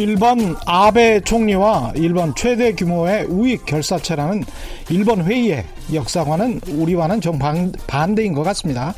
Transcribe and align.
일본 0.00 0.56
아베 0.64 1.20
총리와 1.20 1.92
일본 1.94 2.34
최대 2.34 2.72
규모의 2.72 3.26
우익 3.26 3.66
결사체라는 3.66 4.44
일본 4.88 5.22
회의의 5.22 5.66
역사관은 5.92 6.62
우리와는 6.68 7.20
정반대인 7.20 8.32
것 8.32 8.42
같습니다. 8.44 8.94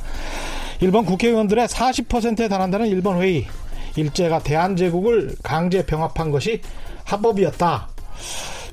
일본 0.78 1.04
국회의원들의 1.04 1.66
40%에 1.66 2.46
달한다는 2.46 2.86
일본 2.86 3.20
회의 3.20 3.48
일제가 3.96 4.44
대한제국을 4.44 5.34
강제 5.42 5.84
병합한 5.84 6.30
것이 6.30 6.60
합법이었다. 7.02 7.88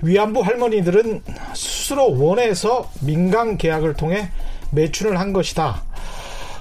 위안부 0.03 0.41
할머니들은 0.41 1.23
스스로 1.55 2.15
원해서 2.15 2.91
민간 3.01 3.57
계약을 3.57 3.95
통해 3.95 4.29
매춘을 4.69 5.19
한 5.19 5.33
것이다. 5.33 5.81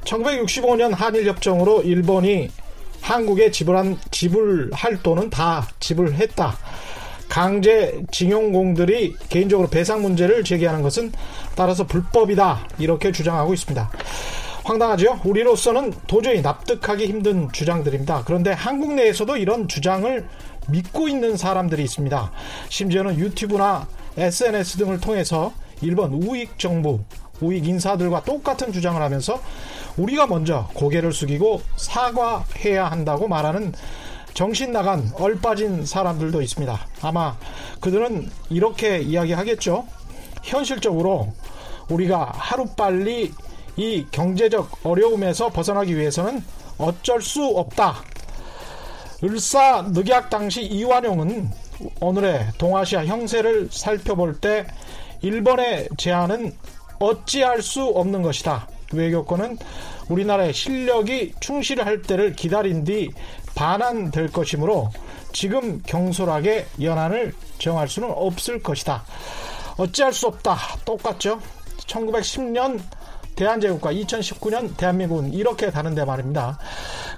1965년 0.05 0.95
한일협정으로 0.95 1.83
일본이 1.83 2.49
한국에 3.09 3.51
지불한 3.51 3.97
지불할 4.11 5.03
돈은 5.03 5.31
다 5.31 5.67
지불했다. 5.81 6.59
강제 7.27 8.03
징용공들이 8.13 9.15
개인적으로 9.31 9.67
배상 9.69 10.03
문제를 10.03 10.45
제기하는 10.45 10.83
것은 10.83 11.13
따라서 11.55 11.87
불법이다. 11.87 12.69
이렇게 12.79 13.11
주장하고 13.11 13.55
있습니다. 13.55 13.91
황당하죠? 14.63 15.21
우리로서는 15.25 15.95
도저히 16.07 16.43
납득하기 16.43 17.07
힘든 17.07 17.51
주장들입니다. 17.51 18.25
그런데 18.27 18.53
한국 18.53 18.93
내에서도 18.93 19.39
이런 19.39 19.69
주장을 19.69 20.29
믿고 20.69 21.09
있는 21.09 21.39
사람들이 21.39 21.83
있습니다. 21.85 22.31
심지어는 22.69 23.19
유튜브나 23.19 23.89
SNS 24.19 24.77
등을 24.77 25.01
통해서 25.01 25.55
일본 25.81 26.13
우익 26.13 26.59
정부, 26.59 27.01
우익 27.41 27.67
인사들과 27.67 28.25
똑같은 28.25 28.73
주장을 28.73 29.01
하면서 29.01 29.41
우리가 29.97 30.27
먼저 30.27 30.69
고개를 30.75 31.13
숙이고 31.13 31.61
사과해야 31.77 32.87
한다고 32.87 33.29
말하는 33.29 33.73
정신 34.35 34.73
나간 34.73 35.11
얼빠진 35.15 35.85
사람들도 35.85 36.41
있습니다. 36.43 36.79
아마 37.03 37.37
그들은 37.81 38.31
이렇게 38.51 38.99
이야기하겠죠. 38.99 39.85
현실적으로 40.43 41.33
우리가 41.89 42.33
하루빨리 42.35 43.33
이 43.77 44.07
경제적 44.11 44.87
어려움에서 44.87 45.49
벗어나기 45.51 45.97
위해서는 45.97 46.43
어쩔 46.79 47.21
수 47.23 47.45
없다. 47.45 48.03
을사늑약 49.23 50.31
당시 50.31 50.63
이완용은 50.63 51.51
오늘의 52.01 52.49
동아시아 52.59 53.05
형세를 53.05 53.69
살펴볼 53.71 54.41
때 54.41 54.67
일본의 55.23 55.89
제안은 55.97 56.55
어찌할 56.99 57.63
수 57.63 57.85
없는 57.85 58.23
것이다. 58.23 58.69
외교권은 58.93 59.59
우리나라의 60.09 60.53
실력이 60.53 61.35
충실할 61.41 62.03
때를 62.03 62.33
기다린 62.33 62.85
뒤 62.85 63.11
반환될 63.55 64.33
것이므로 64.33 64.91
지금 65.33 65.83
경솔하게 65.85 66.67
연한을 66.81 67.35
정할 67.59 67.89
수는 67.89 68.11
없을 68.11 68.63
것이다. 68.63 69.05
어찌할 69.77 70.13
수 70.13 70.27
없다. 70.27 70.57
똑같죠? 70.85 71.41
1910년 71.87 72.81
대한제국과 73.37 73.93
2019년 73.93 74.77
대한민국은 74.77 75.33
이렇게 75.33 75.71
다른데 75.71 76.05
말입니다. 76.05 76.59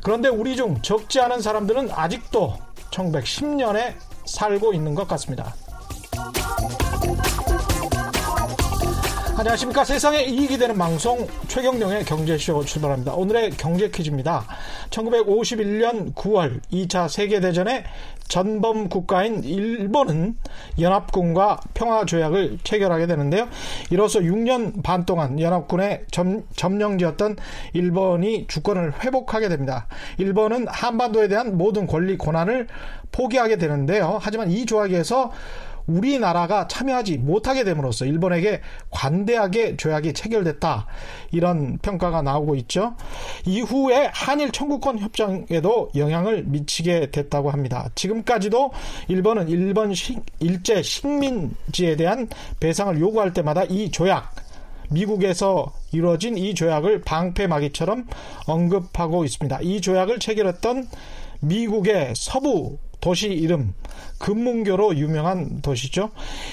그런데 0.03 0.29
우리 0.29 0.55
중 0.55 0.81
적지 0.83 1.21
않은 1.21 1.41
사람들은 1.41 1.91
아직도 1.91 2.59
1910년에 2.91 3.95
살고 4.27 4.75
있는 4.75 4.95
것 4.95 5.09
같습니다. 5.09 5.55
안녕하십니까. 9.41 9.85
세상에 9.85 10.25
이익이 10.25 10.59
되는 10.59 10.77
방송 10.77 11.27
최경령의 11.49 12.05
경제쇼 12.05 12.63
출발합니다. 12.63 13.15
오늘의 13.15 13.53
경제 13.53 13.89
퀴즈입니다. 13.89 14.45
1951년 14.91 16.15
9월 16.15 16.61
2차 16.71 17.09
세계대전의 17.09 17.85
전범 18.29 18.91
국가인 18.91 19.43
일본은 19.43 20.37
연합군과 20.79 21.59
평화조약을 21.73 22.59
체결하게 22.65 23.07
되는데요. 23.07 23.49
이로써 23.89 24.21
6년 24.21 24.83
반 24.83 25.07
동안 25.07 25.41
연합군의 25.41 26.05
점, 26.11 26.45
점령지였던 26.55 27.37
일본이 27.73 28.47
주권을 28.47 29.03
회복하게 29.03 29.49
됩니다. 29.49 29.87
일본은 30.19 30.69
한반도에 30.69 31.29
대한 31.29 31.57
모든 31.57 31.87
권리 31.87 32.19
권한을 32.19 32.67
포기하게 33.11 33.57
되는데요. 33.57 34.19
하지만 34.21 34.51
이 34.51 34.67
조약에서 34.67 35.33
우리나라가 35.97 36.69
참여하지 36.69 37.19
못하게 37.19 37.65
됨으로써 37.65 38.05
일본에게 38.05 38.61
관대하게 38.91 39.77
조약이 39.77 40.13
체결됐다. 40.13 40.87
이런 41.33 41.79
평가가 41.79 42.23
나오고 42.23 42.55
있죠. 42.57 42.95
이후에 43.47 44.11
한일 44.13 44.53
청구권 44.53 44.99
협정에도 44.99 45.91
영향을 45.97 46.45
미치게 46.45 47.11
됐다고 47.11 47.51
합니다. 47.51 47.89
지금까지도 47.95 48.73
일본은 49.09 49.49
일본 49.49 49.95
식, 49.95 50.21
일제 50.39 50.83
식민지에 50.83 51.97
대한 51.97 52.29
배상을 52.61 52.99
요구할 53.01 53.33
때마다 53.33 53.65
이 53.65 53.91
조약 53.91 54.35
미국에서 54.91 55.73
이루어진 55.93 56.37
이 56.37 56.55
조약을 56.55 57.03
방패막이처럼 57.03 58.07
언급하고 58.47 59.25
있습니다. 59.25 59.61
이 59.63 59.81
조약을 59.81 60.19
체결했던 60.19 60.89
미국의 61.41 62.15
서부 62.17 62.79
도시 63.01 63.29
이름 63.29 63.75
금문교로 64.19 64.97
유명한 64.97 65.63
도시죠. 65.63 66.11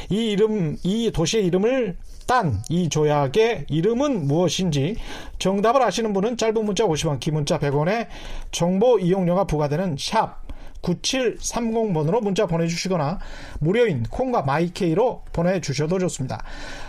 이 0.09 0.31
이름 0.31 0.78
이 0.84 1.12
도시의 1.12 1.46
이름을 1.46 1.97
딴 2.28 2.62
이 2.69 2.90
조약의 2.90 3.68
이름은 3.69 4.28
무엇인지 4.28 4.97
정답을 5.40 5.81
아시는 5.81 6.12
분은 6.13 6.36
짧은 6.38 6.66
문자 6.66 6.86
50원, 6.86 7.19
긴 7.19 7.36
문자 7.36 7.57
100원에 7.57 8.07
정보 8.52 9.00
이용료가 9.00 9.46
부과되는 9.46 9.96
샵 9.97 10.46
9730번으로 10.81 12.22
문자 12.22 12.46
보내주시거나 12.46 13.19
무료인 13.59 14.03
콩과 14.03 14.44
마이케이로 14.44 15.24
보내주셔도 15.34 16.00
좋습니다. 16.00 16.44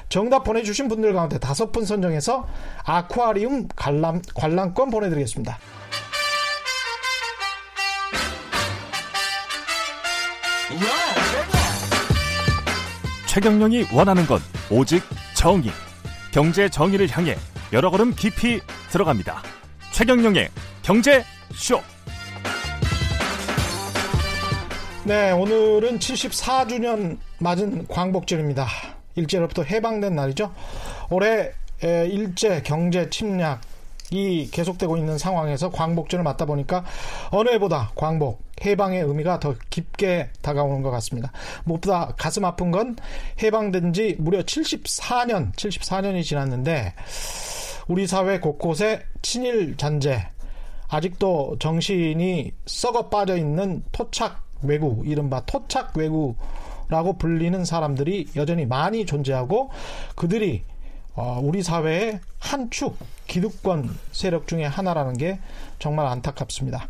정답 0.08 0.44
보내주신 0.44 0.88
분들 0.88 1.12
가운데 1.12 1.38
다섯 1.38 1.72
분 1.72 1.84
선정해서 1.84 2.46
아쿠아리움 2.84 3.68
관람, 3.74 4.20
관람권 4.34 4.90
보내드리겠습니다. 4.90 5.58
최경령이 13.38 13.86
원하는 13.94 14.26
건 14.26 14.40
오직 14.68 15.00
정의. 15.32 15.70
경제 16.32 16.68
정의를 16.68 17.08
향해 17.08 17.36
여러 17.72 17.88
걸음 17.88 18.12
깊이 18.12 18.60
들어갑니다. 18.90 19.40
최경령의 19.92 20.48
경제 20.82 21.22
쇼. 21.54 21.80
네, 25.04 25.30
오늘은 25.30 26.00
74주년 26.00 27.18
맞은 27.38 27.86
광복절입니다. 27.86 28.66
일제로부터 29.14 29.62
해방된 29.62 30.16
날이죠. 30.16 30.52
올해 31.08 31.52
일제 31.80 32.60
경제 32.64 33.08
침략 33.08 33.60
이 34.10 34.48
계속되고 34.50 34.96
있는 34.96 35.18
상황에서 35.18 35.70
광복절을 35.70 36.22
맞다 36.22 36.46
보니까 36.46 36.84
어느 37.30 37.50
해보다 37.50 37.92
광복 37.94 38.42
해방의 38.64 39.02
의미가 39.02 39.38
더 39.40 39.54
깊게 39.70 40.30
다가오는 40.40 40.82
것 40.82 40.90
같습니다. 40.90 41.30
무엇보다 41.64 42.14
가슴 42.16 42.44
아픈 42.44 42.70
건 42.70 42.96
해방된 43.42 43.92
지 43.92 44.16
무려 44.18 44.40
74년, 44.40 45.52
74년이 45.54 46.24
지났는데 46.24 46.94
우리 47.86 48.06
사회 48.06 48.40
곳곳에 48.40 49.02
친일 49.22 49.76
잔재, 49.76 50.28
아직도 50.88 51.56
정신이 51.58 52.52
썩어 52.66 53.08
빠져 53.08 53.36
있는 53.36 53.82
토착 53.92 54.42
외구, 54.62 55.02
이른바 55.04 55.40
토착 55.46 55.96
외구라고 55.96 57.18
불리는 57.18 57.64
사람들이 57.64 58.28
여전히 58.36 58.66
많이 58.66 59.06
존재하고 59.06 59.70
그들이 60.16 60.64
어, 61.18 61.40
우리 61.42 61.64
사회의 61.64 62.20
한 62.38 62.70
축 62.70 62.96
기득권 63.26 63.90
세력 64.12 64.46
중에 64.46 64.64
하나라는 64.64 65.14
게 65.18 65.40
정말 65.80 66.06
안타깝습니다. 66.06 66.86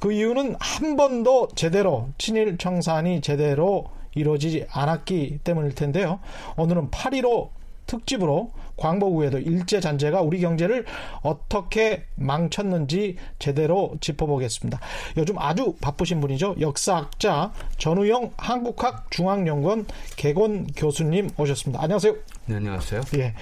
그 0.00 0.12
이유는 0.12 0.56
한 0.58 0.96
번도 0.96 1.50
제대로 1.54 2.08
친일 2.18 2.58
청산이 2.58 3.20
제대로 3.20 3.86
이루어지지 4.16 4.66
않았기 4.72 5.38
때문일 5.44 5.76
텐데요. 5.76 6.18
오늘은 6.56 6.90
8.15 6.90 7.50
특집으로 7.90 8.52
광복 8.76 9.14
후에도 9.14 9.38
일제 9.38 9.80
잔재가 9.80 10.20
우리 10.22 10.40
경제를 10.40 10.86
어떻게 11.22 12.04
망쳤는지 12.14 13.16
제대로 13.38 13.94
짚어보겠습니다. 14.00 14.78
요즘 15.16 15.38
아주 15.38 15.74
바쁘신 15.80 16.20
분이죠. 16.20 16.56
역사학자 16.60 17.52
전우영 17.78 18.30
한국학 18.36 19.10
중앙연구원 19.10 19.86
개건 20.16 20.68
교수님 20.68 21.30
오셨습니다. 21.36 21.82
안녕하세요. 21.82 22.14
네, 22.46 22.56
안녕하세요. 22.56 23.00
예. 23.16 23.34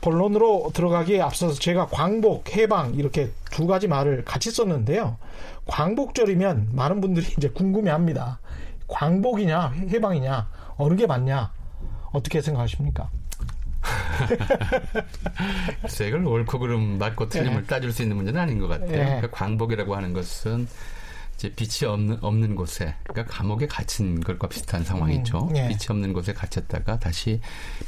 본론으로 0.00 0.70
들어가기에 0.72 1.20
앞서서 1.20 1.54
제가 1.54 1.86
광복, 1.86 2.54
해방 2.56 2.94
이렇게 2.94 3.30
두 3.50 3.66
가지 3.66 3.88
말을 3.88 4.24
같이 4.24 4.52
썼는데요. 4.52 5.16
광복절이면 5.66 6.68
많은 6.72 7.00
분들이 7.00 7.26
이제 7.36 7.48
궁금해합니다. 7.48 8.38
광복이냐 8.86 9.72
해방이냐 9.90 10.48
어느 10.76 10.94
게 10.94 11.06
맞냐 11.06 11.52
어떻게 12.12 12.40
생각하십니까? 12.40 13.10
글쎄 15.82 16.08
이걸 16.08 16.26
옳고 16.26 16.58
그름 16.58 16.98
맞고 16.98 17.28
틀림을 17.28 17.62
네. 17.62 17.66
따질 17.66 17.92
수 17.92 18.02
있는 18.02 18.16
문제는 18.16 18.40
아닌 18.40 18.58
것 18.58 18.68
같아요. 18.68 18.90
네. 18.90 19.04
그러니까 19.04 19.30
광복이라고 19.30 19.94
하는 19.94 20.12
것은 20.12 20.66
이제 21.36 21.52
빛이 21.54 21.88
없는 21.88 22.18
없는 22.20 22.56
곳에 22.56 22.96
그러니까 23.04 23.32
감옥에 23.32 23.66
갇힌 23.68 24.20
것과 24.20 24.48
비슷한 24.48 24.82
상황이죠. 24.82 25.48
음, 25.50 25.56
예. 25.56 25.68
빛이 25.68 25.86
없는 25.88 26.12
곳에 26.12 26.32
갇혔다가 26.32 26.98
다시 26.98 27.40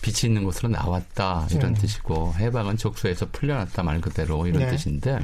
빛이 0.02 0.30
있는 0.30 0.44
곳으로 0.44 0.68
나왔다 0.68 1.48
이런 1.50 1.70
음. 1.70 1.74
뜻이고 1.74 2.34
해방은 2.38 2.76
족소에서 2.76 3.26
풀려났다 3.32 3.82
말 3.82 4.00
그대로 4.00 4.46
이런 4.46 4.62
네. 4.62 4.70
뜻인데 4.70 5.18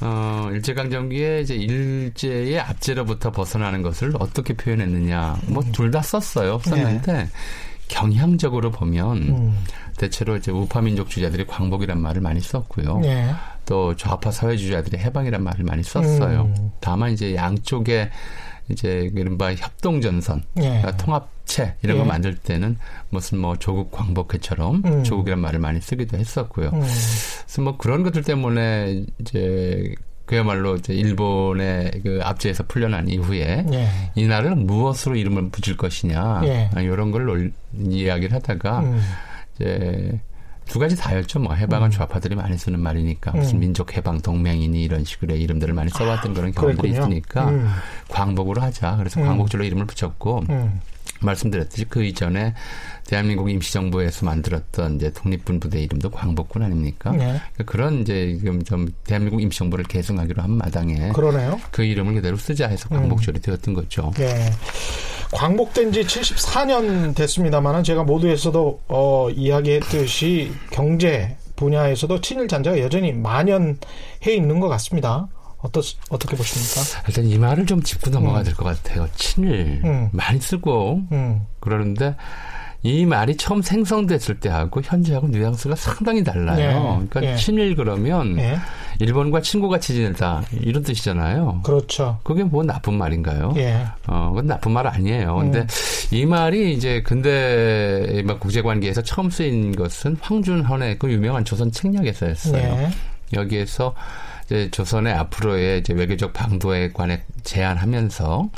어, 0.00 0.48
일제강점기에 0.52 1.40
이제 1.40 1.54
일제의 1.54 2.58
압제로부터 2.60 3.30
벗어나는 3.32 3.82
것을 3.82 4.12
어떻게 4.18 4.54
표현했느냐 4.54 5.38
뭐 5.48 5.62
둘 5.72 5.90
다 5.92 6.02
썼어요 6.02 6.58
썼는데 6.64 7.28
경향적으로 7.88 8.70
보면 8.70 9.16
음. 9.16 9.64
대체로 9.96 10.36
이제 10.36 10.50
우파 10.52 10.80
민족 10.80 11.10
주자들이 11.10 11.46
광복이란 11.46 12.00
말을 12.00 12.20
많이 12.22 12.40
썼고요. 12.40 13.00
예. 13.04 13.30
또 13.66 13.96
좌파 13.96 14.30
사회주의자들이 14.30 14.98
해방이란 14.98 15.42
말을 15.42 15.64
많이 15.64 15.82
썼어요. 15.82 16.52
음. 16.56 16.70
다만 16.80 17.12
이제 17.12 17.34
양쪽에 17.34 18.10
이제 18.70 19.10
이른바 19.14 19.54
협동전선, 19.54 20.42
예. 20.60 20.82
통합체 20.98 21.76
이런 21.82 21.96
예. 21.96 22.00
거 22.00 22.06
만들 22.06 22.36
때는 22.36 22.78
무슨 23.10 23.38
뭐 23.38 23.56
조국 23.56 23.90
광복회처럼 23.90 24.82
음. 24.84 25.04
조국이란 25.04 25.40
말을 25.40 25.58
많이 25.58 25.80
쓰기도 25.80 26.18
했었고요. 26.18 26.68
음. 26.68 26.80
그래서 26.80 27.62
뭐 27.62 27.76
그런 27.76 28.02
것들 28.02 28.22
때문에 28.22 29.04
이제 29.18 29.94
그야말로 30.32 30.76
이제 30.76 30.92
일본의 30.92 32.02
그 32.04 32.20
압제에서 32.22 32.64
풀려난 32.68 33.08
이후에 33.08 33.64
예. 33.72 33.88
이날을 34.14 34.56
무엇으로 34.56 35.16
이름을 35.16 35.48
붙일 35.48 35.78
것이냐 35.78 36.42
예. 36.44 36.70
아, 36.74 36.80
이런 36.82 37.10
걸 37.10 37.24
논- 37.24 37.52
이야기를 37.78 38.34
하다가 38.36 38.80
음. 38.80 39.00
이제 39.54 40.20
두 40.66 40.78
가지 40.78 40.96
다였죠. 40.96 41.38
뭐 41.38 41.54
해방은 41.54 41.90
좌파들이 41.90 42.34
많이 42.34 42.58
쓰는 42.58 42.78
말이니까 42.78 43.30
무슨 43.32 43.56
음. 43.56 43.60
민족 43.60 43.96
해방 43.96 44.20
동맹이니 44.20 44.82
이런 44.82 45.02
식으로의 45.02 45.40
이름들을 45.40 45.72
많이 45.72 45.88
써왔던 45.88 46.34
그런 46.34 46.52
경험들이 46.52 46.90
그랬군요. 46.92 47.06
있으니까 47.16 47.48
음. 47.48 47.66
광복으로 48.10 48.60
하자. 48.60 48.96
그래서 48.98 49.18
음. 49.22 49.26
광복절로 49.28 49.64
이름을 49.64 49.86
붙였고 49.86 50.44
음. 50.50 50.80
말씀드렸듯이 51.20 51.84
그 51.88 52.04
이전에 52.04 52.54
대한민국 53.06 53.50
임시정부에서 53.50 54.26
만들었던 54.26 54.96
이제 54.96 55.12
독립군 55.12 55.60
부대 55.60 55.80
이름도 55.80 56.10
광복군 56.10 56.62
아닙니까? 56.62 57.10
예. 57.14 57.18
그러니까 57.18 57.64
그런 57.64 58.00
이제 58.02 58.36
지금 58.38 58.62
좀 58.62 58.92
대한민국 59.04 59.40
임시정부를 59.40 59.84
계승하기로 59.86 60.42
한 60.42 60.50
마당에 60.52 61.12
그러네요. 61.12 61.58
그 61.70 61.82
이름을 61.82 62.14
그대로 62.14 62.36
쓰자 62.36 62.68
해서 62.68 62.88
음. 62.92 62.98
광복절이 62.98 63.40
되었던 63.40 63.74
거죠. 63.74 64.12
예. 64.20 64.50
광복된 65.32 65.92
지 65.92 66.02
74년 66.02 67.14
됐습니다만은 67.14 67.82
제가 67.82 68.04
모두에서도 68.04 68.80
어, 68.88 69.28
이야기했듯이 69.30 70.52
경제 70.70 71.36
분야에서도 71.56 72.20
친일 72.20 72.48
잔재가 72.48 72.78
여전히 72.78 73.12
만연해 73.12 73.76
있는 74.26 74.60
것 74.60 74.68
같습니다. 74.68 75.28
어떻, 75.58 75.84
어떻게 76.10 76.36
보십니까? 76.36 77.02
일단 77.08 77.26
이 77.26 77.36
말을 77.36 77.66
좀 77.66 77.82
짚고 77.82 78.10
넘어가야 78.10 78.44
될것 78.44 78.64
같아요. 78.64 79.08
친일 79.16 79.80
음. 79.84 80.08
많이 80.12 80.40
쓰고 80.40 81.02
음, 81.10 81.46
그러는데 81.60 82.14
이 82.84 83.04
말이 83.04 83.36
처음 83.36 83.60
생성됐을 83.60 84.38
때하고 84.38 84.80
현재하고 84.82 85.26
뉘앙스가 85.26 85.74
상당히 85.74 86.22
달라요. 86.22 87.00
네. 87.00 87.06
그러니까 87.08 87.24
예. 87.24 87.36
친일 87.36 87.74
그러면 87.74 88.38
예. 88.38 88.56
일본과 89.00 89.40
친구같이 89.40 89.94
지내다 89.94 90.44
이런 90.60 90.84
뜻이잖아요. 90.84 91.62
그렇죠. 91.64 92.20
그게 92.22 92.44
뭐 92.44 92.62
나쁜 92.62 92.94
말인가요? 92.94 93.52
예. 93.56 93.84
어, 94.06 94.28
그건 94.30 94.46
나쁜 94.46 94.72
말 94.72 94.86
아니에요. 94.86 95.34
근데 95.34 95.60
음. 95.62 95.66
이 96.12 96.24
말이 96.24 96.72
이제 96.72 97.02
근대 97.02 98.22
막 98.24 98.38
국제관계에서 98.38 99.02
처음 99.02 99.28
쓰인 99.28 99.74
것은 99.74 100.16
황준헌의 100.20 101.00
그 101.00 101.10
유명한 101.10 101.44
조선 101.44 101.72
책략에 101.72 102.12
쓰였어요. 102.12 102.62
예. 102.62 102.90
여기에서 103.34 103.92
이제 104.48 104.70
조선의 104.70 105.12
앞으로의 105.12 105.80
이제 105.80 105.92
외교적 105.92 106.32
방도에 106.32 106.90
관해 106.92 107.22
제안하면서 107.44 108.48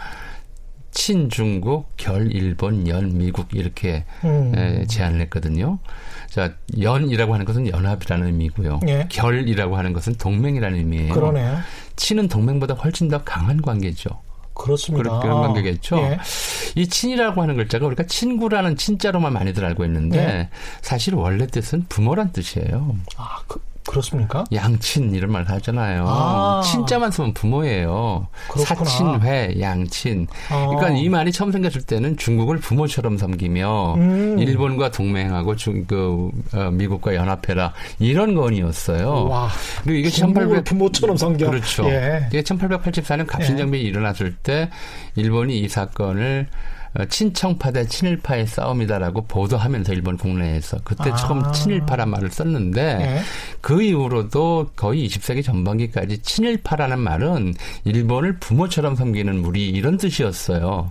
친중국, 0.93 1.89
결 1.97 2.31
일본, 2.33 2.87
연 2.87 3.19
미국 3.19 3.49
이렇게 3.55 4.05
음. 4.25 4.53
에, 4.57 4.87
제안을 4.87 5.21
했거든요. 5.23 5.79
자, 6.29 6.55
연이라고 6.81 7.35
하는 7.35 7.45
것은 7.45 7.69
연합이라는 7.69 8.27
의미고요. 8.27 8.81
예. 8.87 9.07
결이라고 9.09 9.77
하는 9.77 9.93
것은 9.93 10.15
동맹이라는 10.15 10.79
의미예요. 10.79 11.13
그러네요. 11.13 11.59
친은 11.97 12.29
동맹보다 12.29 12.75
훨씬 12.75 13.09
더 13.09 13.23
강한 13.25 13.61
관계죠. 13.61 14.11
그렇습니다. 14.55 15.19
그런, 15.21 15.43
관계겠죠. 15.43 15.97
예. 15.99 16.19
이 16.77 16.87
친이라고 16.87 17.43
하는 17.43 17.57
글자가 17.57 17.87
우리가 17.87 18.05
친구라는 18.05 18.77
친자로만 18.77 19.33
많이들 19.33 19.65
알고 19.65 19.85
있는데 19.87 20.25
네. 20.25 20.49
사실 20.83 21.15
원래 21.15 21.47
뜻은 21.47 21.87
부모란 21.89 22.33
뜻이에요. 22.33 22.97
아, 23.17 23.39
그, 23.49 23.61
그렇습니까? 23.89 24.45
양친 24.53 25.15
이런 25.15 25.33
말 25.33 25.45
하잖아요. 25.49 26.05
아. 26.07 26.63
친자만 26.65 27.11
쓰면 27.11 27.35
부모예요. 27.35 28.29
그렇구나. 28.49 28.65
사친회, 28.65 29.57
양친. 29.61 30.27
어. 30.51 30.67
그러니까 30.69 30.91
이 31.01 31.09
말이 31.09 31.33
처음 31.33 31.51
생겼을 31.51 31.83
때는 31.83 32.17
중국을 32.17 32.59
부모처럼 32.59 33.17
섬기며 33.17 33.95
음. 33.97 34.39
일본과 34.39 34.91
동맹하고 34.91 35.57
중, 35.57 35.85
그, 35.87 36.31
어, 36.55 36.71
미국과 36.71 37.15
연합해라 37.15 37.73
이런 37.99 38.35
건이었어요. 38.35 39.29
와. 39.29 39.49
그리고 39.83 39.99
이게 39.99 40.11
중국을 40.11 40.43
1800 40.43 40.65
부모처럼 40.65 41.17
섬겨. 41.17 41.51
그렇죠. 41.51 41.85
예. 41.87 42.27
이게 42.29 42.43
1884년 42.43 43.27
갑신정변이 43.27 43.83
일어났을 43.83 44.35
때 44.37 44.71
일본이 45.17 45.59
이 45.59 45.69
사건을 45.69 46.49
어, 46.51 46.80
친청파 47.09 47.71
대 47.71 47.87
친일파의 47.87 48.47
싸움이다라고 48.47 49.27
보도하면서 49.27 49.93
일본 49.93 50.17
국내에서 50.17 50.79
그때 50.83 51.11
아. 51.11 51.15
처음 51.15 51.53
친일파란 51.53 52.11
말을 52.11 52.31
썼는데 52.31 52.81
예. 53.01 53.21
그 53.61 53.83
이후로도 53.83 54.71
거의 54.75 55.07
20세기 55.07 55.45
전반기까지 55.45 56.19
친일파라는 56.23 56.99
말은 56.99 57.55
일본을 57.85 58.39
부모처럼 58.39 58.97
섬기는 58.97 59.41
무리 59.41 59.69
이런 59.69 59.97
뜻이었어요. 59.97 60.91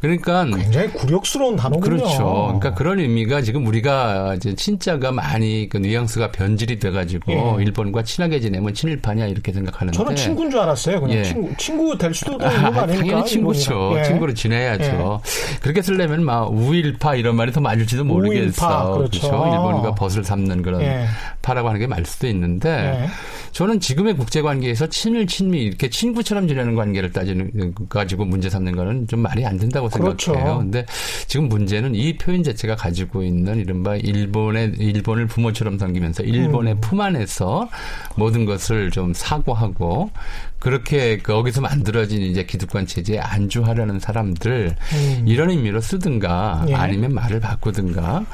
그러니까 0.00 0.44
굉장히 0.44 0.88
굴욕스러운 0.92 1.56
단어군요. 1.56 1.96
그렇죠. 1.96 2.44
그러니까 2.46 2.74
그런 2.74 2.98
의미가 2.98 3.42
지금 3.42 3.66
우리가 3.66 4.34
이제 4.36 4.54
친자가 4.54 5.12
많이 5.12 5.68
그 5.68 5.78
뉘앙스가 5.78 6.32
변질이 6.32 6.78
돼가지고 6.78 7.32
예. 7.32 7.62
일본과 7.62 8.02
친하게 8.02 8.40
지내면 8.40 8.74
친일파냐 8.74 9.26
이렇게 9.26 9.52
생각하는데 9.52 9.96
저는 9.96 10.16
친구인 10.16 10.50
줄 10.50 10.60
알았어요. 10.60 11.00
그냥 11.00 11.18
예. 11.18 11.22
친구, 11.22 11.56
친구 11.56 11.98
될 11.98 12.14
수도 12.14 12.32
있는 12.32 12.46
아, 12.46 12.70
거 12.70 12.80
아닙니까? 12.80 13.06
당연히 13.06 13.30
친구죠. 13.30 13.94
예. 13.98 14.04
친구로 14.04 14.34
지내야죠. 14.34 15.20
그렇게 15.62 15.82
쓰려면 15.82 16.24
막 16.24 16.52
우일파 16.52 17.14
이런 17.16 17.36
말이 17.36 17.52
더 17.52 17.60
맞을지도 17.60 18.04
모르겠어. 18.04 18.66
우일파, 18.66 18.92
그렇죠. 18.92 19.26
일본과 19.26 19.94
벗을 19.94 20.24
삼는 20.24 20.62
그런 20.62 20.82
예. 20.82 21.06
파라고 21.42 21.68
하는 21.68 21.80
게 21.80 21.86
맞을 21.86 22.04
수도 22.04 22.26
있는데 22.28 22.68
예. 22.68 23.08
저는 23.52 23.80
지금의 23.80 24.16
국제 24.16 24.42
관계에서 24.42 24.86
친일 24.88 25.26
친미 25.26 25.62
이렇게 25.62 25.88
친구처럼 25.88 26.46
지내는 26.46 26.74
관계를 26.74 27.12
따지는 27.12 27.74
가지고 27.88 28.26
문제 28.26 28.50
삼는 28.50 28.76
거는 28.76 29.08
좀 29.08 29.20
말이 29.20 29.46
안 29.46 29.56
된다고 29.56 29.85
그렇죠. 29.88 30.32
생각해요. 30.32 30.58
근데 30.58 30.86
지금 31.26 31.48
문제는 31.48 31.94
이 31.94 32.16
표현 32.16 32.42
자체가 32.42 32.76
가지고 32.76 33.22
있는 33.22 33.58
이른바 33.58 33.96
일본의 33.96 34.74
일본을 34.78 35.26
부모처럼 35.26 35.78
섬기면서 35.78 36.22
일본의 36.22 36.74
음. 36.74 36.80
품 36.80 37.00
안에서 37.00 37.68
모든 38.16 38.44
것을 38.44 38.90
좀 38.90 39.12
사고하고 39.14 40.10
그렇게 40.58 41.18
거기서 41.18 41.60
만들어진 41.60 42.22
이제 42.22 42.44
기득권 42.44 42.86
체제에 42.86 43.18
안주하려는 43.18 44.00
사람들 44.00 44.74
음. 44.94 45.24
이런 45.26 45.50
의미로 45.50 45.80
쓰든가 45.80 46.64
예. 46.68 46.74
아니면 46.74 47.12
말을 47.14 47.40
바꾸든가 47.40 48.24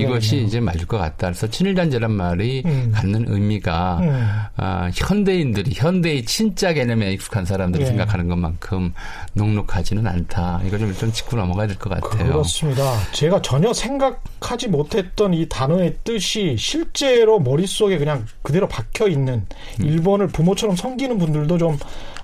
이것이 0.00 0.30
되겠네요. 0.30 0.46
이제 0.46 0.60
맞을 0.60 0.86
것 0.86 0.98
같다. 0.98 1.28
그래서 1.28 1.48
친일단제란 1.48 2.10
말이 2.12 2.62
음. 2.64 2.92
갖는 2.94 3.26
의미가 3.28 3.98
음. 4.00 4.30
아, 4.56 4.90
현대인들이 4.94 5.72
현대의 5.74 6.24
친자 6.24 6.72
개념에 6.72 7.12
익숙한 7.12 7.44
사람들이 7.44 7.82
예. 7.82 7.86
생각하는 7.86 8.28
것만큼 8.28 8.92
녹록하지는 9.34 10.06
않다. 10.06 10.60
이거 10.66 10.78
좀, 10.78 10.94
좀 10.94 11.12
짚고 11.12 11.36
넘어가야 11.36 11.66
될 11.66 11.76
것 11.76 11.90
같아요. 11.90 12.26
그렇습니다. 12.32 12.94
제가 13.12 13.42
전혀 13.42 13.72
생각하지 13.72 14.68
못했던 14.68 15.34
이 15.34 15.48
단어의 15.48 15.96
뜻이 16.04 16.54
실제로 16.58 17.40
머릿속에 17.40 17.98
그냥 17.98 18.24
그대로 18.42 18.68
박혀 18.68 19.08
있는 19.08 19.44
음. 19.80 19.84
일본을 19.84 20.28
부모처럼 20.28 20.76
섬기는 20.76 21.18
분들도 21.18 21.58
좀 21.58 21.71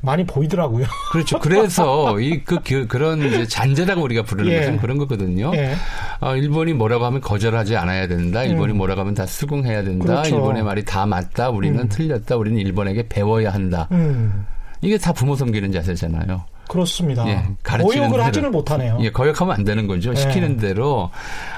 많이 0.00 0.24
보이더라고요. 0.24 0.86
그렇죠. 1.12 1.38
그래서 1.40 2.18
이 2.20 2.44
그 2.44 2.86
그런 2.86 3.18
이제 3.26 3.46
잔재라고 3.46 4.02
우리가 4.02 4.22
부르는 4.22 4.50
예. 4.52 4.58
것은 4.60 4.78
그런 4.78 4.96
거거든요. 4.98 5.50
예. 5.54 5.74
어, 6.20 6.36
일본이 6.36 6.72
뭐라고 6.72 7.04
하면 7.06 7.20
거절하지 7.20 7.76
않아야 7.76 8.06
된다. 8.06 8.44
일본이 8.44 8.72
음. 8.72 8.76
뭐라고 8.78 9.00
하면 9.00 9.14
다 9.14 9.26
수긍해야 9.26 9.82
된다. 9.82 10.04
그렇죠. 10.04 10.36
일본의 10.36 10.62
말이 10.62 10.84
다 10.84 11.04
맞다. 11.06 11.50
우리는 11.50 11.78
음. 11.80 11.88
틀렸다. 11.88 12.36
우리는 12.36 12.58
일본에게 12.58 13.08
배워야 13.08 13.52
한다. 13.52 13.88
음. 13.90 14.46
이게 14.82 14.98
다 14.98 15.12
부모 15.12 15.34
섬기는 15.34 15.72
자세잖아요. 15.72 16.42
그렇습니다. 16.68 17.26
예, 17.28 17.42
가르치는 17.62 18.10
대로. 18.10 18.22
하지는 18.22 18.50
못하네요. 18.50 18.98
예, 19.00 19.10
거역하면 19.10 19.54
안 19.54 19.64
되는 19.64 19.86
거죠. 19.86 20.10
예. 20.12 20.16
시키는 20.16 20.58
대로 20.58 21.10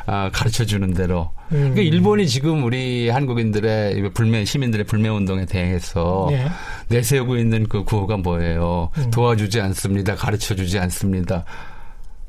아, 0.06 0.30
가르쳐 0.32 0.64
주는 0.64 0.94
대로. 0.94 1.30
음. 1.52 1.72
그러니까 1.72 1.82
일본이 1.82 2.28
지금 2.28 2.64
우리 2.64 3.08
한국인들의 3.10 4.10
불매 4.14 4.44
시민들의 4.44 4.86
불매 4.86 5.08
운동에 5.08 5.44
대해서 5.46 6.28
예. 6.30 6.46
내세우고 6.88 7.36
있는 7.36 7.66
그 7.68 7.84
구호가 7.84 8.16
뭐예요? 8.18 8.90
음. 8.96 9.10
도와주지 9.10 9.60
않습니다. 9.60 10.14
가르쳐 10.14 10.54
주지 10.54 10.78
않습니다. 10.78 11.44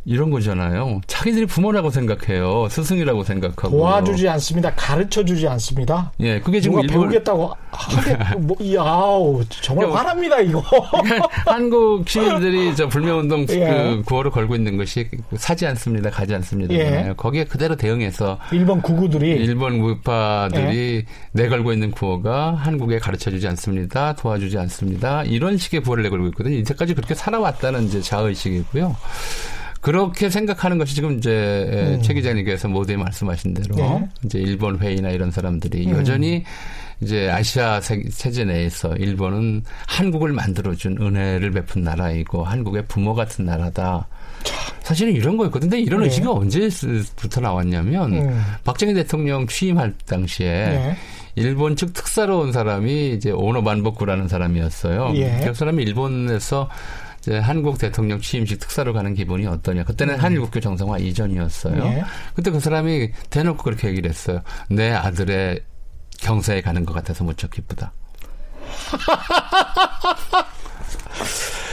이런 0.04 0.32
거잖아요. 0.32 1.02
자기들이 1.06 1.46
부모라고 1.46 1.92
생각해요. 1.92 2.68
스승이라고 2.70 3.24
생각하고. 3.24 3.70
도와주지 3.70 4.28
않습니다. 4.30 4.74
가르쳐 4.76 5.24
주지 5.24 5.48
않습니다. 5.48 6.12
예, 6.20 6.40
그게 6.40 6.60
지금 6.60 6.82
누가 6.82 6.88
일본 6.92 7.10
배우겠다고 7.10 7.52
하겠, 7.72 8.18
뭐, 8.42 8.58
야우, 8.74 9.44
정말 9.62 9.86
그러니까 9.86 10.00
화납니다, 10.00 10.40
이거. 10.40 10.64
한국 11.46 12.10
시민들이 12.10 12.74
저 12.76 12.88
불매운동 12.88 13.46
예. 13.50 13.60
그 13.60 14.04
구호를 14.06 14.32
걸고 14.32 14.56
있는 14.56 14.76
것이 14.78 15.08
사지 15.36 15.68
않습니다, 15.68 16.10
가지 16.10 16.34
않습니다. 16.34 16.74
예. 16.74 17.14
거기에 17.16 17.44
그대로 17.44 17.76
대응해서 17.76 18.40
일본 18.52 18.82
구구들이. 18.82 19.30
일본 19.30 19.76
예. 19.78 19.82
우파들이 19.82 21.06
내걸고 21.34 21.74
있는 21.74 21.92
구호가 21.92 22.56
한국에 22.56 22.98
가르쳐 22.98 23.30
주지 23.30 23.48
않습니다, 23.48 24.14
도와주지 24.14 24.58
않습니다. 24.58 25.24
이런 25.26 25.58
식의 25.58 25.82
구호를 25.82 26.02
내걸고 26.04 26.28
있거든요. 26.30 26.56
이제까지 26.56 26.96
그렇게 26.96 27.14
살아왔다는 27.14 27.84
이제 27.84 28.02
자의식이고요. 28.02 28.96
그렇게 29.82 30.30
생각하는 30.30 30.78
것이 30.78 30.94
지금 30.96 31.18
이제 31.18 32.00
최 32.04 32.14
기자님께서 32.14 32.68
모두에 32.68 32.98
말씀하신 32.98 33.54
대로 33.56 33.76
네. 33.76 34.08
이제 34.26 34.40
일본 34.40 34.78
회의나 34.80 35.10
이런 35.10 35.32
사람들이 35.32 35.88
음. 35.88 35.98
여전히 35.98 36.44
이제 37.02 37.30
아시아 37.32 37.82
세- 37.82 38.04
세계 38.12 38.46
내에서 38.46 38.96
일본은 38.96 39.64
한국을 39.88 40.34
만들어준 40.34 40.98
은혜를 41.02 41.52
베푼 41.52 41.82
나라이고 41.84 42.44
한국의 42.46 42.86
부모 42.88 43.16
같은 43.16 43.46
나라다. 43.46 44.08
사실은 44.84 45.14
이런 45.14 45.36
거였거든요. 45.38 45.70
근데 45.72 45.82
이런 45.82 46.02
네. 46.02 46.06
의식이 46.08 46.28
언제부터 46.28 47.42
나왔냐면 47.42 48.14
음. 48.14 48.44
박정희 48.64 48.94
대통령 48.94 49.48
취임할 49.48 49.96
당시에 50.06 50.48
네. 50.48 50.96
일본 51.36 51.76
측 51.76 51.94
특사로 51.94 52.40
온 52.42 52.52
사람이 52.52 53.14
이제 53.14 53.32
오노 53.32 53.62
만복구라는 53.62 54.28
사람이었어요. 54.28 55.14
예. 55.16 55.40
그 55.46 55.54
사람이 55.54 55.82
일본에서 55.82 56.70
이제 57.22 57.38
한국 57.38 57.78
대통령 57.78 58.20
취임식 58.20 58.60
특사로 58.60 58.94
가는 58.94 59.14
기분이 59.14 59.46
어떠냐. 59.46 59.84
그때는 59.84 60.18
한일국교 60.18 60.60
정상화 60.60 60.98
이전이었어요. 60.98 61.84
예. 61.86 62.04
그때 62.34 62.50
그 62.50 62.60
사람이 62.60 63.12
대놓고 63.30 63.62
그렇게 63.64 63.90
얘기를 63.90 64.10
했어요. 64.10 64.42
내 64.70 64.92
아들의 64.92 65.62
경사에 66.20 66.62
가는 66.62 66.84
것 66.84 66.94
같아서 66.94 67.24
무척 67.24 67.52
기쁘다. 67.52 67.92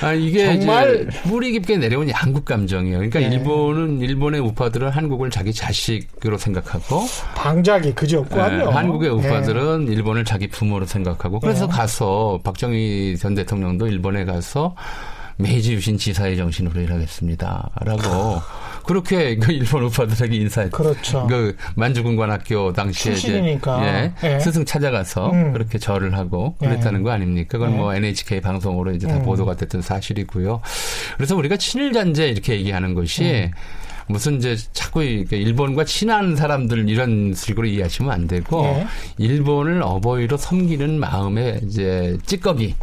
아, 0.00 0.12
이게 0.12 0.58
정말- 0.58 1.08
이제 1.08 1.20
뿌리 1.22 1.50
깊게 1.52 1.76
내려온 1.78 2.08
양국 2.10 2.44
감정이에요. 2.44 2.98
그러니까 2.98 3.18
네. 3.20 3.26
일본은 3.34 4.00
일본의 4.00 4.40
우파들은 4.40 4.90
한국을 4.90 5.30
자기 5.30 5.52
자식으로 5.52 6.38
생각하고 6.38 7.04
방작이 7.34 7.94
그지없고요. 7.94 8.42
예, 8.42 8.62
한국의 8.72 9.10
우파들은 9.10 9.88
일본을 9.88 10.24
자기 10.24 10.48
부모로 10.48 10.86
생각하고 10.86 11.40
그래서 11.40 11.66
네. 11.66 11.72
가서 11.72 12.38
박정희 12.44 13.16
전 13.18 13.34
대통령도 13.34 13.88
일본에 13.88 14.24
가서 14.24 14.76
메이지 15.38 15.72
유신 15.72 15.96
지사의 15.96 16.36
정신으로 16.36 16.80
일하겠습니다 16.80 17.70
라고 17.80 18.42
그렇게 18.88 19.36
그 19.36 19.52
일본 19.52 19.84
우파들에게 19.84 20.34
인사했. 20.34 20.70
그렇죠. 20.72 21.26
그 21.26 21.54
만주군관학교 21.76 22.72
당시에 22.72 23.14
출신이니까. 23.14 23.78
이제 23.78 24.12
예, 24.24 24.34
예. 24.34 24.40
스승 24.40 24.64
찾아가서 24.64 25.30
음. 25.30 25.52
그렇게 25.52 25.78
절을 25.78 26.16
하고 26.16 26.56
예. 26.62 26.68
그랬다는 26.68 27.02
거 27.02 27.10
아닙니까? 27.10 27.58
그건 27.58 27.72
예. 27.72 27.76
뭐 27.76 27.94
NHK 27.94 28.40
방송으로 28.40 28.92
이제 28.92 29.06
다 29.06 29.16
음. 29.16 29.24
보도가 29.24 29.56
됐던 29.56 29.82
사실이고요. 29.82 30.62
그래서 31.16 31.36
우리가 31.36 31.58
친일 31.58 31.92
잔재 31.92 32.28
이렇게 32.28 32.54
얘기하는 32.54 32.94
것이 32.94 33.24
음. 33.24 33.50
무슨 34.06 34.38
이제 34.38 34.56
자꾸 34.72 35.04
이렇게 35.04 35.36
일본과 35.36 35.84
친한 35.84 36.34
사람들 36.34 36.88
이런 36.88 37.34
식으로 37.34 37.66
이해하시면 37.66 38.10
안 38.10 38.26
되고 38.26 38.64
예. 38.64 38.86
일본을 39.18 39.82
어버이로 39.82 40.38
섬기는 40.38 40.98
마음의 40.98 41.60
이제 41.64 42.16
찌꺼기 42.24 42.74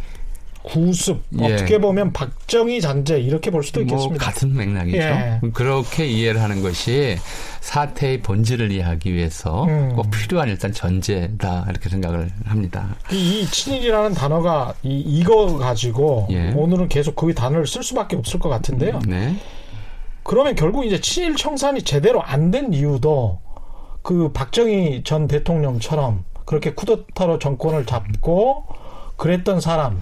구습 0.66 1.22
예. 1.40 1.54
어떻게 1.54 1.78
보면 1.78 2.12
박정희 2.12 2.80
잔재 2.80 3.20
이렇게 3.20 3.52
볼 3.52 3.62
수도 3.62 3.84
뭐 3.84 3.86
있겠습니다. 3.86 4.24
같은 4.24 4.52
맥락이죠. 4.54 4.98
예. 4.98 5.40
그렇게 5.54 6.06
이해를 6.06 6.42
하는 6.42 6.60
것이 6.60 7.16
사태의 7.60 8.22
본질을 8.22 8.72
이해하기 8.72 9.14
위해서 9.14 9.64
음. 9.64 9.94
꼭 9.94 10.10
필요한 10.10 10.48
일단 10.48 10.72
전제다 10.72 11.66
이렇게 11.70 11.88
생각을 11.88 12.30
합니다. 12.44 12.96
이, 13.12 13.42
이 13.42 13.46
친일이라는 13.46 14.14
단어가 14.14 14.74
이, 14.82 14.98
이거 15.06 15.56
가지고 15.56 16.26
예. 16.30 16.50
오늘은 16.56 16.88
계속 16.88 17.14
그 17.14 17.32
단어를 17.32 17.66
쓸 17.68 17.84
수밖에 17.84 18.16
없을 18.16 18.40
것 18.40 18.48
같은데요. 18.48 18.98
네. 19.06 19.36
그러면 20.24 20.56
결국 20.56 20.84
이제 20.84 21.00
친일 21.00 21.36
청산이 21.36 21.82
제대로 21.82 22.20
안 22.22 22.50
된 22.50 22.72
이유도 22.72 23.38
그 24.02 24.32
박정희 24.32 25.02
전 25.04 25.28
대통령처럼 25.28 26.24
그렇게 26.44 26.74
쿠데타로 26.74 27.38
정권을 27.38 27.86
잡고 27.86 28.64
그랬던 29.16 29.60
사람 29.60 30.00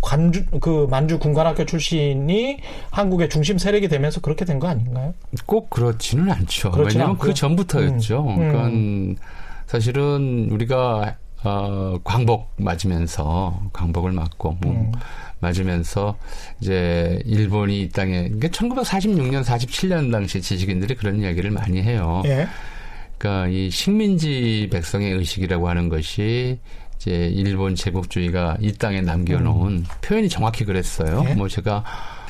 관주 0.00 0.44
그 0.60 0.86
만주 0.90 1.18
군관학교 1.18 1.64
출신이 1.64 2.58
한국의 2.90 3.28
중심 3.30 3.58
세력이 3.58 3.88
되면서 3.88 4.20
그렇게 4.20 4.44
된 4.44 4.58
거 4.58 4.68
아닌가요? 4.68 5.14
꼭 5.46 5.70
그렇지는 5.70 6.30
않죠. 6.30 6.70
그렇지는 6.70 7.00
왜냐하면 7.00 7.10
않고요. 7.16 7.28
그 7.30 7.34
전부터였죠. 7.34 8.24
음. 8.28 8.36
그러니까 8.36 9.22
사실은 9.66 10.48
우리가 10.50 11.16
어, 11.44 11.98
광복 12.04 12.52
맞으면서 12.58 13.60
광복을 13.72 14.12
맞고 14.12 14.58
뭐 14.60 14.72
음. 14.72 14.92
맞으면서 15.40 16.16
이제 16.60 17.20
일본이 17.24 17.82
이 17.82 17.88
땅에 17.88 18.28
그러니까 18.28 18.48
1946년 18.48 19.42
47년 19.42 20.12
당시 20.12 20.40
지식인들이 20.40 20.94
그런 20.94 21.20
이야기를 21.20 21.50
많이 21.50 21.82
해요. 21.82 22.22
예. 22.26 22.46
그러니까 23.18 23.48
이 23.48 23.70
식민지 23.70 24.68
백성의 24.72 25.12
의식이라고 25.12 25.68
하는 25.68 25.88
것이 25.88 26.60
이제 27.02 27.32
일본 27.34 27.74
제국주의가 27.74 28.58
이 28.60 28.72
땅에 28.74 29.00
남겨놓은 29.00 29.84
표현이 30.02 30.28
정확히 30.28 30.64
그랬어요. 30.64 31.22
음. 31.22 31.28
예? 31.30 31.34
뭐 31.34 31.48
제가 31.48 31.82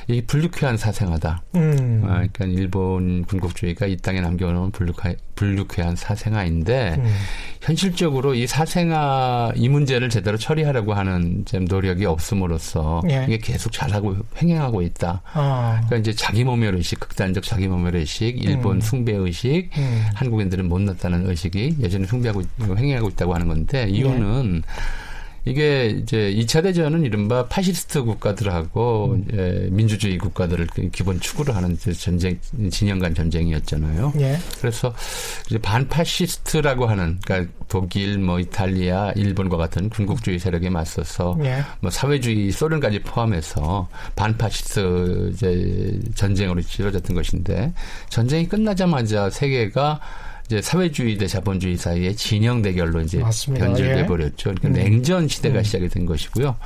이 0.09 0.21
불유쾌한 0.23 0.77
사생아다. 0.77 1.43
음. 1.55 2.03
아, 2.05 2.15
그러니까 2.15 2.45
일본 2.47 3.25
군국주의가 3.25 3.87
이 3.87 3.97
땅에 3.97 4.21
남겨놓은 4.21 4.71
불유쾌, 4.73 5.17
불유쾌한 5.37 5.97
사생아인데 5.97 6.97
음. 6.99 7.15
현실적으로 7.61 8.35
이 8.35 8.47
사생아 8.47 9.53
이 9.55 9.69
문제를 9.69 10.09
제대로 10.09 10.37
처리하려고 10.37 10.95
하는 10.95 11.45
좀 11.45 11.65
노력이 11.67 12.05
없음으로써 12.07 13.03
예. 13.11 13.25
이게 13.29 13.39
계속 13.39 13.71
잘하고 13.73 14.17
횡행하고 14.41 14.83
있다. 14.83 15.23
아. 15.35 15.81
그러니까 15.87 15.97
이제 15.97 16.13
자기 16.13 16.43
모멸 16.45 16.75
의식, 16.75 16.99
극단적 17.01 17.45
자기 17.45 17.69
모멸 17.69 17.95
의식, 17.97 18.43
일본 18.45 18.77
음. 18.79 18.81
숭배 18.81 19.13
의식, 19.13 19.71
음. 19.79 20.05
한국인들은 20.15 20.69
못났다는 20.69 21.29
의식이 21.29 21.77
여전히 21.83 22.07
숭배하고 22.07 22.41
있- 22.41 22.49
횡행하고 22.61 23.09
있다고 23.11 23.35
하는 23.35 23.47
건데 23.49 23.87
이유는 23.89 24.63
이게 25.45 25.87
이제 25.87 26.33
2차 26.33 26.63
대전은 26.63 27.05
이른바 27.05 27.47
파시스트 27.47 28.05
국가들하고 28.05 29.19
이제 29.29 29.69
민주주의 29.73 30.17
국가들을 30.17 30.69
그 30.69 30.89
기본 30.91 31.19
축으로 31.19 31.53
하는 31.53 31.77
전쟁 31.77 32.39
진영 32.71 33.01
간 33.01 33.15
전쟁이었잖아요. 33.15 34.13
예. 34.21 34.39
그래서 34.61 34.95
이제 35.47 35.59
반파시스트라고 35.59 36.87
하는 36.87 37.19
그러니까 37.25 37.53
독일, 37.69 38.19
뭐 38.19 38.39
이탈리아, 38.39 39.13
일본과 39.17 39.57
같은 39.57 39.89
군국주의 39.89 40.39
세력에 40.39 40.71
맞서서 40.71 41.37
예. 41.43 41.65
뭐 41.81 41.91
사회주의 41.91 42.53
소련까지 42.53 43.01
포함해서 43.01 43.89
반파시스트 44.15 45.31
이제 45.33 46.01
전쟁으로 46.15 46.61
치러졌던 46.61 47.17
것인데 47.17 47.73
전쟁이 48.09 48.49
끝나자마자 48.49 49.29
세계가 49.31 50.01
이제 50.53 50.61
사회주의 50.61 51.17
대 51.17 51.27
자본주의 51.27 51.79
사이의 51.79 52.15
진영 52.15 52.61
대결로 52.61 53.01
이제 53.01 53.19
맞습니다. 53.19 53.65
변질돼 53.65 54.01
예. 54.01 54.07
버렸죠. 54.07 54.55
그러니까 54.55 54.69
음. 54.69 54.73
냉전 54.73 55.27
시대가 55.27 55.61
음. 55.61 55.65
시작이 55.65 55.89
된 55.89 56.05
것이고요. 56.05 56.57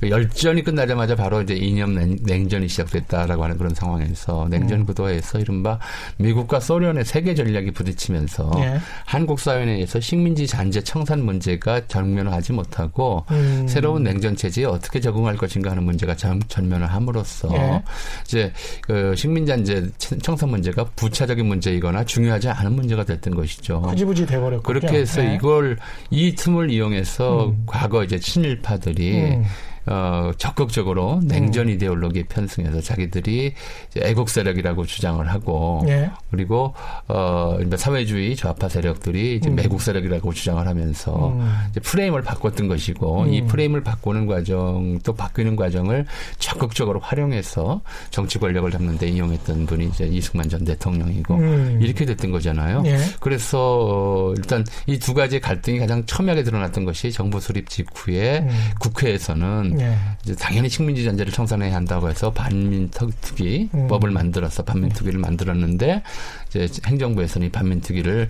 그 0.00 0.10
열전이 0.10 0.62
끝나자마자 0.62 1.14
바로 1.14 1.40
이제 1.42 1.54
이념 1.54 1.94
냉- 1.94 2.18
냉전이 2.22 2.68
시작됐다라고 2.68 3.44
하는 3.44 3.56
그런 3.56 3.74
상황에서 3.74 4.46
냉전 4.50 4.80
음. 4.80 4.86
구도에서 4.86 5.38
이른바 5.38 5.78
미국과 6.18 6.60
소련의 6.60 7.04
세계 7.04 7.34
전략이 7.34 7.70
부딪히면서 7.70 8.50
예. 8.58 8.78
한국 9.06 9.40
사회 9.40 9.64
내에서 9.64 9.98
식민지 10.00 10.46
잔재 10.46 10.82
청산 10.82 11.24
문제가 11.24 11.86
전면화하지 11.86 12.52
못하고 12.52 13.24
음. 13.30 13.66
새로운 13.68 14.02
냉전 14.02 14.36
체제에 14.36 14.66
어떻게 14.66 15.00
적응할 15.00 15.36
것인가 15.36 15.70
하는 15.70 15.84
문제가 15.84 16.14
전, 16.14 16.40
전면을 16.48 16.86
함으로써 16.86 17.48
예. 17.54 17.82
이제 18.24 18.52
그 18.82 19.14
식민 19.16 19.46
잔재 19.46 19.86
청산 20.22 20.50
문제가 20.50 20.84
부차적인 20.96 21.46
문제이거나 21.46 22.04
중요하지 22.04 22.48
않은 22.50 22.72
문제가 22.74 23.04
됐던 23.04 23.34
것이죠. 23.34 23.80
흐지부지 23.88 24.26
돼버렸군요. 24.26 24.62
그렇게 24.62 24.98
해서 25.00 25.24
예. 25.24 25.34
이걸 25.36 25.78
이 26.10 26.34
틈을 26.34 26.70
이용해서 26.70 27.46
음. 27.46 27.62
과거 27.66 28.04
이제 28.04 28.18
친일파들이 28.18 29.20
음. 29.22 29.44
어, 29.86 30.32
적극적으로 30.36 31.20
냉전 31.24 31.68
이데올로기에 31.68 32.24
편승해서 32.24 32.80
자기들이 32.80 33.54
애국 33.98 34.28
세력이라고 34.28 34.84
주장을 34.84 35.26
하고 35.26 35.82
예. 35.88 36.10
그리고 36.30 36.74
어 37.08 37.58
사회주의 37.76 38.36
좌파 38.36 38.68
세력들이 38.68 39.36
이제 39.36 39.48
음. 39.48 39.54
매국 39.54 39.80
세력이라고 39.80 40.32
주장을 40.32 40.66
하면서 40.66 41.28
음. 41.28 41.50
이제 41.70 41.80
프레임을 41.80 42.22
바꿨던 42.22 42.68
것이고 42.68 43.22
음. 43.22 43.32
이 43.32 43.42
프레임을 43.46 43.82
바꾸는 43.82 44.26
과정 44.26 44.98
또 45.04 45.14
바뀌는 45.14 45.56
과정을 45.56 46.06
적극적으로 46.38 47.00
활용해서 47.00 47.80
정치 48.10 48.38
권력을 48.38 48.70
잡는 48.70 48.98
데 48.98 49.08
이용했던 49.08 49.66
분이 49.66 49.86
이제 49.86 50.04
이승만 50.06 50.48
전 50.48 50.64
대통령이고 50.64 51.34
음. 51.34 51.78
이렇게 51.80 52.04
됐던 52.04 52.30
거잖아요. 52.32 52.82
예. 52.86 52.98
그래서 53.20 53.56
어, 53.86 54.34
일단 54.36 54.64
이 54.86 54.98
두 55.06 55.14
가지 55.14 55.38
갈등이 55.38 55.78
가장 55.78 56.04
첨예하게 56.04 56.42
드러났던 56.42 56.84
것이 56.84 57.12
정부 57.12 57.38
수립 57.38 57.70
직후에 57.70 58.40
음. 58.40 58.50
국회에서는 58.80 59.75
예. 59.78 59.96
이제 60.24 60.34
당연히 60.34 60.68
식민지 60.68 61.04
잔재를 61.04 61.32
청산해야 61.32 61.74
한다고 61.74 62.08
해서 62.08 62.32
반민특위법을 62.32 64.08
음. 64.10 64.14
만들어서 64.14 64.62
반민특위를 64.64 65.18
만들었는데 65.20 66.02
이제 66.48 66.68
행정부에서는 66.86 67.46
이 67.46 67.50
반민특위를 67.50 68.28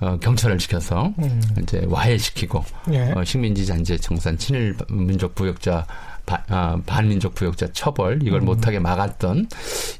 어, 0.00 0.18
경찰을 0.20 0.60
시켜서 0.60 1.12
음. 1.18 1.40
이제 1.62 1.82
와해시키고 1.88 2.64
예. 2.92 3.12
어, 3.12 3.24
식민지 3.24 3.64
잔재 3.64 3.96
청산 3.96 4.36
친일 4.36 4.76
민족 4.90 5.34
부역자 5.34 5.86
바- 6.26 6.42
아, 6.48 6.78
반민족 6.84 7.34
부역자 7.34 7.68
처벌 7.72 8.22
이걸 8.22 8.40
음. 8.42 8.46
못하게 8.46 8.78
막았던 8.78 9.48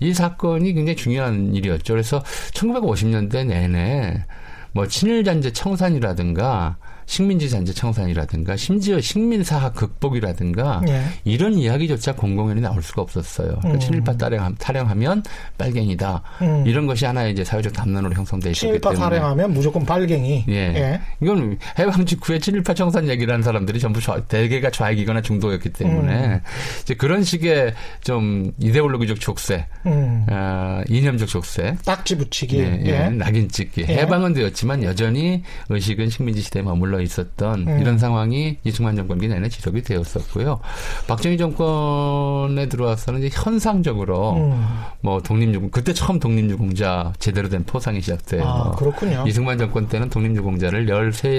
이 0.01 0.13
사건이 0.13 0.75
굉장히 0.75 0.97
중요한 0.97 1.55
일이었죠. 1.55 1.95
그래서 1.95 2.23
1950년대 2.53 3.47
내내 3.47 4.25
뭐 4.73 4.87
친일 4.87 5.25
잔재 5.25 5.53
청산이라든가 5.53 6.77
식민지 7.07 7.49
잔재 7.49 7.73
청산이라든가 7.73 8.57
심지어 8.57 9.01
식민사학 9.01 9.75
극복이라든가 9.75 10.83
예. 10.89 11.03
이런 11.25 11.55
이야기조차 11.55 12.15
공공연히 12.15 12.61
나올 12.61 12.83
수가 12.83 13.03
없었어요. 13.03 13.49
그러니까 13.61 13.73
음. 13.73 13.79
친일파 13.81 14.17
타령, 14.17 14.55
타령하면 14.57 15.23
빨갱이다. 15.57 16.23
음. 16.43 16.65
이런 16.67 16.87
것이 16.87 17.05
하나의 17.07 17.33
이제 17.33 17.45
사회적 17.45 17.73
담론으로 17.73 18.15
형성돼 18.15 18.53
친일파 18.53 18.91
때문에. 18.91 19.17
사령하면 19.17 19.53
무조건 19.53 19.87
빨갱이. 19.87 20.45
예. 20.49 20.53
예. 20.55 21.01
이건 21.23 21.59
해방 21.79 22.05
직후에 22.05 22.39
친일파 22.39 22.75
청산 22.75 23.09
얘기를 23.09 23.33
하는 23.33 23.43
사람들이 23.43 23.79
전부 23.79 24.01
좌, 24.01 24.21
대개가 24.27 24.71
좌익이거나 24.71 25.23
중도였기 25.23 25.71
때문에 25.71 26.27
음. 26.27 26.41
이제 26.83 26.95
그런 26.95 27.23
식의 27.23 27.75
좀 28.03 28.53
이데올로기적 28.59 29.21
족쇄, 29.21 29.67
음. 29.87 30.27
아, 30.29 30.83
이념적 30.89 31.29
족쇄, 31.29 31.77
딱지 31.85 32.17
붙이기. 32.19 32.59
예, 32.59 32.81
예, 32.85 32.89
예. 32.91 33.09
낙인 33.11 33.49
찍기. 33.49 33.87
예. 33.89 33.99
해방은 33.99 34.33
되었지만 34.33 34.83
여전히 34.83 35.43
의식은 35.69 36.11
식민지 36.11 36.43
시대에 36.43 36.63
머물러 36.63 36.96
있었던 37.01 37.69
음. 37.69 37.81
이런 37.81 37.99
상황이 37.99 38.59
이승만 38.65 38.97
정권기 38.97 39.29
내내 39.29 39.49
지속이 39.49 39.83
되었었고요. 39.83 40.61
박정희 41.07 41.39
정권에 41.39 42.69
들어와서는 42.69 43.23
이제 43.23 43.31
현상적으로 43.33 44.35
음. 44.35 44.67
뭐 45.01 45.21
독립유공 45.21 45.71
그때 45.71 45.93
처음 45.93 46.19
독립유공자 46.21 47.13
제대로 47.19 47.49
된 47.49 47.65
포상이 47.65 48.01
시작돼요. 48.01 48.45
아, 48.45 48.71
그렇군요. 48.73 49.25
이승만 49.27 49.59
정권 49.59 49.89
때는 49.89 50.11
독립유공자를 50.11 50.89
13, 50.89 51.31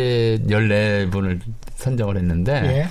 14분을 0.48 1.40
선정을 1.76 2.18
했는데 2.18 2.54
예. 2.66 2.88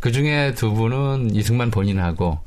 그 0.00 0.12
중에 0.12 0.54
두 0.54 0.72
분은 0.72 1.34
이승만 1.34 1.70
본인하고 1.70 2.38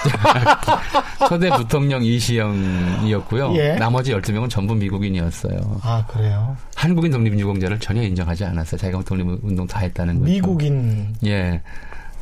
초대 1.28 1.50
부통령 1.50 2.02
이시영이었고요. 2.02 3.54
예. 3.56 3.74
나머지 3.74 4.12
12명은 4.12 4.48
전부 4.48 4.74
미국인이었어요. 4.74 5.80
아, 5.82 6.04
그래요. 6.06 6.56
한국인 6.74 7.12
독립유공자를 7.12 7.78
전혀 7.80 8.02
인정하지 8.02 8.44
않았어요. 8.44 8.80
자기가 8.80 9.02
독립운동 9.02 9.66
다 9.66 9.80
했다는 9.80 10.20
거죠. 10.20 10.32
미국인. 10.32 11.14
예. 11.24 11.60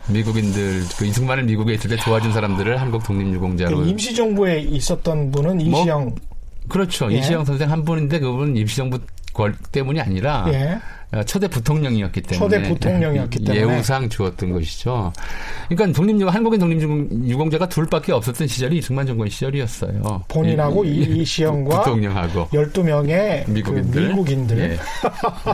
미국인들, 0.08 0.82
그 0.98 1.04
이승만을 1.04 1.44
미국에 1.44 1.74
있을 1.74 1.90
때 1.90 1.96
도와준 1.96 2.32
사람들을 2.32 2.80
한국 2.80 3.04
독립유공자로. 3.04 3.76
그 3.76 3.86
임시정부에 3.88 4.60
있었던 4.60 5.30
분은 5.30 5.58
뭐, 5.70 5.82
이시영. 5.82 6.14
그렇죠. 6.68 7.12
예. 7.12 7.18
이시영 7.18 7.44
선생 7.44 7.70
한 7.70 7.84
분인데 7.84 8.18
그분은 8.20 8.56
임시정부 8.56 8.98
권 9.32 9.56
때문이 9.70 10.00
아니라 10.00 10.46
예. 10.48 10.78
어, 11.10 11.22
초대 11.24 11.48
부통령이었기 11.48 12.20
때문에 12.20 12.38
초대 12.58 12.68
부통령이었기 12.68 13.38
때문에. 13.44 13.60
예우상 13.76 14.08
주었던 14.10 14.52
것이죠. 14.52 15.10
그러니까 15.68 15.96
독립유 15.98 16.28
한국인 16.28 16.60
독립유공자가 16.60 17.68
둘밖에 17.68 18.12
없었던 18.12 18.46
시절이 18.46 18.78
이승만 18.78 19.06
정권 19.06 19.28
시절이었어요. 19.30 20.24
본인하고 20.28 20.84
이- 20.84 20.98
이- 20.98 21.22
이시영과 21.22 21.78
부통령하고 21.82 22.48
12명의 22.48 23.48
미국인들, 23.50 24.02
그 24.02 24.08
미국인들. 24.08 24.58
예. 24.58 24.78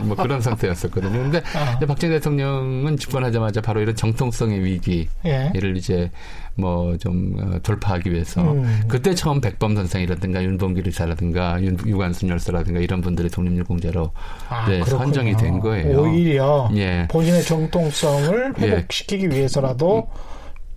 뭐 0.02 0.16
그런 0.16 0.40
상태였었거든요. 0.40 1.12
근데 1.22 1.42
아. 1.54 1.78
박정희 1.86 2.14
대통령은 2.14 2.96
집권하자마자 2.96 3.60
바로 3.60 3.80
이런 3.80 3.94
정통성의 3.94 4.64
위기를 4.64 5.06
예. 5.26 5.52
이제 5.76 6.10
뭐 6.56 6.96
좀 6.98 7.58
돌파하기 7.64 8.12
위해서 8.12 8.40
음. 8.52 8.80
그때 8.86 9.12
처음 9.14 9.40
백범 9.40 9.74
선생이라든가 9.74 10.42
윤봉길 10.44 10.86
의사라든가 10.86 11.60
윤, 11.60 11.76
유관순 11.84 12.28
열사라든가 12.28 12.78
이런 12.78 13.00
분들이 13.00 13.28
독립유공자로 13.28 14.12
아, 14.48 14.68
네. 14.68 14.82
선정이 14.84 15.36
된 15.44 15.60
거예요. 15.60 16.00
오히려 16.00 16.68
예. 16.76 17.06
본인의 17.10 17.42
정통성을 17.44 18.54
예. 18.60 18.64
회복시키기 18.64 19.28
위해서라도 19.30 20.08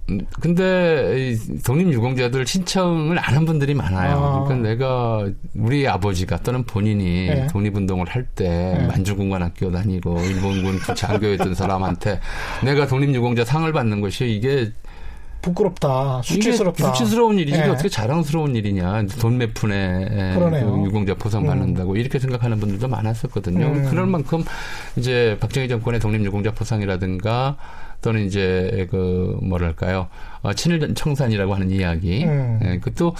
음, 0.09 0.21
근데 0.39 1.33
이 1.33 1.61
독립유공자들 1.63 2.47
신청을 2.47 3.19
안 3.19 3.35
한 3.37 3.45
분들이 3.45 3.73
많아요. 3.75 4.17
아. 4.17 4.43
그러니까 4.45 4.69
내가 4.69 5.27
우리 5.53 5.87
아버지가 5.87 6.37
또는 6.37 6.63
본인이 6.63 7.27
네. 7.27 7.47
독립운동을 7.47 8.07
할때 8.07 8.47
네. 8.79 8.87
만주군관 8.87 9.43
학교 9.43 9.69
다니고 9.71 10.19
일본군 10.21 10.79
장교였던 10.95 11.53
사람한테 11.53 12.19
내가 12.63 12.87
독립유공자 12.87 13.43
상을 13.45 13.71
받는 13.71 14.01
것이 14.01 14.27
이게 14.29 14.71
부끄럽다, 15.41 16.21
수치스럽다. 16.23 16.93
수치스러운 16.93 17.39
일이지 17.39 17.57
예. 17.59 17.63
어떻게 17.63 17.89
자랑스러운 17.89 18.55
일이냐 18.55 19.03
돈 19.19 19.37
몇 19.37 19.53
푼에 19.53 19.75
에, 20.09 20.35
그러네요. 20.35 20.71
그 20.71 20.85
유공자 20.85 21.13
포상 21.15 21.45
받는다고 21.45 21.95
이렇게 21.95 22.19
생각하는 22.19 22.59
분들도 22.59 22.87
많았었거든요. 22.87 23.65
음. 23.67 23.87
그럴 23.89 24.05
만큼 24.07 24.43
이제 24.97 25.37
박정희 25.39 25.67
정권의 25.67 25.99
독립 25.99 26.23
유공자 26.25 26.51
포상이라든가 26.51 27.55
또는 28.07 28.25
이제 28.25 28.87
그 28.89 29.37
뭐랄까요 29.41 30.07
어, 30.41 30.53
친일 30.53 30.93
청산이라고 30.93 31.53
하는 31.53 31.69
이야기 31.71 32.23
음. 32.23 32.57
예, 32.63 32.79
그것도 32.79 33.13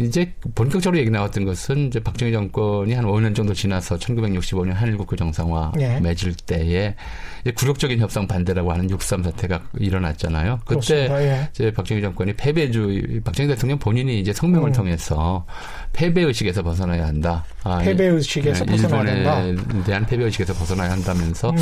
이제 0.00 0.34
본격적으로 0.56 0.98
얘기 0.98 1.10
나왔던 1.10 1.44
것은 1.44 1.86
이제 1.86 2.00
박정희 2.00 2.32
정권이 2.32 2.92
한 2.92 3.04
5년 3.04 3.36
정도 3.36 3.54
지나서 3.54 3.98
1965년 3.98 4.72
한일국교 4.72 5.14
정상화 5.14 5.72
예. 5.78 6.00
맺을 6.00 6.34
때에 6.34 6.96
이제 7.42 7.52
굴욕적인 7.52 8.00
협상 8.00 8.26
반대라고 8.26 8.72
하는 8.72 8.88
6.3 8.88 9.22
사태가 9.22 9.62
일어났잖아요. 9.78 10.58
그때 10.64 11.06
그렇습니다. 11.06 11.22
예. 11.22 11.48
이제 11.52 11.72
박정희 11.72 12.02
정권이 12.02 12.32
패배주의, 12.32 13.20
박정희 13.22 13.48
대통령 13.48 13.78
본인이 13.78 14.18
이제 14.18 14.32
성명을 14.32 14.70
음. 14.70 14.72
통해서 14.72 15.46
패배 15.92 16.22
의식에서 16.22 16.64
벗어나야 16.64 17.06
한다. 17.06 17.44
아, 17.62 17.78
패배 17.78 18.06
의식에서 18.06 18.64
예, 18.66 18.72
벗어나야 18.72 19.04
된다. 19.04 19.40
일본에 19.42 19.84
대한 19.84 20.04
패배 20.04 20.24
의식에서 20.24 20.52
벗어나야 20.54 20.90
한다면서 20.90 21.50
음. 21.50 21.56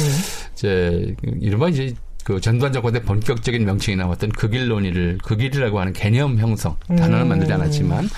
이제 0.55 1.15
이른바 1.41 1.69
이제 1.69 1.95
그 2.25 2.41
전두환 2.41 2.73
정권 2.73 2.93
때 2.93 3.03
본격적인 3.03 3.65
명칭이 3.65 3.97
나왔던 3.97 4.31
극일 4.31 4.69
논의를 4.69 5.19
극일이라고 5.23 5.81
하는 5.81 5.93
개념 5.93 6.39
형성 6.39 6.77
단어는 6.87 7.23
음. 7.23 7.29
만들지 7.29 7.53
않았지만 7.53 8.09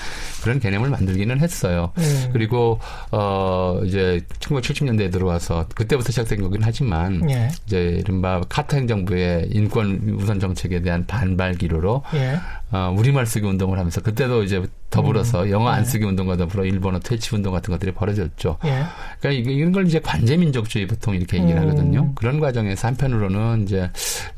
그런 0.42 0.60
개념을 0.60 0.90
만들기는 0.90 1.40
했어요. 1.40 1.92
음. 1.98 2.30
그리고 2.32 2.80
어 3.10 3.80
이제 3.84 4.20
1970년대에 4.40 5.10
들어와서 5.12 5.66
그때부터 5.74 6.10
시작된 6.10 6.42
거긴 6.42 6.62
하지만 6.64 7.28
예. 7.30 7.50
이제 7.66 7.98
이른바 8.00 8.40
카타 8.48 8.76
행정부의 8.78 9.48
인권 9.52 10.16
우선 10.20 10.40
정책에 10.40 10.82
대한 10.82 11.06
반발 11.06 11.54
기로로 11.54 12.02
예. 12.14 12.38
어, 12.72 12.94
우리말 12.96 13.26
쓰기 13.26 13.46
운동을 13.46 13.78
하면서 13.78 14.00
그때도 14.00 14.42
이제 14.42 14.62
더불어서 14.92 15.50
영어 15.50 15.68
안 15.70 15.82
네. 15.82 15.84
쓰기 15.88 16.04
운동과 16.04 16.36
더불어 16.36 16.64
일본어 16.64 17.00
퇴치 17.00 17.34
운동 17.34 17.52
같은 17.52 17.72
것들이 17.72 17.92
벌어졌죠. 17.92 18.58
예. 18.64 18.84
그러니까 19.20 19.50
이런 19.50 19.72
걸 19.72 19.86
이제 19.86 19.98
관제민족주의 19.98 20.86
보통 20.86 21.14
이렇게 21.14 21.38
얘기를 21.38 21.60
음. 21.60 21.62
하거든요. 21.62 22.12
그런 22.14 22.38
과정에서 22.38 22.88
한편으로는 22.88 23.64
이제 23.64 23.90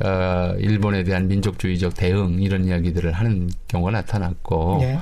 어, 0.03 0.55
일본에 0.59 1.03
대한 1.03 1.29
민족주의적 1.29 1.95
대응 1.95 2.41
이런 2.41 2.65
이야기들을 2.65 3.13
하는 3.13 3.51
경우가 3.69 3.91
나타났고 3.91 4.79
예. 4.83 4.99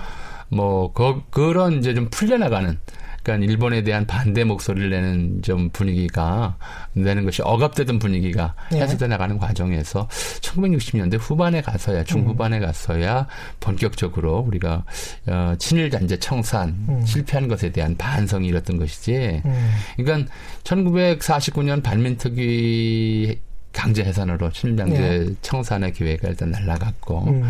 뭐 0.49 0.93
그, 0.93 1.23
그런 1.31 1.75
이제 1.75 1.95
좀 1.95 2.09
풀려나가는 2.11 2.79
그러니까 3.23 3.51
일본에 3.51 3.83
대한 3.83 4.07
반대 4.07 4.45
목소리를 4.45 4.91
내는 4.91 5.43
좀 5.43 5.71
분위기가 5.71 6.57
내는 6.93 7.25
것이 7.25 7.43
억압되던 7.43 7.99
분위기가 7.99 8.55
예. 8.75 8.81
해소돼 8.81 9.07
나가는 9.07 9.39
과정에서 9.39 10.09
1960년대 10.41 11.19
후반에 11.21 11.63
가서야 11.63 12.05
중후반에 12.05 12.59
가서야 12.59 13.27
본격적으로 13.61 14.39
우리가 14.41 14.85
어, 15.27 15.55
친일 15.59 15.91
잔재 15.91 16.19
청산 16.19 16.71
음. 16.89 17.05
실패한 17.05 17.49
것에 17.49 17.71
대한 17.71 17.97
반성이 17.97 18.49
일었던 18.49 18.79
것이지. 18.79 19.43
음. 19.45 19.71
그러니까 19.97 20.33
1949년 20.65 21.83
반민특위 21.83 23.39
강제 23.73 24.05
해산으로 24.05 24.51
친일 24.53 24.77
잔재 24.77 25.35
청산의 25.43 25.93
기회가 25.93 26.29
일단 26.29 26.51
날라갔고 26.51 27.25
음. 27.29 27.43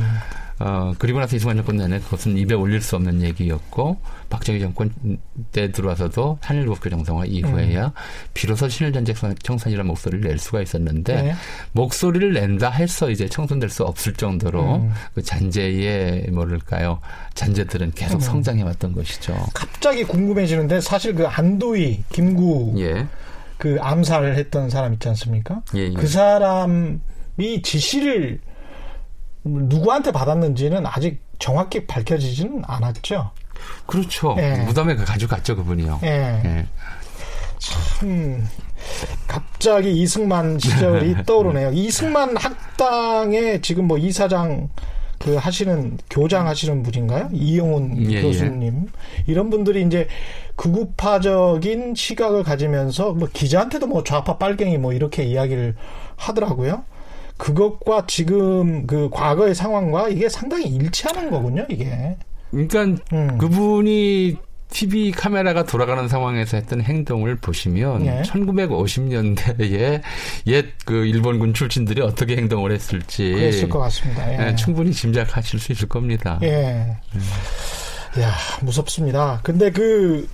어, 0.59 0.93
그리고 0.99 1.19
나서 1.19 1.37
이승만 1.37 1.57
정권 1.57 1.77
내내 1.77 1.99
그것은 2.01 2.37
입에 2.37 2.55
올릴 2.55 2.81
수 2.81 2.97
없는 2.97 3.23
얘기였고, 3.23 3.99
박정희 4.31 4.61
정권 4.61 4.93
때 5.51 5.73
들어와서도 5.73 6.39
한일국교 6.41 6.89
정상화 6.91 7.25
이후에야 7.27 7.93
비로소 8.35 8.69
신일전쟁 8.69 9.15
청산이라는 9.43 9.87
목소리를 9.87 10.29
낼 10.29 10.39
수가 10.39 10.63
있었는데, 10.63 11.23
네. 11.23 11.35
목소리를 11.73 12.33
낸다 12.33 12.71
해서 12.71 13.11
이제 13.11 13.29
청산될 13.29 13.71
수 13.71 13.85
없을 13.85 14.13
정도로 14.13 14.77
음. 14.77 14.93
그 15.15 15.23
잔재의 15.23 16.29
뭐랄까요, 16.31 17.01
잔재들은 17.35 17.93
계속 17.93 18.17
음. 18.17 18.21
성장해 18.21 18.63
왔던 18.63 18.93
것이죠. 18.93 19.35
갑자기 19.55 20.05
궁금해지는데 20.05 20.81
사실 20.81 21.15
그 21.15 21.27
안도희, 21.27 22.05
김구 22.11 22.75
예. 22.79 23.07
그 23.59 23.79
암살을 23.81 24.37
했던 24.37 24.71
사람 24.71 24.93
있지 24.95 25.09
않습니까? 25.09 25.63
예, 25.75 25.83
예. 25.83 25.93
그 25.93 26.07
사람이 26.07 27.63
지시를 27.63 28.41
누구한테 29.45 30.13
받았는지는 30.13 30.87
아직 30.87 31.23
정확히 31.39 31.87
밝혀지지는 31.87 32.63
않았죠. 32.67 33.31
그렇죠. 33.87 34.37
예. 34.39 34.59
무덤에 34.59 34.95
가져갔죠, 34.95 35.57
그분이요. 35.57 36.01
예. 36.05 36.43
예. 36.45 36.67
참 37.59 38.49
갑, 39.29 39.43
갑자기 39.63 39.93
이승만 39.93 40.59
시절이 40.59 41.23
떠오르네요. 41.27 41.71
이승만 41.73 42.37
학당에 42.37 43.61
지금 43.61 43.87
뭐 43.87 43.99
이사장 43.99 44.69
그 45.21 45.37
하시는 45.37 45.99
교장 46.11 46.49
하시는 46.49 46.83
분인가요? 46.83 47.29
이영훈 47.33 48.11
예, 48.11 48.23
교수님 48.23 48.89
이런 49.27 49.51
분들이 49.51 49.83
이제 49.87 50.09
극우파적인 50.57 51.95
시각을 51.95 52.43
가지면서 52.43 53.13
뭐 53.13 53.29
기자한테도 53.33 53.87
뭐 53.87 54.03
좌파 54.03 54.37
빨갱이 54.37 54.79
뭐 54.79 54.93
이렇게 54.93 55.23
이야기를 55.23 55.77
하더라고요. 56.17 56.85
그것과 57.37 58.05
지금 58.07 58.87
그 58.87 59.09
과거의 59.11 59.55
상황과 59.55 60.09
이게 60.09 60.29
상당히 60.29 60.67
일치하는 60.67 61.31
거군요, 61.31 61.67
이게. 61.69 62.17
그러니까 62.51 63.03
음. 63.13 63.39
그분이 63.39 64.37
TV 64.69 65.13
카메라가 65.13 65.65
돌아가는 65.65 66.09
상황에서 66.09 66.57
했던 66.57 66.81
행동을 66.81 67.37
보시면 67.37 68.07
예. 68.07 68.23
1950년대에 68.23 70.01
옛 70.47 70.67
그 70.85 71.07
일본군 71.07 71.55
출신들이 71.55 72.01
어떻게 72.03 72.37
행동을 72.37 72.73
했을지 72.73 73.33
그랬을 73.33 73.69
것 73.69 73.79
같습니다. 73.81 74.33
예. 74.33 74.49
예, 74.49 74.55
충분히 74.57 74.93
짐작하실 74.93 75.61
수 75.61 75.73
있을 75.73 75.89
겁니다. 75.89 76.39
예. 76.43 76.97
야, 78.21 78.33
무섭습니다. 78.63 79.41
근데 79.43 79.71
그, 79.71 80.29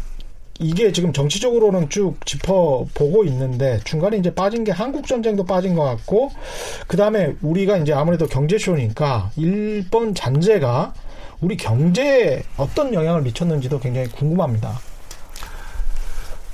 이게 0.59 0.93
지금 0.93 1.13
정치적으로는 1.13 1.89
쭉 1.89 2.17
짚어보고 2.25 3.25
있는데, 3.25 3.81
중간에 3.85 4.17
이제 4.17 4.35
빠진 4.35 4.65
게 4.65 4.73
한국 4.73 5.07
전쟁도 5.07 5.45
빠진 5.45 5.75
것 5.75 5.85
같고, 5.85 6.31
그 6.87 6.97
다음에 6.97 7.35
우리가 7.43 7.77
이제 7.79 7.93
아무래도 7.93 8.27
경제쇼니까, 8.27 9.31
일본 9.37 10.15
잔재가 10.15 10.95
우리 11.41 11.57
경제에 11.57 12.43
어떤 12.57 12.93
영향을 12.93 13.23
미쳤는지도 13.23 13.79
굉장히 13.79 14.09
궁금합니다. 14.09 14.81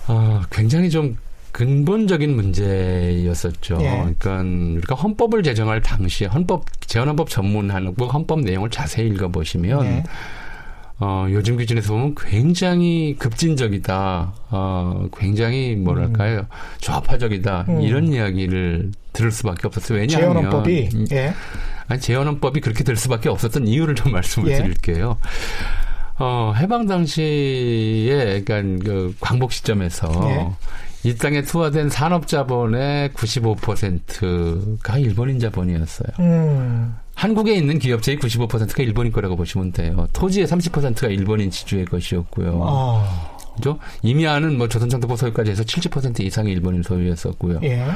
아, 0.07 0.43
굉장히 0.51 0.91
좀 0.91 1.17
근본적인 1.53 2.35
문제였었죠. 2.35 3.79
예. 3.81 4.15
그러니까 4.19 4.41
우리가 4.41 4.97
헌법을 4.97 5.45
제정할 5.45 5.81
당시에 5.81 6.27
헌법 6.27 6.65
재헌헌법 6.87 7.31
전문한국 7.31 8.13
헌법 8.13 8.41
내용을 8.41 8.71
자세히 8.71 9.07
읽어보시면 9.09 9.87
예. 9.87 10.03
어, 11.01 11.27
요즘 11.31 11.57
기준에서 11.57 11.93
보면 11.93 12.15
굉장히 12.15 13.17
급진적이다. 13.19 14.33
어, 14.51 15.07
굉장히 15.17 15.75
뭐랄까요. 15.75 16.47
좌파적이다. 16.79 17.67
음. 17.69 17.81
이런 17.81 18.13
이야기를 18.13 18.93
들을 19.13 19.31
수밖에 19.31 19.67
없었어요. 19.67 19.99
왜냐하면 19.99 20.35
재헌헌법이, 20.35 20.89
음, 20.95 21.07
예. 21.13 21.35
아니, 21.89 22.01
재헌헌법이 22.01 22.61
그렇게 22.61 22.85
될 22.85 22.97
수밖에 22.97 23.29
없었던 23.29 23.67
이유를 23.67 23.95
좀 23.97 24.13
말씀을 24.13 24.51
예. 24.53 24.57
드릴게요. 24.59 25.19
어, 26.19 26.53
해방 26.57 26.87
당시에, 26.87 28.43
그러니까 28.45 28.85
그 28.85 29.15
광복 29.21 29.53
시점에서 29.53 30.09
예. 30.31 31.09
이 31.11 31.17
땅에 31.17 31.43
투하된 31.43 31.91
산업 31.91 32.29
자본의 32.29 33.11
95%가 33.11 34.99
일본인 34.99 35.39
자본이었어요. 35.39 36.09
음, 36.21 36.97
한국에 37.15 37.55
있는 37.55 37.79
기업체의 37.79 38.19
95%가 38.19 38.83
일본인 38.83 39.13
거라고 39.13 39.37
보시면 39.37 39.73
돼요. 39.73 40.07
토지의 40.13 40.47
30%가 40.47 41.09
일본인 41.09 41.51
지주의 41.51 41.85
것이었고요. 41.85 42.61
아, 42.65 43.37
그죠? 43.57 43.79
임야는 44.03 44.59
뭐 44.59 44.69
조선정통부 44.69 45.17
소유까지 45.17 45.53
해서 45.53 45.63
70% 45.63 46.21
이상이 46.21 46.51
일본인 46.51 46.83
소유였었고요. 46.83 47.61
예. 47.63 47.87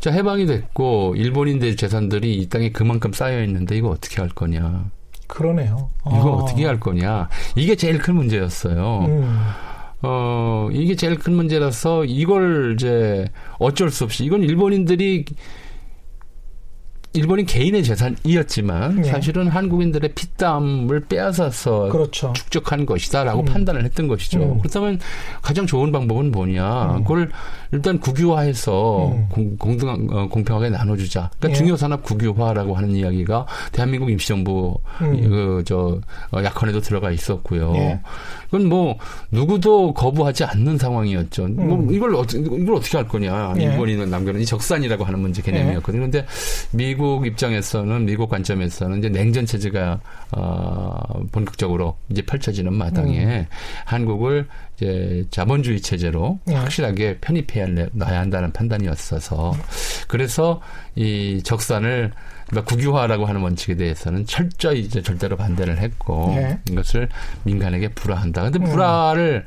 자, 0.00 0.10
해방이 0.10 0.46
됐고, 0.46 1.14
일본인들 1.16 1.76
재산들이 1.76 2.34
이 2.36 2.48
땅에 2.48 2.70
그만큼 2.70 3.12
쌓여 3.12 3.42
있는데 3.44 3.76
이거 3.76 3.90
어떻게 3.90 4.20
할 4.20 4.30
거냐. 4.30 4.86
그러네요. 5.26 5.90
이거 6.06 6.32
아. 6.32 6.42
어떻게 6.42 6.64
할 6.64 6.80
거냐. 6.80 7.28
이게 7.54 7.76
제일 7.76 7.98
큰 7.98 8.16
문제였어요. 8.16 9.04
음, 9.04 9.38
어, 10.02 10.68
이게 10.72 10.96
제일 10.96 11.16
큰 11.16 11.34
문제라서 11.34 12.04
이걸 12.06 12.74
이제 12.74 13.26
어쩔 13.58 13.90
수 13.90 14.04
없이, 14.04 14.24
이건 14.24 14.42
일본인들이 14.42 15.26
일본인 17.12 17.44
개인의 17.44 17.82
재산이었지만 17.82 19.04
예. 19.04 19.10
사실은 19.10 19.48
한국인들의 19.48 20.12
피땀을 20.14 21.06
빼앗아서 21.06 21.88
그렇죠. 21.88 22.32
축적한 22.34 22.86
것이다라고 22.86 23.40
음. 23.40 23.44
판단을 23.46 23.84
했던 23.84 24.06
것이죠. 24.06 24.38
음. 24.40 24.58
그렇다면 24.58 25.00
가장 25.42 25.66
좋은 25.66 25.90
방법은 25.90 26.30
뭐냐? 26.30 26.96
음. 26.96 27.02
그걸 27.02 27.30
일단 27.72 27.98
국유화해서 28.00 29.08
음. 29.08 29.26
공, 29.30 29.56
공등 29.56 30.08
어, 30.10 30.28
공평하게 30.28 30.70
나눠주자. 30.70 31.30
그러니까 31.38 31.50
예. 31.50 31.54
중요산업 31.54 32.02
국유화라고 32.02 32.74
하는 32.74 32.90
이야기가 32.90 33.46
대한민국 33.72 34.10
임시정부 34.10 34.78
음. 35.02 35.28
그저 35.28 36.00
어, 36.32 36.42
약관에도 36.42 36.80
들어가 36.80 37.10
있었고요. 37.10 37.72
예. 37.76 38.00
그건 38.46 38.68
뭐 38.68 38.96
누구도 39.30 39.94
거부하지 39.94 40.44
않는 40.44 40.78
상황이었죠. 40.78 41.46
뭐 41.48 41.76
음. 41.76 41.92
이걸 41.92 42.14
어떻게 42.16 42.40
이걸 42.40 42.74
어떻게 42.74 42.96
할 42.96 43.06
거냐? 43.06 43.54
예. 43.58 43.64
일본인은 43.64 44.10
남겨놓은 44.10 44.42
이 44.42 44.46
적산이라고 44.46 45.04
하는 45.04 45.20
문제 45.20 45.40
개념이었거든요. 45.40 46.00
그런데 46.00 46.26
미국 46.72 47.26
입장에서는 47.26 48.04
미국 48.04 48.28
관점에서는 48.28 48.98
이제 48.98 49.08
냉전 49.08 49.46
체제가 49.46 50.00
어, 50.32 50.98
본격적으로 51.30 51.96
이제 52.08 52.22
펼쳐지는 52.22 52.72
마당에 52.72 53.46
한국을 53.84 54.46
이제 54.80 55.24
자본주의 55.30 55.80
체제로 55.82 56.38
예. 56.48 56.54
확실하게 56.54 57.18
편입해야 57.20 57.66
놔야 57.92 58.20
한다는 58.20 58.50
판단이었어서 58.52 59.52
그래서 60.08 60.62
이 60.96 61.42
적산을 61.44 62.12
그러니까 62.48 62.74
국유화라고 62.74 63.26
하는 63.26 63.42
원칙에 63.42 63.76
대해서는 63.76 64.24
철저히 64.24 64.80
이제 64.80 65.02
절대로 65.02 65.36
반대를 65.36 65.78
했고 65.78 66.32
예. 66.36 66.58
이것을 66.70 67.08
민간에게 67.44 67.88
불화한다. 67.88 68.42
근데 68.42 68.58
음. 68.58 68.64
불화를 68.64 69.44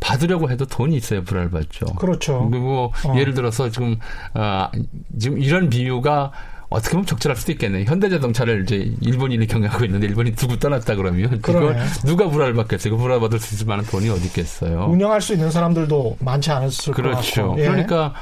받으려고 0.00 0.50
해도 0.50 0.66
돈이 0.66 0.96
있어야 0.96 1.22
불화를 1.22 1.50
받죠. 1.50 1.86
그렇죠. 1.94 2.50
그리고 2.50 2.92
어. 3.06 3.14
예를 3.16 3.32
들어서 3.32 3.70
지금 3.70 3.96
아 4.34 4.70
지금 5.18 5.38
이런 5.38 5.70
비유가 5.70 6.32
어떻게 6.74 6.92
보면 6.92 7.06
적절할 7.06 7.36
수도 7.36 7.52
있겠네요. 7.52 7.84
현대자동차를 7.84 8.64
이제 8.64 8.92
일본인이 9.00 9.46
경영하고 9.46 9.84
있는데 9.84 10.06
일본이 10.08 10.32
두고 10.32 10.58
떠났다 10.58 10.96
그러면 10.96 11.40
그걸. 11.40 11.76
누가 12.04 12.28
불화를 12.28 12.54
받겠어요? 12.54 12.96
그 12.96 13.00
불화 13.00 13.20
받을 13.20 13.38
수 13.38 13.54
있을 13.54 13.66
만한 13.66 13.86
돈이 13.86 14.08
어디 14.10 14.26
있겠어요? 14.26 14.86
운영할 14.86 15.20
수 15.20 15.32
있는 15.34 15.50
사람들도 15.50 16.18
많지 16.20 16.50
않았을 16.50 16.92
것 16.92 17.02
그렇죠. 17.02 17.48
같고. 17.48 17.60
예. 17.60 17.68
그러니까 17.68 18.12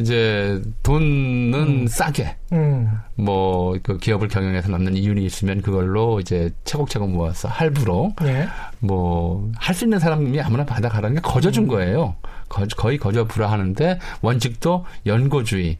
이제 0.00 0.60
돈은 0.82 1.54
음. 1.54 1.86
싸게 1.86 2.36
음, 2.52 2.90
뭐그 3.16 3.98
기업을 3.98 4.28
경영해서 4.28 4.70
남는 4.70 4.96
이윤이 4.96 5.24
있으면 5.26 5.60
그걸로 5.60 6.20
이제 6.20 6.50
차곡차곡 6.64 7.10
모아서 7.10 7.48
할부로 7.48 8.14
예. 8.22 8.48
뭐할 8.80 9.74
수 9.74 9.84
있는 9.84 9.98
사람이 9.98 10.40
아무나 10.40 10.64
받아가라는 10.64 11.16
게 11.16 11.20
거저 11.22 11.50
준 11.50 11.68
거예요. 11.68 12.16
거, 12.48 12.66
거의 12.76 12.98
거저 12.98 13.24
불화하는데 13.24 13.98
원칙도 14.22 14.84
연고주의. 15.06 15.78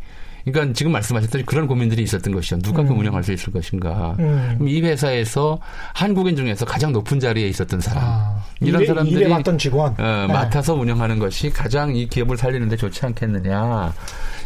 그러니까 0.50 0.74
지금 0.74 0.92
말씀하셨던 0.92 1.44
그런 1.46 1.66
고민들이 1.66 2.02
있었던 2.02 2.34
것이죠. 2.34 2.58
누가 2.58 2.82
그 2.82 2.92
음. 2.92 2.98
운영할 2.98 3.22
수 3.22 3.32
있을 3.32 3.52
것인가. 3.52 4.16
음. 4.18 4.58
이 4.66 4.80
회사에서 4.80 5.58
한국인 5.94 6.36
중에서 6.36 6.64
가장 6.64 6.92
높은 6.92 7.20
자리에 7.20 7.48
있었던 7.48 7.80
사람. 7.80 8.02
아, 8.04 8.44
이런 8.60 8.82
일에, 8.82 8.86
사람들이 8.88 9.16
일에 9.16 9.28
맡던 9.28 9.58
직원. 9.58 9.92
어, 9.98 10.26
네. 10.26 10.32
맡아서 10.32 10.74
운영하는 10.74 11.18
것이 11.18 11.50
가장 11.50 11.94
이 11.94 12.06
기업을 12.06 12.36
살리는데 12.36 12.76
좋지 12.76 13.04
않겠느냐. 13.06 13.92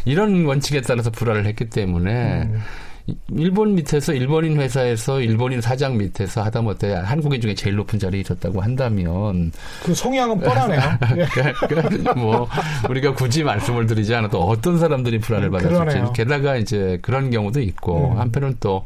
이런 0.05 0.45
원칙에 0.45 0.81
따라서 0.81 1.09
불화를 1.09 1.45
했기 1.45 1.69
때문에 1.69 2.43
음. 2.43 2.61
이- 3.07 3.15
일본 3.33 3.75
밑에서 3.75 4.13
일본인 4.13 4.59
회사에서 4.59 5.21
일본인 5.21 5.61
사장 5.61 5.95
밑에서 5.97 6.41
하다못해 6.43 6.91
한국인 6.93 7.39
중에 7.39 7.53
제일 7.53 7.75
높은 7.75 7.99
자리에 7.99 8.21
있었다고 8.21 8.61
한다면 8.61 9.51
그 9.83 9.93
성향은 9.93 10.39
뻔하네요. 10.39 10.79
예. 11.17 11.25
그, 11.67 12.09
뭐 12.17 12.47
우리가 12.89 13.13
굳이 13.13 13.43
말씀을 13.43 13.85
드리지 13.85 14.15
않아도 14.15 14.41
어떤 14.41 14.79
사람들이 14.79 15.19
음, 15.45 15.51
받았을지. 15.51 16.13
게다가 16.13 16.55
이제 16.55 16.97
그런 17.03 17.29
경우도 17.29 17.61
있고 17.61 18.13
음. 18.13 18.19
한편은 18.19 18.55
또 18.59 18.83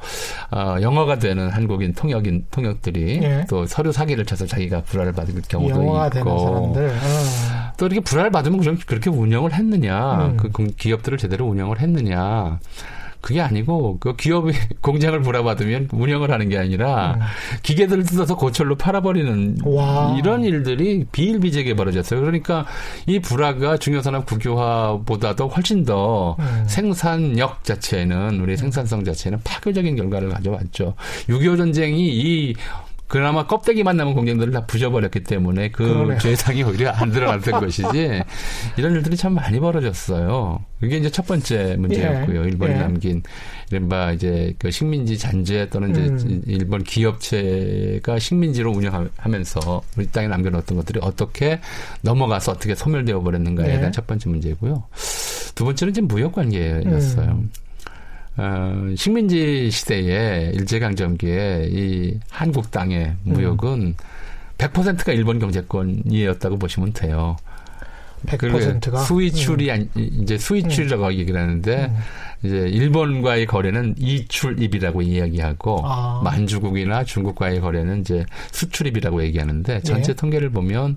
어, 0.52 0.76
영어가 0.82 1.18
되는 1.20 1.50
한국인 1.50 1.94
통역인 1.94 2.46
통역들이 2.52 3.20
예. 3.24 3.46
또 3.50 3.66
서류 3.66 3.92
사기를 3.94 4.26
쳐서 4.26 4.46
자기가 4.46 4.82
불화를 4.82 5.14
받을 5.14 5.42
경우도 5.48 5.82
있고. 5.82 5.98
어. 6.30 6.74
또 7.78 7.86
이렇게 7.86 8.02
불화를 8.02 8.32
받으면 8.32 8.60
그럼 8.60 8.78
그렇게 8.86 9.10
운영을 9.10 9.54
했느냐 9.54 10.26
음. 10.32 10.38
그 10.38 10.50
공- 10.52 10.72
기업들을 10.78 11.18
제대로 11.18 11.46
운영을 11.48 11.80
했느냐 11.80 12.60
그게 13.22 13.42
아니고 13.42 13.98
그 14.00 14.16
기업이 14.16 14.54
공장을 14.82 15.20
불화받으면 15.22 15.90
운영을 15.92 16.32
하는 16.32 16.50
게 16.50 16.58
아니라 16.58 17.16
음. 17.16 17.20
기계들을 17.64 18.04
뜯어서 18.06 18.36
고철로 18.36 18.76
팔아버리는 18.76 19.58
와. 19.66 20.16
이런 20.18 20.44
일들이 20.44 21.06
비일비재하게 21.12 21.76
벌어졌어요. 21.76 22.22
그러니까 22.22 22.66
이 23.08 23.20
불화가 23.20 23.78
중요산업 23.78 24.26
국유화보다도 24.26 25.48
훨씬 25.50 25.84
더 25.84 26.38
음. 26.40 26.64
생산력 26.68 27.64
자체는 27.64 28.40
우리 28.40 28.56
생산성 28.56 29.04
자체는 29.04 29.40
파괴적인 29.44 29.96
결과를 29.96 30.30
가져왔죠. 30.30 30.96
6.25 31.28 31.58
전쟁이 31.58 32.08
이 32.10 32.56
그나마 33.10 33.48
껍데기만 33.48 33.98
남은 33.98 34.14
공장들을 34.14 34.54
다 34.54 34.66
부셔버렸기 34.68 35.24
때문에 35.24 35.72
그 35.72 35.84
그러네요. 35.84 36.20
죄상이 36.20 36.62
오히려 36.62 36.92
안 36.92 37.12
드러났던 37.12 37.60
것이지 37.60 38.22
이런 38.78 38.94
일들이 38.94 39.18
참 39.18 39.34
많이 39.34 39.60
벌어졌어요. 39.60 40.64
이게 40.84 40.98
이제 40.98 41.10
첫 41.10 41.26
번째 41.26 41.76
문제였고요. 41.80 42.44
예. 42.44 42.48
일본이 42.48 42.74
예. 42.74 42.78
남긴 42.78 43.24
이른바 43.72 44.12
이제 44.12 44.54
그 44.60 44.70
식민지 44.70 45.18
잔재 45.18 45.70
또는 45.70 45.90
이제 45.90 46.02
음. 46.02 46.44
일본 46.46 46.84
기업체가 46.84 48.20
식민지로 48.20 48.72
운영하면서 48.72 49.82
우리 49.98 50.08
땅에 50.12 50.28
남겨놓았던 50.28 50.78
것들이 50.78 51.00
어떻게 51.02 51.60
넘어가서 52.02 52.52
어떻게 52.52 52.76
소멸되어 52.76 53.22
버렸는가에 53.22 53.68
네. 53.70 53.78
대한 53.78 53.92
첫 53.92 54.06
번째 54.06 54.30
문제고요. 54.30 54.84
두 55.56 55.66
번째는 55.66 55.92
이제 55.92 56.02
무역 56.02 56.34
관계였어요. 56.34 57.32
음. 57.32 57.50
어, 58.40 58.96
식민지 58.96 59.70
시대에 59.70 60.52
일제강점기에 60.54 61.68
이 61.72 62.20
한국 62.30 62.72
땅의 62.72 63.16
무역은 63.24 63.96
100%가 64.58 65.12
일본 65.12 65.40
경제권이었다고 65.40 66.58
보시면 66.58 66.94
돼요. 66.94 67.36
100%가 68.26 69.04
수위출이 69.04 69.72
음. 69.72 69.90
이제 69.96 70.38
수위출이라고 70.38 71.14
얘기를 71.14 71.40
하는데 71.40 71.86
음. 71.86 71.98
이제 72.44 72.58
일본과의 72.58 73.46
거래는 73.46 73.96
이출입이라고 73.98 75.02
이야기하고 75.02 75.82
아. 75.84 76.22
만주국이나 76.24 77.04
중국과의 77.04 77.60
거래는 77.60 78.02
이제 78.02 78.26
수출입이라고 78.52 79.24
얘기하는데 79.24 79.82
전체 79.82 80.12
예. 80.12 80.16
통계를 80.16 80.50
보면 80.50 80.96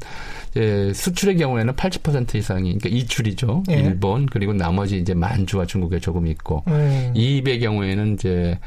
이제 0.51 0.93
수출의 0.95 1.37
경우에는 1.39 1.75
80% 1.75 2.37
이상이 2.37 2.79
그러니까 2.79 2.89
이출이죠. 2.91 3.65
예. 3.71 3.75
일본 3.75 4.27
그리고 4.27 4.53
나머지 4.53 4.99
이제 4.99 5.15
만주와 5.15 5.67
중국에 5.67 5.99
조금 5.99 6.29
있고 6.29 6.63
음. 6.69 7.13
이입의 7.15 7.59
경우에는 7.59 8.15
이제 8.15 8.59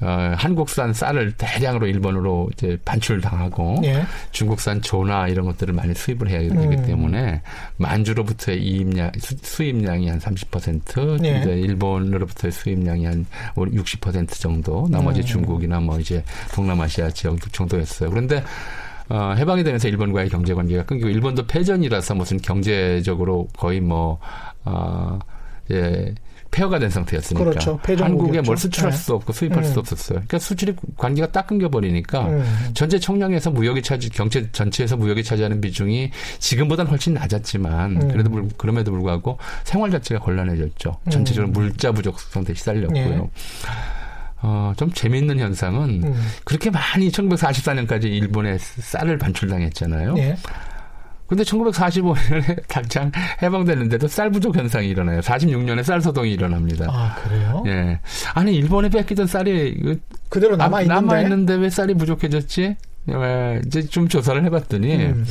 어, 0.00 0.34
한국산 0.36 0.92
쌀을 0.92 1.32
대량으로 1.32 1.86
일본으로 1.86 2.50
이제 2.52 2.78
반출당하고 2.84 3.80
예. 3.84 4.04
중국산 4.30 4.82
조나 4.82 5.28
이런 5.28 5.46
것들을 5.46 5.72
많이 5.72 5.94
수입을 5.94 6.28
해야 6.28 6.40
되기 6.40 6.76
음. 6.76 6.82
때문에 6.84 7.40
만주로부터의 7.78 8.62
이입량 8.62 9.12
수, 9.18 9.64
입량이 9.64 10.10
한 10.10 10.18
30% 10.18 11.24
예. 11.24 11.40
이제 11.40 11.50
일본으로부터의 11.60 12.52
수입량이 12.52 13.06
한 13.06 13.26
60% 13.54 14.38
정도 14.38 14.86
나머지 14.90 15.20
음. 15.20 15.24
중국이나 15.24 15.80
뭐 15.80 15.98
이제 15.98 16.22
동남아시아 16.54 17.10
지역 17.10 17.40
정도였어요. 17.52 18.10
그런데 18.10 18.44
어, 19.08 19.34
해방이 19.36 19.64
되면서 19.64 19.88
일본과의 19.88 20.28
경제 20.28 20.52
관계가 20.52 20.84
끊기고 20.84 21.08
일본도 21.08 21.46
패전이라서 21.46 22.14
무슨 22.16 22.36
경제적으로 22.36 23.48
거의 23.56 23.80
뭐 23.80 24.18
어, 24.66 25.18
예. 25.70 26.14
폐허가 26.56 26.78
된 26.78 26.88
상태였으니까 26.88 27.44
그렇죠. 27.44 27.78
한국에 27.86 28.40
뭘 28.40 28.56
수출할 28.56 28.90
네. 28.90 28.96
수 28.96 29.14
없고 29.14 29.34
수입할 29.34 29.58
음. 29.58 29.64
수 29.64 29.78
없었어요. 29.78 30.20
그러니까 30.20 30.38
수출이 30.38 30.74
관계가 30.96 31.30
딱 31.30 31.46
끊겨 31.46 31.68
버리니까 31.68 32.28
음. 32.28 32.44
전체 32.72 32.98
총량에서 32.98 33.50
무역이 33.50 33.82
차지 33.82 34.08
경제 34.08 34.50
전체에서 34.52 34.96
무역이 34.96 35.22
차지하는 35.22 35.60
비중이 35.60 36.10
지금보다는 36.38 36.90
훨씬 36.90 37.12
낮았지만 37.12 38.00
음. 38.00 38.08
그래도 38.08 38.30
불, 38.30 38.48
그럼에도 38.56 38.90
불구하고 38.90 39.36
생활 39.64 39.90
자체가 39.90 40.22
곤란해졌죠. 40.22 40.96
전체적으로 41.10 41.50
음. 41.50 41.52
물자 41.52 41.92
부족 41.92 42.18
상태에 42.18 42.54
시달렸고요. 42.54 43.04
예. 43.04 43.28
어, 44.40 44.72
좀 44.78 44.90
재미있는 44.92 45.38
현상은 45.38 46.04
음. 46.04 46.28
그렇게 46.44 46.70
많이 46.70 47.10
1944년까지 47.10 48.04
일본에 48.04 48.56
쌀을 48.58 49.18
반출당했잖아요. 49.18 50.14
예. 50.18 50.36
근데 51.26 51.42
1945년에 51.42 52.62
당장 52.68 53.10
해방됐는데도 53.42 54.06
쌀 54.08 54.30
부족 54.30 54.56
현상이 54.56 54.88
일어나요. 54.88 55.20
46년에 55.20 55.82
쌀 55.82 56.00
소동이 56.00 56.32
일어납니다. 56.32 56.86
아, 56.88 57.16
그래요? 57.22 57.64
예. 57.66 58.00
아니, 58.34 58.54
일본에 58.54 58.88
뺏기던 58.88 59.26
쌀이 59.26 59.74
그 59.82 60.00
그대로 60.28 60.56
남아 60.56 60.82
있는데? 60.82 61.00
남아 61.00 61.20
있는데 61.22 61.54
왜 61.54 61.70
쌀이 61.70 61.94
부족해졌지? 61.94 62.76
예, 63.08 63.60
이제 63.66 63.82
좀 63.82 64.08
조사를 64.08 64.44
해봤더니 64.44 64.96
음. 64.96 65.24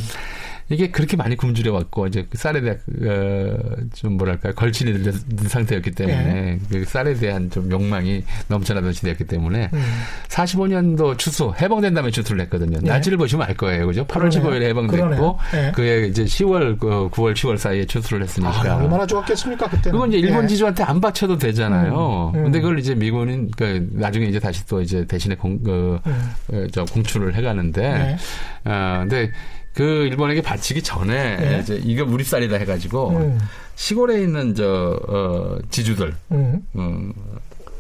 이게 0.70 0.90
그렇게 0.90 1.16
많이 1.16 1.36
굶주려 1.36 1.74
왔고 1.74 2.08
이제 2.08 2.26
그 2.30 2.38
쌀에 2.38 2.62
대한 2.62 2.80
어, 3.04 3.76
좀 3.94 4.14
뭐랄까 4.18 4.52
걸친이 4.54 5.04
된 5.04 5.14
상태였기 5.48 5.92
때문에 5.92 6.24
네. 6.24 6.60
그 6.70 6.86
쌀에 6.86 7.14
대한 7.14 7.50
좀 7.52 7.70
욕망이 7.72 8.24
넘쳐나던 8.48 8.94
시대였기 8.94 9.26
때문에 9.26 9.70
음. 9.74 9.84
45년도 10.28 11.18
추수 11.20 11.54
해방된 11.62 11.94
다음에 11.94 12.10
추수를 12.10 12.42
했거든요. 12.42 12.80
네. 12.82 12.90
날짜를 12.90 13.18
보시면 13.18 13.48
알 13.48 13.56
거예요, 13.56 13.86
그죠? 13.86 14.06
8월 14.08 14.30
15일에 14.30 14.64
해방됐고 14.64 15.40
네. 15.52 15.72
그해 15.74 16.08
이제 16.08 16.24
10월 16.24 16.80
그 16.80 17.10
9월 17.12 17.34
10월 17.34 17.58
사이에 17.58 17.86
추수를 17.86 18.24
했으니까 18.24 18.72
아, 18.72 18.76
얼마나 18.78 19.06
좋았겠습니까 19.06 19.70
그때? 19.70 19.92
그건 19.92 20.10
이제 20.10 20.18
일본 20.18 20.46
예. 20.46 20.48
지주한테 20.48 20.84
안 20.84 21.00
바쳐도 21.00 21.38
되잖아요. 21.38 22.32
음. 22.34 22.40
음. 22.40 22.44
근데 22.46 22.60
그걸 22.60 22.80
이제 22.80 22.96
미군은 22.96 23.52
그 23.56 23.88
나중에 23.92 24.26
이제 24.26 24.40
다시 24.40 24.66
또 24.66 24.82
이제 24.82 25.06
대신에 25.06 25.36
공, 25.36 25.62
그, 25.62 26.00
음. 26.06 26.32
어, 26.52 26.68
저 26.72 26.86
공출을 26.86 27.36
해가는데, 27.36 27.82
네. 27.82 28.18
어, 28.66 29.00
근데 29.02 29.32
그 29.76 30.08
일본에게 30.08 30.42
바치기 30.42 30.82
전에 30.82 31.36
네. 31.36 31.60
이제 31.60 31.80
이거 31.84 32.06
우리 32.06 32.24
쌀이다 32.24 32.56
해가지고 32.56 33.10
음. 33.10 33.40
시골에 33.76 34.22
있는 34.22 34.56
저 34.56 34.98
어, 35.08 35.60
지주들, 35.70 36.16
음. 36.32 36.66
음, 36.78 37.14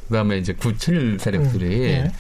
그다음에 0.10 0.38
이제 0.38 0.54
구칠 0.54 1.18
세력들이 1.20 1.66
음. 1.66 1.82
네. 1.82 2.12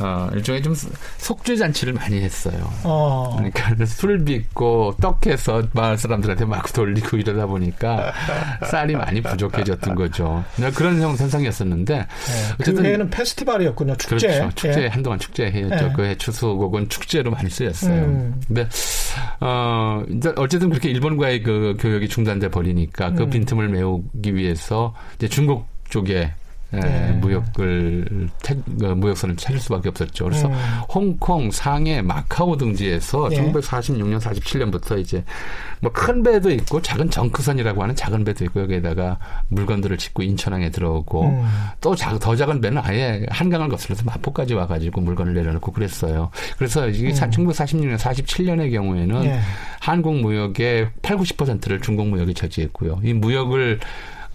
어, 0.00 0.28
일종의 0.34 0.62
좀 0.62 0.74
속죄 1.18 1.56
잔치를 1.56 1.92
많이 1.94 2.20
했어요. 2.20 2.70
어. 2.84 3.34
그러니까 3.36 3.84
술 3.86 4.24
빚고 4.24 4.96
떡해서 5.00 5.62
마을 5.72 5.96
사람들한테 5.96 6.44
막 6.44 6.72
돌리고 6.72 7.16
이러다 7.16 7.46
보니까 7.46 8.12
쌀이 8.70 8.94
많이 8.94 9.20
부족해졌던 9.20 9.94
거죠. 9.94 10.44
그런 10.74 11.00
현상이었었는데 11.00 11.94
네. 11.98 12.06
어쨌든 12.60 12.82
그 12.82 12.88
해는 12.88 13.10
페스티벌이었군요. 13.10 13.96
축제. 13.96 14.28
그렇죠. 14.28 14.50
축제 14.54 14.82
예. 14.82 14.86
한동안 14.88 15.18
축제 15.18 15.50
해였죠. 15.50 15.86
예. 15.86 15.92
그해 15.92 16.14
추수곡은 16.16 16.88
축제로 16.88 17.30
많이 17.30 17.48
쓰였어요. 17.48 18.04
음. 18.04 18.40
근데 18.46 18.68
어 19.40 20.02
이제 20.10 20.32
어쨌든 20.36 20.70
그렇게 20.70 20.90
일본과의 20.90 21.42
그 21.42 21.76
교역이 21.78 22.08
중단돼 22.08 22.50
버리니까 22.50 23.12
그 23.12 23.24
음. 23.24 23.30
빈틈을 23.30 23.68
메우기 23.68 24.34
위해서 24.34 24.94
이제 25.16 25.28
중국 25.28 25.66
쪽에 25.88 26.32
예, 26.74 26.80
네. 26.80 27.12
무역을 27.20 28.28
어, 28.82 28.94
무역선을 28.94 29.36
찾을 29.36 29.60
수밖에 29.60 29.88
없었죠. 29.88 30.24
그래서 30.24 30.48
음. 30.48 30.54
홍콩, 30.92 31.50
상해, 31.50 32.02
마카오 32.02 32.56
등지에서 32.56 33.28
네. 33.28 33.36
1946년, 33.36 34.20
47년부터 34.20 34.98
이제 34.98 35.24
뭐 35.80 35.92
큰 35.96 36.22
배도 36.22 36.50
있고 36.50 36.82
작은 36.82 37.10
정크선이라고 37.10 37.82
하는 37.82 37.96
작은 37.96 38.22
배도 38.24 38.44
있고 38.44 38.60
여기에다가 38.60 39.18
물건들을 39.48 39.96
짓고 39.96 40.22
인천항에 40.22 40.70
들어오고 40.70 41.24
음. 41.24 41.44
또더 41.80 42.36
작은 42.36 42.60
배는 42.60 42.82
아예 42.84 43.24
한강을 43.30 43.68
거슬러서 43.70 44.04
마포까지 44.04 44.54
와가지고 44.54 45.00
물건을 45.00 45.34
내려놓고 45.34 45.72
그랬어요. 45.72 46.30
그래서 46.58 46.88
이게 46.88 47.08
음. 47.08 47.14
1946년, 47.14 47.96
47년의 47.96 48.72
경우에는 48.72 49.22
네. 49.22 49.40
한국 49.80 50.16
무역의 50.20 50.90
8, 51.02 51.16
90%를 51.16 51.80
중국 51.80 52.08
무역이 52.08 52.34
차지했고요. 52.34 53.00
이 53.02 53.12
무역을 53.14 53.80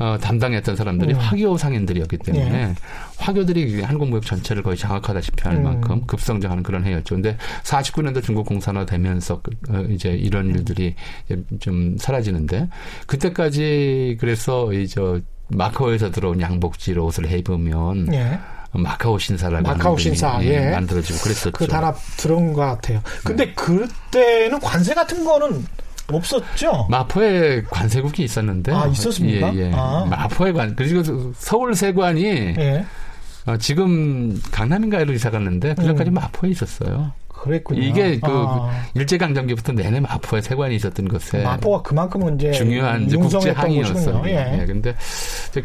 어, 0.02 0.18
담당했던 0.18 0.76
사람들이 0.76 1.14
음. 1.14 1.20
화교 1.20 1.58
상인들이었기 1.58 2.18
때문에 2.18 2.50
네. 2.50 2.74
화교들이 3.20 3.84
한국 3.84 4.10
무역 4.10 4.26
전체를 4.26 4.64
거의 4.64 4.76
장악하다시피 4.76 5.44
할 5.44 5.58
음. 5.58 5.64
만큼 5.64 6.08
급성장하는 6.08 6.64
그런 6.64 6.84
해였죠. 6.84 7.14
근데 7.14 7.38
49년도 7.62 8.24
중국 8.24 8.48
공산화 8.48 8.88
되면서 8.88 9.42
그, 9.44 9.52
어, 9.70 9.82
이제 9.92 10.10
이런 10.10 10.50
일들이 10.50 10.96
좀 11.60 11.98
사라지는데 12.00 12.68
그때까지 13.06 14.18
그래서 14.20 14.74
이제 14.74 15.22
마카오에서 15.50 16.10
들어온 16.10 16.42
양복질 16.42 16.98
옷을 16.98 17.28
해입으면 17.28 18.06
네. 18.06 18.40
마카오 18.74 19.20
신사라는 19.20 19.64
마카오 19.64 19.98
신사 19.98 20.40
예, 20.44 20.68
예. 20.68 20.72
만들어지고 20.72 21.20
그랬었죠. 21.20 21.52
그 21.52 21.68
단합 21.68 21.96
들어온 22.18 22.54
것 22.54 22.62
같아요. 22.62 23.02
근데 23.24 23.46
네. 23.46 23.54
그때는 23.54 24.60
관세 24.62 24.96
같은 24.96 25.24
거는 25.24 25.64
없었죠? 26.16 26.88
마포에 26.90 27.64
관세국이 27.64 28.24
있었는데. 28.24 28.72
아, 28.72 28.88
있었습니까? 28.88 29.54
예, 29.56 29.60
예. 29.60 29.72
아. 29.74 30.06
마포에 30.10 30.52
관, 30.52 30.76
그리고 30.76 31.04
서울 31.36 31.76
세관이 31.76 32.24
예. 32.24 32.86
어, 33.46 33.58
지금 33.58 34.40
강남인가로 34.52 35.14
이사 35.14 35.30
갔는데 35.30 35.74
그전까지 35.76 36.12
음. 36.12 36.14
마포에 36.14 36.52
있었어요. 36.52 37.14
그랬군요. 37.28 37.82
이게 37.82 38.20
그 38.20 38.28
아. 38.30 38.70
일제강점기부터 38.94 39.74
내내 39.74 40.00
마포에 40.00 40.42
세관이 40.42 40.76
있었던 40.76 41.08
것에 41.08 41.42
마포가 41.42 41.82
그만큼은 41.82 42.36
이제 42.36 42.52
중요한 42.52 43.04
이제 43.04 43.18
국제 43.18 43.50
항이었어요. 43.50 44.22
예. 44.28 44.60
예. 44.62 44.66
근데 44.66 44.96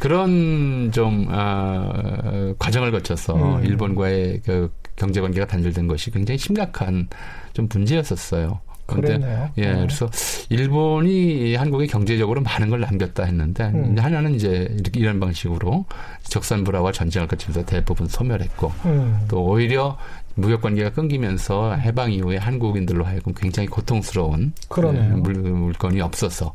그런 0.00 0.90
좀 0.92 1.26
어, 1.30 2.54
과정을 2.58 2.92
거쳐서 2.92 3.58
음. 3.58 3.64
일본과의 3.64 4.40
그 4.44 4.72
경제 4.96 5.20
관계가 5.20 5.46
단절된 5.46 5.86
것이 5.86 6.10
굉장히 6.10 6.38
심각한 6.38 7.08
좀 7.52 7.68
문제였었어요. 7.70 8.60
그런데 8.86 9.50
예, 9.58 9.72
네. 9.72 9.74
그래서 9.74 10.08
일본이 10.48 11.54
한국에 11.56 11.86
경제적으로 11.86 12.40
많은 12.40 12.70
걸 12.70 12.80
남겼다 12.80 13.24
했는데 13.24 13.64
음. 13.64 13.96
하나는 13.98 14.34
이제 14.34 14.68
이렇게 14.70 15.00
이런 15.00 15.18
방식으로 15.20 15.84
적산불화와 16.22 16.92
전쟁을 16.92 17.28
거치면서 17.28 17.64
대부분 17.64 18.06
소멸했고 18.06 18.72
음. 18.84 19.18
또 19.28 19.44
오히려 19.44 19.98
무역 20.34 20.60
관계가 20.62 20.90
끊기면서 20.90 21.74
해방 21.74 22.12
이후에 22.12 22.36
한국인들로 22.36 23.04
하여금 23.04 23.34
굉장히 23.34 23.68
고통스러운 23.68 24.52
네, 24.92 25.08
물, 25.08 25.34
물건이 25.34 26.00
없어서 26.00 26.54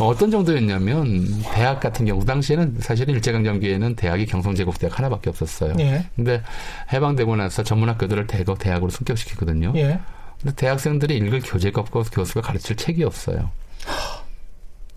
어떤 0.00 0.30
정도였냐면 0.30 1.26
대학 1.54 1.80
같은 1.80 2.04
경우 2.04 2.20
그 2.20 2.26
당시에는 2.26 2.76
사실은 2.80 3.14
일제강점기에는 3.14 3.96
대학이 3.96 4.26
경성제국대학 4.26 4.98
하나밖에 4.98 5.30
없었어요. 5.30 5.74
예. 5.78 6.04
근데 6.14 6.42
해방되고 6.92 7.34
나서 7.36 7.62
전문학교들을 7.62 8.26
대거 8.26 8.56
대학으로 8.56 8.90
승격시키거든요. 8.90 9.72
예. 9.76 9.98
근데 10.42 10.54
대학생들이 10.54 11.16
읽을 11.16 11.40
교재가 11.40 11.80
없고 11.80 12.02
교수가 12.04 12.40
가르칠 12.40 12.76
책이 12.76 13.04
없어요. 13.04 13.50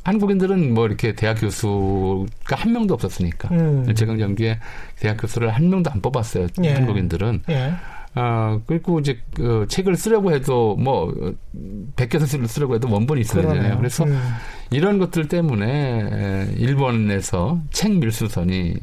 한국인들은 0.03 0.73
뭐 0.73 0.87
이렇게 0.87 1.13
대학 1.13 1.35
교수가 1.35 2.55
한 2.55 2.71
명도 2.71 2.93
없었으니까 2.93 3.49
음. 3.51 3.85
일제강점기에 3.87 4.59
대학 4.99 5.17
교수를 5.17 5.49
한 5.49 5.69
명도 5.69 5.91
안 5.91 6.01
뽑았어요. 6.01 6.47
예. 6.63 6.73
한국인들은. 6.73 7.43
예. 7.49 7.73
아, 8.15 8.59
그리고 8.65 8.99
이제 8.99 9.19
그 9.35 9.65
책을 9.69 9.95
쓰려고 9.95 10.31
해도 10.31 10.75
뭐 10.77 11.13
베껴서 11.95 12.25
쓰려고 12.47 12.75
해도 12.75 12.91
원본이 12.91 13.21
있어야 13.21 13.47
되잖아요. 13.47 13.77
그래서 13.77 14.03
음. 14.03 14.19
이런 14.71 14.97
것들 14.97 15.27
때문에 15.27 16.53
일본에서 16.57 17.61
책 17.71 17.97
밀수선이 17.99 18.75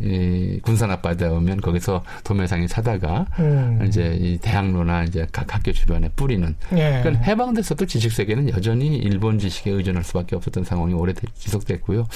이 0.00 0.58
군산 0.62 0.90
앞바다에 0.90 1.28
오면 1.28 1.60
거기서 1.60 2.02
도매상이 2.24 2.66
사다가 2.66 3.26
음. 3.38 3.84
이제 3.86 4.16
이 4.20 4.38
대학로나 4.38 5.04
이제 5.04 5.26
각 5.30 5.54
학교 5.54 5.72
주변에 5.72 6.08
뿌리는. 6.16 6.54
예. 6.72 7.00
그러니까 7.02 7.22
해방됐어도 7.22 7.86
지식 7.86 8.10
세계는 8.12 8.50
여전히 8.50 8.96
일본 8.96 9.38
지식에 9.38 9.70
의존할 9.70 10.02
수밖에 10.02 10.34
없었던 10.34 10.64
상황이 10.64 10.94
오래 10.94 11.12
지속됐고요. 11.34 12.06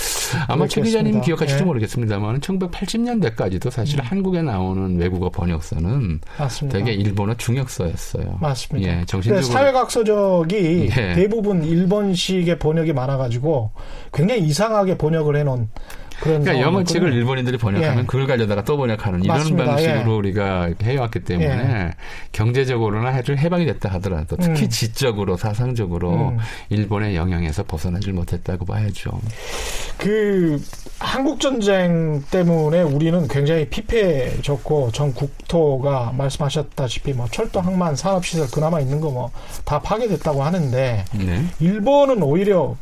아마 0.48 0.66
최 0.66 0.82
기자님 0.82 1.20
기억하실지 1.20 1.62
예. 1.62 1.66
모르겠습니다만 1.66 2.40
1980년대까지도 2.40 3.70
사실 3.70 4.00
음. 4.00 4.04
한국에 4.04 4.42
나오는 4.42 4.96
외국어 4.96 5.30
번역서는 5.30 6.20
맞습니다. 6.36 6.78
되게 6.78 6.92
일본어 6.92 7.34
중역서였어요. 7.34 8.38
맞습니다. 8.40 9.00
예, 9.00 9.04
정신적으로 9.04 9.52
사회학 9.52 9.90
서적이 9.90 10.90
예. 10.96 11.14
대부분 11.14 11.62
일본식의 11.62 12.58
번역이 12.58 12.92
많아가지고 12.92 13.70
굉장히 14.12 14.42
이상하게 14.42 14.98
번역을 14.98 15.36
해놓은 15.36 15.68
그러니까 16.20 16.60
영어 16.60 16.82
책을 16.84 17.12
일본인들이 17.12 17.58
번역하면 17.58 17.98
예. 18.00 18.06
그걸 18.06 18.26
가져다가 18.26 18.64
또 18.64 18.76
번역하는 18.76 19.24
이런 19.24 19.36
맞습니다. 19.38 19.64
방식으로 19.66 20.12
예. 20.12 20.16
우리가 20.16 20.70
해왔기 20.82 21.20
때문에 21.20 21.48
예. 21.48 21.90
경제적으로나 22.32 23.10
해를 23.10 23.38
해방이 23.38 23.66
됐다 23.66 23.88
하더라도 23.94 24.36
특히 24.36 24.64
음. 24.64 24.68
지적으로 24.68 25.36
사상적으로 25.36 26.30
음. 26.30 26.38
일본의 26.70 27.16
영향에서 27.16 27.62
벗어나질 27.64 28.12
못했다고 28.12 28.64
봐야죠. 28.64 29.20
그 29.98 30.62
한국 30.98 31.40
전쟁 31.40 32.22
때문에 32.30 32.82
우리는 32.82 33.26
굉장히 33.28 33.68
피폐해졌고 33.68 34.90
전 34.92 35.12
국토가 35.14 36.12
말씀하셨다시피 36.16 37.12
뭐 37.12 37.26
철도 37.30 37.60
항만 37.60 37.96
산업시설 37.96 38.48
그나마 38.52 38.80
있는 38.80 39.00
거 39.00 39.08
뭐 39.10 39.30
다 39.64 39.80
파괴됐다고 39.80 40.42
하는데 40.42 41.04
네. 41.14 41.44
일본은 41.60 42.22
오히려 42.22 42.76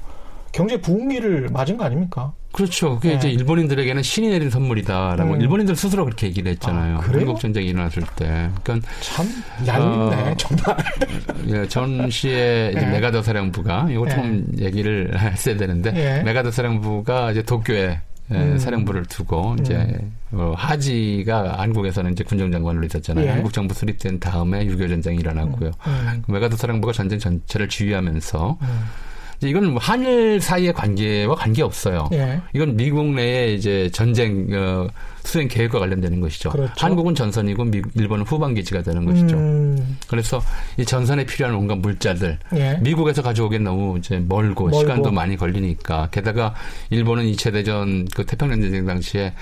경제 0.57 0.81
부흥기를 0.81 1.51
맞은 1.53 1.77
거 1.77 1.85
아닙니까? 1.85 2.33
그렇죠. 2.51 2.95
그게 2.97 3.11
네. 3.11 3.15
이제 3.17 3.29
일본인들에게는 3.29 4.03
신이 4.03 4.31
내린 4.31 4.49
선물이다라고 4.49 5.35
음. 5.35 5.41
일본인들 5.43 5.77
스스로 5.77 6.07
그렇게 6.07 6.29
얘기를 6.29 6.51
했잖아요. 6.53 6.97
아, 6.97 7.01
한국 7.01 7.39
전쟁이 7.39 7.69
일어났을 7.69 8.03
때. 8.17 8.49
그러니까 8.65 8.89
참 9.03 9.27
얄밉네, 9.67 10.31
어, 10.31 10.35
정말. 10.39 10.77
예, 11.49 11.69
전시에 11.69 12.73
네. 12.75 12.87
메가더 12.87 13.21
사령부가 13.21 13.89
이거 13.91 14.09
좀 14.09 14.47
네. 14.49 14.65
얘기를 14.65 15.13
했어야 15.21 15.59
되는데 15.59 15.93
네. 15.93 16.23
메가더 16.23 16.51
사령부가 16.51 17.33
이제 17.33 17.43
도쿄에 17.43 18.01
예, 18.33 18.35
음. 18.35 18.59
사령부를 18.59 19.05
두고 19.05 19.57
이제 19.61 19.75
음. 19.75 20.17
어, 20.33 20.55
하지가 20.57 21.61
한국에서는 21.61 22.13
이제 22.13 22.25
군정장관으로 22.25 22.87
있었잖아요. 22.87 23.27
예. 23.27 23.31
한국 23.31 23.53
정부 23.53 23.75
수립된 23.75 24.21
다음에 24.21 24.65
6.25 24.65 24.89
전쟁이 24.89 25.19
일어났고요. 25.19 25.71
음. 25.87 25.93
음. 25.93 26.23
메가더 26.29 26.57
사령부가 26.57 26.95
전쟁 26.95 27.19
전체를 27.19 27.69
지휘하면서 27.69 28.59
음. 28.63 29.06
이건 29.43 29.73
뭐 29.73 29.79
한일 29.81 30.41
사이의 30.41 30.73
관계와 30.73 31.35
관계 31.35 31.63
없어요. 31.63 32.09
예. 32.13 32.41
이건 32.55 32.77
미국 32.77 33.07
내에 33.07 33.55
이제 33.55 33.91
전쟁 33.93 34.49
어, 34.53 34.89
수행 35.25 35.49
계획과 35.49 35.79
관련되는 35.79 36.21
것이죠. 36.21 36.51
그렇죠. 36.51 36.73
한국은 36.77 37.15
전선이고 37.15 37.65
미, 37.65 37.83
일본은 37.95 38.25
후방 38.25 38.55
기지가 38.55 38.83
되는 38.83 39.05
것이죠. 39.05 39.37
음. 39.37 39.99
그래서 40.09 40.41
이 40.79 40.85
전선에 40.85 41.27
필요한 41.27 41.55
온갖 41.55 41.77
물자들 41.79 42.39
예. 42.55 42.79
미국에서 42.81 43.23
가져오기엔 43.23 43.65
너무 43.65 43.99
이제 43.99 44.19
멀고, 44.19 44.65
멀고, 44.65 44.79
시간도 44.79 45.11
많이 45.11 45.37
걸리니까 45.37 46.09
게다가 46.11 46.55
일본은 46.91 47.25
2차 47.25 47.53
대전 47.53 48.07
그 48.15 48.25
태평양 48.25 48.61
전쟁 48.61 48.87
당시에 48.87 49.35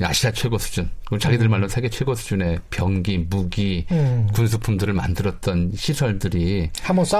아시아 0.00 0.30
최고 0.32 0.58
수준, 0.58 0.88
자기들 1.18 1.46
음. 1.46 1.50
말로 1.52 1.68
세계 1.68 1.88
최고 1.88 2.14
수준의 2.14 2.58
병기, 2.70 3.26
무기, 3.30 3.86
음. 3.90 4.28
군수품들을 4.34 4.92
만들었던 4.92 5.72
시설들이 5.74 6.70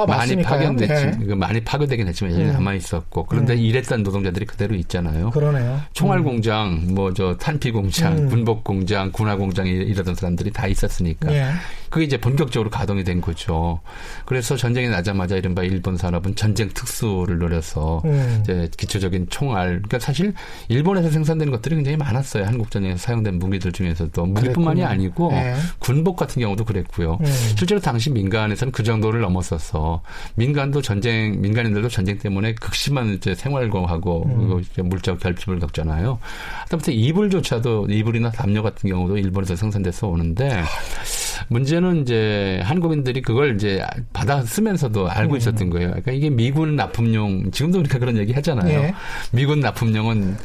많이 0.07 0.43
파견됐지, 0.43 0.95
네. 0.95 1.27
그 1.27 1.33
많이 1.35 1.61
파괴되긴 1.61 2.09
했지만 2.09 2.33
여전히 2.33 2.49
음. 2.49 2.53
남아 2.55 2.75
있었고 2.75 3.27
그런데 3.27 3.55
음. 3.55 3.59
일했던 3.59 4.03
노동자들이 4.03 4.47
그대로 4.47 4.75
있잖아요. 4.75 5.31
그러네요. 5.31 5.81
총알 5.93 6.19
음. 6.19 6.25
공장, 6.25 6.95
뭐 6.95 7.13
저 7.15 7.37
탄피 7.37 7.71
공장, 7.71 8.17
음. 8.17 8.29
군복 8.29 8.65
공장, 8.65 9.13
군화 9.13 9.37
공장 9.37 9.67
이러던 9.67 10.15
사람들이 10.15 10.51
다 10.51 10.67
있었으니까 10.67 11.31
네. 11.31 11.53
그게 11.91 12.07
이제 12.07 12.17
본격적으로 12.17 12.71
가동이 12.71 13.05
된 13.05 13.21
거죠. 13.21 13.81
그래서 14.25 14.57
전쟁이 14.57 14.89
나자마자 14.89 15.37
이른바 15.37 15.63
일본 15.63 15.99
산업은 15.99 16.37
전쟁 16.37 16.71
특수를 16.71 17.39
노려서 17.39 18.03
이제 18.41 18.71
기초적인 18.79 19.27
총알, 19.29 19.67
그러니까 19.83 19.99
사실 19.99 20.33
일본에서 20.69 21.11
생산되는 21.11 21.51
것들이 21.51 21.75
굉장히 21.75 21.99
많았어요. 21.99 22.47
한국 22.47 22.71
전쟁에서 22.71 22.99
사용된 22.99 23.39
무기들 23.39 23.73
중 23.73 23.82
에서도 23.87 24.27
무기뿐만이 24.27 24.85
아니고 24.85 25.31
네. 25.33 25.55
군복 25.79 26.17
같은 26.17 26.41
경우도 26.43 26.65
그랬고요. 26.65 27.19
음. 27.21 27.27
실제로 27.57 27.81
당시 27.81 28.11
민간에서는 28.11 28.73
그 28.73 28.83
정도를 28.83 29.21
넘었어서 29.21 30.03
민간도 30.35 30.83
전쟁 30.83 31.41
민간인들도 31.41 31.89
전쟁 31.89 32.19
때문에 32.19 32.55
극심한 32.55 33.15
이제 33.15 33.35
생활고하고 33.35 34.25
음. 34.27 34.63
물적 34.89 35.21
결핍을 35.21 35.59
겪잖아요. 35.59 36.19
하다못해 36.65 36.93
이불조차도 36.93 37.87
이불이나 37.91 38.31
담요 38.31 38.63
같은 38.63 38.89
경우도 38.89 39.19
일본에서 39.19 39.57
생산돼서 39.57 40.09
오는데 40.09 40.63
문제는 41.49 42.03
이제 42.03 42.61
한국인들이 42.65 43.23
그걸 43.23 43.55
이제 43.55 43.85
받아 44.13 44.43
쓰면서도 44.43 45.09
알고 45.09 45.35
음. 45.35 45.37
있었던 45.39 45.71
거예요. 45.71 45.89
그러니까 45.91 46.13
이게 46.13 46.29
미군 46.29 46.77
납품용 46.77 47.51
지금도 47.53 47.79
우리가 47.81 47.99
그런 47.99 48.17
얘기 48.17 48.33
하잖아요. 48.33 48.79
예. 48.81 48.95
미군 49.31 49.61
납품용은 49.61 50.37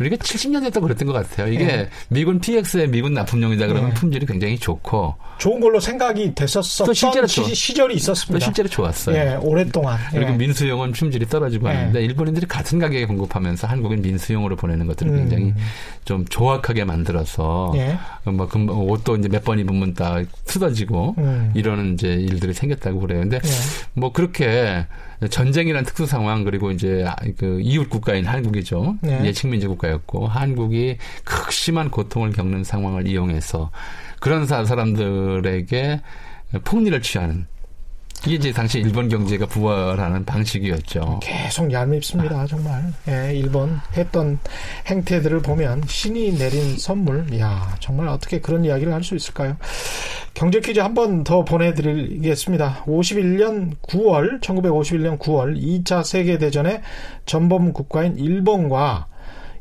우리가 0.00 0.16
70년대 0.16 0.72
때 0.72 0.80
그랬던 0.80 1.06
것 1.06 1.12
같아요. 1.14 1.52
이게 1.52 1.64
예. 1.64 1.88
미군 2.08 2.40
PX의 2.40 2.88
미군 2.88 3.14
납품용이다 3.14 3.66
그러면 3.68 3.90
예. 3.90 3.94
품질이 3.94 4.26
굉장히 4.26 4.58
좋고 4.58 5.14
좋은 5.38 5.60
걸로 5.60 5.80
생각이 5.80 6.34
됐었던 6.34 6.94
실제로 6.94 7.26
시, 7.26 7.54
시절이 7.54 7.94
있었습니다. 7.94 8.38
또 8.38 8.44
실제로 8.44 8.68
좋았어요. 8.68 9.16
예, 9.16 9.38
오랫동안. 9.40 9.98
그리고 10.10 10.32
예. 10.32 10.36
민수용은 10.36 10.92
품질이 10.92 11.26
떨어지고 11.26 11.68
예. 11.68 11.72
하는데 11.74 12.04
일본인들이 12.04 12.46
같은 12.46 12.78
가격에 12.78 13.06
공급하면서 13.06 13.66
한국인 13.66 14.02
민수용으로 14.02 14.56
보내는 14.56 14.86
것들을 14.86 15.12
음. 15.12 15.16
굉장히 15.16 15.54
좀 16.04 16.24
조악하게 16.26 16.84
만들어서 16.84 17.72
예. 17.76 17.96
뭐 18.24 18.48
옷도 18.90 19.16
이제 19.16 19.28
몇 19.28 19.44
번 19.44 19.58
입으면 19.58 19.92
다 19.92 20.22
쓰러지고 20.44 21.14
음. 21.18 21.52
이러는 21.54 21.94
이제 21.94 22.08
일들이 22.12 22.52
생겼다고 22.52 23.00
그래요. 23.00 23.20
근데 23.20 23.36
예. 23.36 23.50
뭐 23.94 24.12
그렇게 24.12 24.86
전쟁이라는 25.28 25.84
특수 25.84 26.06
상황 26.06 26.44
그리고 26.44 26.70
이제 26.70 27.06
그 27.38 27.60
이웃 27.62 27.88
국가인 27.88 28.26
한국이죠. 28.26 28.98
네. 29.00 29.24
예측민주 29.24 29.68
국가였고 29.68 30.26
한국이 30.26 30.98
극심한 31.24 31.90
고통을 31.90 32.32
겪는 32.32 32.64
상황을 32.64 33.06
이용해서 33.08 33.70
그런 34.20 34.46
사람들에게 34.46 36.00
폭리를 36.64 37.00
취하는 37.02 37.46
이게 38.26 38.36
이제 38.36 38.52
당시 38.52 38.78
일본 38.78 39.08
경제가 39.10 39.44
부활하는 39.46 40.24
방식이었죠. 40.24 41.20
계속 41.22 41.70
얄밉습니다, 41.70 42.46
정말. 42.46 42.82
예, 43.06 43.34
일본 43.34 43.78
했던 43.94 44.38
행태들을 44.86 45.42
보면 45.42 45.82
신이 45.86 46.38
내린 46.38 46.78
선물, 46.78 47.26
이야, 47.34 47.74
정말 47.80 48.08
어떻게 48.08 48.40
그런 48.40 48.64
이야기를 48.64 48.92
할 48.94 49.02
수 49.02 49.14
있을까요? 49.14 49.56
경제 50.32 50.60
퀴즈 50.60 50.80
한 50.80 50.94
번 50.94 51.22
더 51.22 51.44
보내드리겠습니다. 51.44 52.84
51년 52.86 53.76
9월, 53.82 54.40
1951년 54.40 55.18
9월 55.18 55.60
2차 55.60 56.02
세계대전의 56.02 56.80
전범 57.26 57.74
국가인 57.74 58.16
일본과 58.16 59.06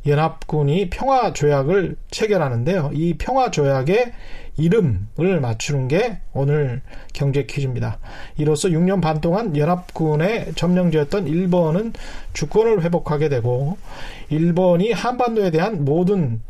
연합군이 0.07 0.89
평화조약을 0.89 1.95
체결하는데요. 2.11 2.91
이 2.93 3.13
평화조약의 3.17 4.13
이름을 4.57 5.39
맞추는 5.41 5.87
게 5.87 6.19
오늘 6.33 6.81
경제 7.13 7.45
퀴즈입니다. 7.45 7.99
이로써 8.37 8.69
6년 8.69 9.01
반 9.01 9.19
동안 9.21 9.55
연합군의 9.57 10.53
점령지였던 10.55 11.27
일본은 11.27 11.93
주권을 12.33 12.83
회복하게 12.83 13.29
되고 13.29 13.77
일본이 14.29 14.91
한반도에 14.91 15.51
대한 15.51 15.85
모든 15.85 16.41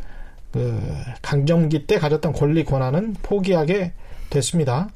그 0.52 0.80
강점기 1.22 1.88
때 1.88 1.98
가졌던 1.98 2.34
권리 2.34 2.64
권한은 2.64 3.16
포기하게 3.24 3.94
됐습니다. 4.30 4.90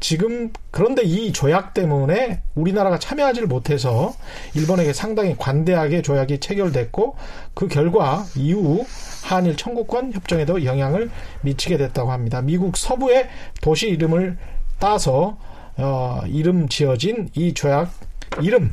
지금 0.00 0.50
그런데 0.70 1.02
이 1.02 1.32
조약 1.32 1.74
때문에 1.74 2.42
우리나라가 2.54 2.98
참여하지를 2.98 3.46
못해서 3.46 4.14
일본에게 4.54 4.94
상당히 4.94 5.36
관대하게 5.36 6.00
조약이 6.02 6.40
체결됐고 6.40 7.16
그 7.54 7.68
결과 7.68 8.24
이후 8.34 8.84
한일 9.22 9.56
청구권 9.56 10.12
협정에도 10.12 10.64
영향을 10.64 11.10
미치게 11.42 11.76
됐다고 11.76 12.10
합니다. 12.10 12.40
미국 12.40 12.78
서부의 12.78 13.28
도시 13.60 13.88
이름을 13.88 14.38
따서 14.78 15.36
어, 15.76 16.22
이름 16.26 16.68
지어진 16.68 17.28
이 17.34 17.52
조약 17.52 17.92
이름 18.40 18.70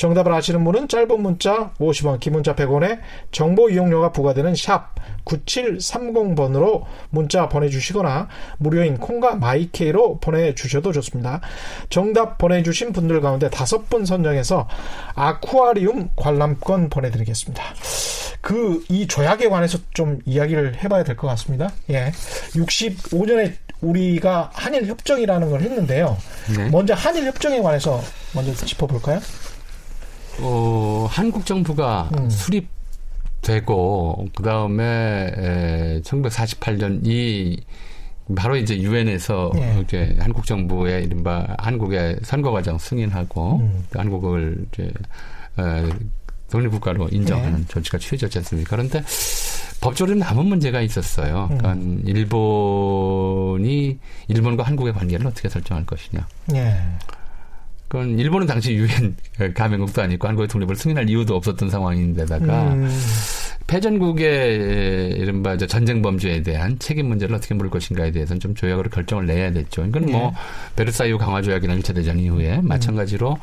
정답을 0.00 0.32
아시는 0.32 0.64
분은 0.64 0.88
짧은 0.88 1.20
문자 1.20 1.72
50원, 1.78 2.20
긴 2.20 2.32
문자 2.32 2.54
100원에 2.54 3.00
정보 3.32 3.68
이용료가 3.68 4.12
부과되는 4.12 4.54
샵 4.54 4.94
9730번으로 5.26 6.84
문자 7.10 7.50
보내주시거나 7.50 8.28
무료인 8.56 8.96
콩과 8.96 9.34
마이케이로 9.36 10.18
보내주셔도 10.20 10.92
좋습니다. 10.92 11.42
정답 11.90 12.38
보내주신 12.38 12.92
분들 12.94 13.20
가운데 13.20 13.50
다섯 13.50 13.90
분 13.90 14.06
선정해서 14.06 14.66
아쿠아리움 15.14 16.08
관람권 16.16 16.88
보내드리겠습니다. 16.88 17.62
그 18.40 18.82
이 18.88 19.06
조약에 19.06 19.48
관해서 19.50 19.76
좀 19.92 20.18
이야기를 20.24 20.82
해봐야 20.82 21.04
될 21.04 21.14
것 21.14 21.26
같습니다. 21.28 21.70
예, 21.90 22.10
65년에 22.54 23.52
우리가 23.82 24.48
한일 24.54 24.86
협정이라는 24.86 25.50
걸 25.50 25.60
했는데요. 25.60 26.16
네. 26.56 26.70
먼저 26.70 26.94
한일 26.94 27.26
협정에 27.26 27.60
관해서 27.60 28.00
먼저 28.34 28.54
짚어볼까요? 28.54 29.20
어, 30.42 31.06
한국 31.10 31.46
정부가 31.46 32.10
음. 32.18 32.30
수립되고 33.40 34.28
그 34.34 34.42
다음에 34.42 36.00
1948년 36.04 37.06
이 37.06 37.60
바로 38.36 38.56
이제 38.56 38.78
유엔에서 38.78 39.52
예. 39.56 39.80
이제 39.82 40.16
한국 40.20 40.46
정부의 40.46 41.04
이른바 41.04 41.46
한국의 41.58 42.20
선거 42.22 42.52
과정 42.52 42.78
승인하고 42.78 43.56
음. 43.56 43.84
그 43.90 43.98
한국을 43.98 44.66
이제 44.72 44.84
에, 45.58 45.88
독립국가로 46.50 47.08
인정하는 47.10 47.60
예. 47.60 47.64
조치가 47.66 47.98
취해졌지 47.98 48.38
않습니까? 48.38 48.76
그런데 48.76 49.02
법적으로 49.80 50.16
남은 50.16 50.46
문제가 50.46 50.80
있었어요. 50.80 51.48
음. 51.50 51.58
그러니까 51.58 52.08
일본이 52.08 53.98
일본과 54.28 54.64
한국의 54.64 54.92
관계를 54.92 55.26
어떻게 55.26 55.48
설정할 55.48 55.86
것이냐. 55.86 56.26
예. 56.54 56.80
그건 57.90 58.20
일본은 58.20 58.46
당시 58.46 58.72
유엔 58.74 59.16
가맹국도 59.52 60.00
아니고 60.00 60.28
한국의 60.28 60.46
독립을 60.46 60.76
승인할 60.76 61.10
이유도 61.10 61.34
없었던 61.34 61.70
상황인데다가 61.70 62.72
음, 62.74 62.88
패전국의 63.66 65.16
이른바 65.18 65.54
이제 65.54 65.66
전쟁 65.66 66.00
범죄에 66.00 66.40
대한 66.42 66.78
책임 66.78 67.08
문제를 67.08 67.34
어떻게 67.34 67.52
물을 67.52 67.68
것인가에 67.68 68.12
대해서는 68.12 68.38
좀 68.38 68.54
조약으로 68.54 68.90
결정을 68.90 69.26
내야 69.26 69.50
됐죠. 69.50 69.84
이건 69.84 70.06
뭐 70.06 70.32
예. 70.32 70.76
베르사유 70.76 71.18
강화 71.18 71.42
조약이나 71.42 71.74
1차 71.78 71.92
대전 71.92 72.20
이후에 72.20 72.60
마찬가지로 72.62 73.36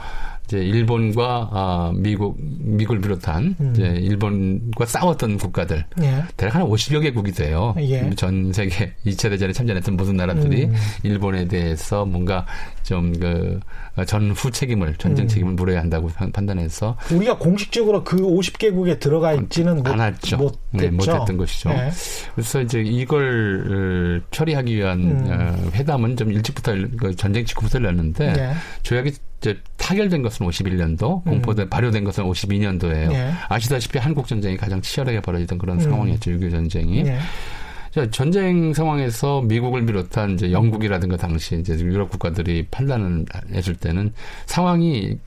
이제 0.47 0.59
일본과 0.59 1.49
아, 1.51 1.91
미국 1.93 2.37
미국을 2.39 3.01
비롯한 3.01 3.55
음. 3.59 3.73
이제 3.75 3.83
일본과 3.99 4.85
싸웠던 4.85 5.37
국가들 5.37 5.83
예. 6.01 6.23
대략 6.37 6.55
한 6.55 6.63
50여 6.63 7.01
개국이 7.01 7.33
돼요. 7.33 7.75
예. 7.79 8.09
전 8.15 8.53
세계 8.53 8.93
2차 9.05 9.29
대전에 9.29 9.51
참전했던 9.51 9.97
모든 9.97 10.15
나라들이 10.15 10.65
음. 10.65 10.73
일본에 11.03 11.47
대해서 11.47 12.05
뭔가 12.05 12.45
좀 12.83 13.11
그 13.19 13.59
전후 14.05 14.51
책임을 14.51 14.93
전쟁 14.97 15.25
음. 15.25 15.27
책임을 15.27 15.53
물어야 15.53 15.79
한다고 15.79 16.07
판- 16.09 16.31
판단해서 16.31 16.95
우리가 17.11 17.37
공식적으로 17.39 18.03
그 18.03 18.15
50개국에 18.17 18.99
들어가 18.99 19.33
있지는 19.33 19.77
못, 19.77 19.87
안 19.87 19.99
했죠. 20.13 20.37
못했죠. 20.37 20.59
네, 20.71 20.89
못했던 20.91 21.35
것이죠. 21.37 21.71
예. 21.71 21.89
그래서 22.35 22.61
이제 22.61 22.79
이걸 22.81 24.21
어, 24.23 24.27
처리하기 24.31 24.75
위한 24.75 24.99
음. 24.99 25.27
어, 25.29 25.69
회담은 25.73 26.15
좀 26.15 26.31
일찍부터 26.31 26.71
열- 26.73 26.91
그 26.95 27.15
전쟁 27.15 27.43
직후부터 27.43 27.79
열렸는데 27.79 28.33
예. 28.37 28.53
조약이 28.83 29.13
이제 29.39 29.59
타결된 29.77 30.21
것은 30.21 30.45
51년도, 30.45 31.25
음. 31.25 31.31
공포된 31.31 31.69
발효된 31.69 32.03
것은 32.03 32.23
52년도예요. 32.23 33.13
예. 33.13 33.31
아시다시피 33.49 33.99
한국 33.99 34.27
전쟁이 34.27 34.57
가장 34.57 34.81
치열하게 34.81 35.21
벌어지던 35.21 35.57
그런 35.57 35.77
음. 35.77 35.81
상황이었죠. 35.81 36.31
6.25 36.31 36.51
전쟁이. 36.51 36.99
예. 37.05 37.19
자, 37.91 38.09
전쟁 38.11 38.73
상황에서 38.73 39.41
미국을 39.41 39.85
비롯한 39.85 40.33
이제 40.33 40.51
영국이라든가 40.51 41.17
당시 41.17 41.55
이제 41.55 41.73
유럽 41.75 42.09
국가들이 42.09 42.67
판단을 42.69 43.25
했을 43.53 43.75
때는 43.75 44.13
상황이 44.45 45.17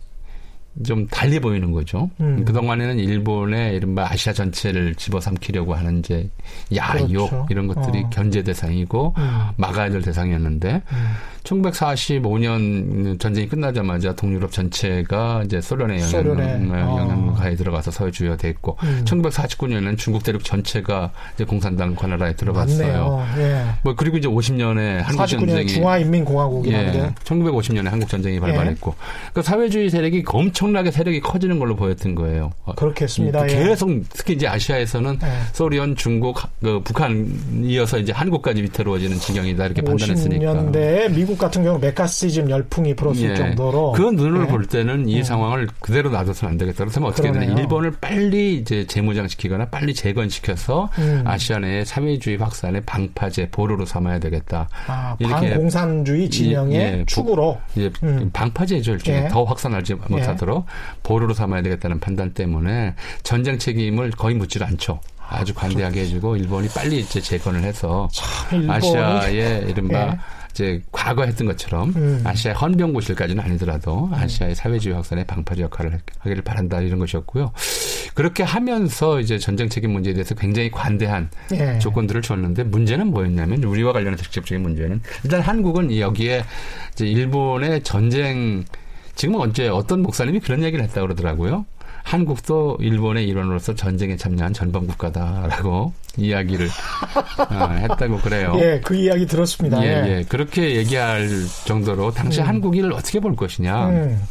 좀 0.85 1.07
달리 1.09 1.41
보이는 1.41 1.73
거죠. 1.73 2.11
음. 2.21 2.45
그동안에는 2.45 2.99
일본의 2.99 3.75
이른바 3.75 4.07
아시아 4.09 4.33
전체를 4.33 4.95
집어삼키려고 4.95 5.75
하는 5.75 5.99
이제 5.99 6.31
야욕 6.75 7.09
그렇죠. 7.09 7.47
이런 7.51 7.67
것들이 7.67 8.05
어. 8.05 8.11
견제 8.11 8.43
대상이고 8.43 9.15
음. 9.19 9.41
막아야 9.57 9.91
될 9.91 10.01
대상이었는데 10.01 10.83
음. 10.93 11.15
1945년 11.45 13.19
전쟁이 13.19 13.49
끝나자마자 13.49 14.15
동유럽 14.15 14.53
전체가 14.53 15.43
이제 15.45 15.61
소련의 15.61 16.01
영향, 16.01 16.71
어. 16.73 16.99
영향가에 17.01 17.57
들어가서 17.57 17.91
서해주의가 17.91 18.37
됐고 18.37 18.77
음. 18.83 19.03
1949년에는 19.07 19.99
중국 19.99 20.23
대륙 20.23 20.45
전체가 20.45 21.11
이제 21.35 21.45
공산당 21.45 21.95
관할하에 21.95 22.35
들어갔어요. 22.35 23.27
예. 23.39 23.65
뭐 23.83 23.95
그리고 23.97 24.19
이제 24.19 24.29
50년에 24.29 24.99
한국 24.99 25.25
49년 25.25 25.29
전쟁이 25.29 25.67
중화인민공화국이라는데 25.67 26.99
예, 26.99 27.15
1950년에 27.25 27.89
한국 27.89 28.09
전쟁이 28.09 28.39
발발했고 28.39 28.95
그 29.33 29.43
사회주의 29.43 29.91
세력이 29.91 30.25
엄청 30.27 30.60
나게 30.69 30.91
세력이 30.91 31.21
커지는 31.21 31.59
걸로 31.59 31.75
보였던 31.77 32.15
거예요. 32.15 32.53
어, 32.65 32.75
그렇게 32.75 33.05
했습니다. 33.05 33.43
예. 33.45 33.55
계속 33.55 33.91
특히 34.11 34.35
이제 34.35 34.47
아시아에서는 34.47 35.19
예. 35.23 35.29
소련, 35.53 35.97
중국, 35.97 36.39
그 36.61 36.81
북한 36.85 37.29
이어서 37.65 37.99
이제 37.99 38.13
한국까지 38.13 38.63
위태로워지는 38.63 39.19
지경이다 39.19 39.67
이렇게 39.67 39.83
판단했으니까. 39.83 40.53
50년대에 40.55 41.15
미국 41.15 41.39
같은 41.39 41.65
경우 41.65 41.79
메카시즘 41.79 42.51
열풍이 42.51 42.95
불었을 42.95 43.31
예. 43.31 43.35
정도로 43.35 43.93
그 43.93 44.03
눈으로 44.03 44.43
예. 44.43 44.47
볼 44.47 44.67
때는 44.67 45.09
이 45.09 45.19
예. 45.19 45.23
상황을 45.23 45.69
그대로 45.81 46.11
놔둬서는 46.11 46.53
안 46.53 46.59
되겠다. 46.59 46.85
그렇다면 46.85 47.11
어떻게 47.11 47.33
되냐. 47.33 47.59
일본을 47.59 47.93
빨리 48.01 48.57
이제 48.57 48.87
재무장시키거나 48.87 49.67
빨리 49.71 49.95
재건시켜서 49.95 50.91
음. 50.99 51.23
아시아 51.27 51.59
내의 51.59 51.85
사회주의 51.87 52.37
확산의 52.37 52.83
방파제, 52.83 53.49
보루로 53.51 53.85
삼아야 53.87 54.19
되겠다. 54.19 54.69
아, 54.87 55.17
이렇게 55.19 55.51
반공산주의 55.51 56.29
진영의 56.31 56.77
예, 56.77 56.99
예, 57.01 57.05
축으로 57.07 57.59
이제 57.75 57.91
음. 58.03 58.31
방파제죠. 58.33 58.93
일종의 58.93 59.25
예. 59.25 59.29
더 59.29 59.45
확산하지 59.45 59.95
못하도록 60.09 60.50
보루로 61.03 61.35
삼아야 61.35 61.63
되겠다는 61.63 62.01
판단 62.01 62.33
때문에 62.35 62.95
전쟁 63.23 63.59
책임을 63.59 64.11
거의 64.13 64.35
묻질 64.35 64.65
않죠. 64.65 65.01
아주 65.31 65.55
관대하게 65.55 66.01
해주고 66.03 66.37
일본이 66.37 66.69
빨리 66.69 67.01
이제 67.01 67.21
재건을 67.21 67.63
해서 67.63 68.09
아시아의 68.69 69.71
이른바 69.71 70.09
예. 70.09 70.19
이제 70.51 70.83
과거 70.91 71.25
했던 71.25 71.47
것처럼 71.47 71.93
음. 71.95 72.23
아시아의 72.25 72.57
헌병고실까지는 72.57 73.43
아니더라도 73.43 74.11
아시아의 74.13 74.57
사회주의 74.57 74.95
확산의 74.97 75.25
방파제 75.27 75.63
역할을 75.63 76.01
하기를 76.19 76.43
바란다 76.43 76.81
이런 76.81 76.99
것이었고요. 76.99 77.53
그렇게 78.15 78.43
하면서 78.43 79.21
이제 79.21 79.39
전쟁 79.39 79.69
책임 79.69 79.93
문제에 79.93 80.13
대해서 80.13 80.35
굉장히 80.35 80.71
관대한 80.71 81.31
예. 81.53 81.79
조건들을 81.79 82.23
줬는데 82.23 82.65
문제는 82.65 83.07
뭐였냐면 83.07 83.63
우리와 83.63 83.93
관련해서 83.93 84.25
직접적인 84.25 84.63
문제는 84.63 85.01
일단 85.23 85.41
한국은 85.41 85.97
여기에 85.97 86.43
이제 86.93 87.07
일본의 87.07 87.85
전쟁 87.85 88.65
지금은 89.21 89.39
언제 89.39 89.69
어떤 89.69 90.01
목사님이 90.01 90.41
그런 90.41 90.63
얘기를 90.63 90.83
했다고 90.83 91.09
그러더라고요. 91.09 91.67
한국도 92.05 92.79
일본의 92.81 93.29
일원으로서 93.29 93.75
전쟁에 93.75 94.17
참여한 94.17 94.55
전범 94.55 94.87
국가다라고 94.87 95.93
이야기를 96.17 96.67
어, 96.67 97.69
했다고 97.69 98.17
그래요. 98.17 98.55
예, 98.61 98.81
그 98.83 98.95
이야기 98.95 99.27
들었습니다. 99.27 99.85
예, 99.85 99.89
예. 99.89 100.25
그렇게 100.27 100.75
얘기할 100.77 101.29
정도로 101.67 102.13
당시 102.13 102.41
음. 102.41 102.49
한국을 102.49 102.95
어떻게 102.95 103.21
볼 103.21 103.37
것이냐. 103.37 103.89
음. 103.91 104.23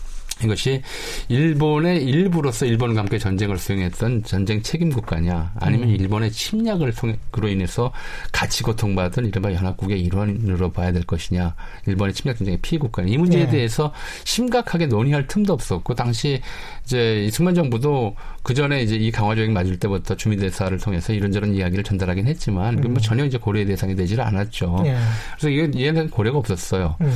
이것이 0.43 0.81
일본의 1.27 2.03
일부로서 2.03 2.65
일본과 2.65 3.01
함께 3.01 3.17
전쟁을 3.17 3.57
수행했던 3.57 4.23
전쟁 4.23 4.61
책임 4.61 4.89
국가냐, 4.89 5.53
아니면 5.59 5.89
음. 5.89 5.95
일본의 5.95 6.31
침략을 6.31 6.93
통해로 6.93 7.49
인해서 7.49 7.91
같이 8.31 8.63
고통받은 8.63 9.25
이른바 9.25 9.53
연합국의 9.53 9.99
일원으로 10.01 10.71
봐야 10.71 10.91
될 10.91 11.03
것이냐, 11.03 11.55
일본의 11.87 12.13
침략 12.13 12.37
전쟁의 12.37 12.59
피해 12.61 12.79
국가냐 12.79 13.09
이 13.11 13.17
문제에 13.17 13.45
네. 13.45 13.51
대해서 13.51 13.93
심각하게 14.23 14.87
논의할 14.87 15.27
틈도 15.27 15.53
없었고 15.53 15.93
당시 15.95 16.41
이제 16.85 17.25
이승만 17.25 17.53
정부도 17.53 18.15
그 18.43 18.53
전에 18.53 18.81
이제 18.81 18.95
이 18.95 19.11
강화 19.11 19.35
조약 19.35 19.51
맞을 19.51 19.77
때부터 19.77 20.15
주민대사를 20.15 20.77
통해서 20.79 21.13
이런저런 21.13 21.53
이야기를 21.53 21.83
전달하긴 21.83 22.27
했지만 22.27 22.77
뭐 22.77 22.91
음. 22.91 22.97
전혀 22.97 23.25
이제 23.25 23.37
고려의 23.37 23.65
대상이 23.65 23.95
되지를 23.95 24.23
않았죠. 24.23 24.83
예. 24.85 24.97
그래서 25.37 25.49
이게 25.49 25.85
얘는 25.85 26.09
고려가 26.09 26.39
없었어요. 26.39 26.95
음. 27.01 27.11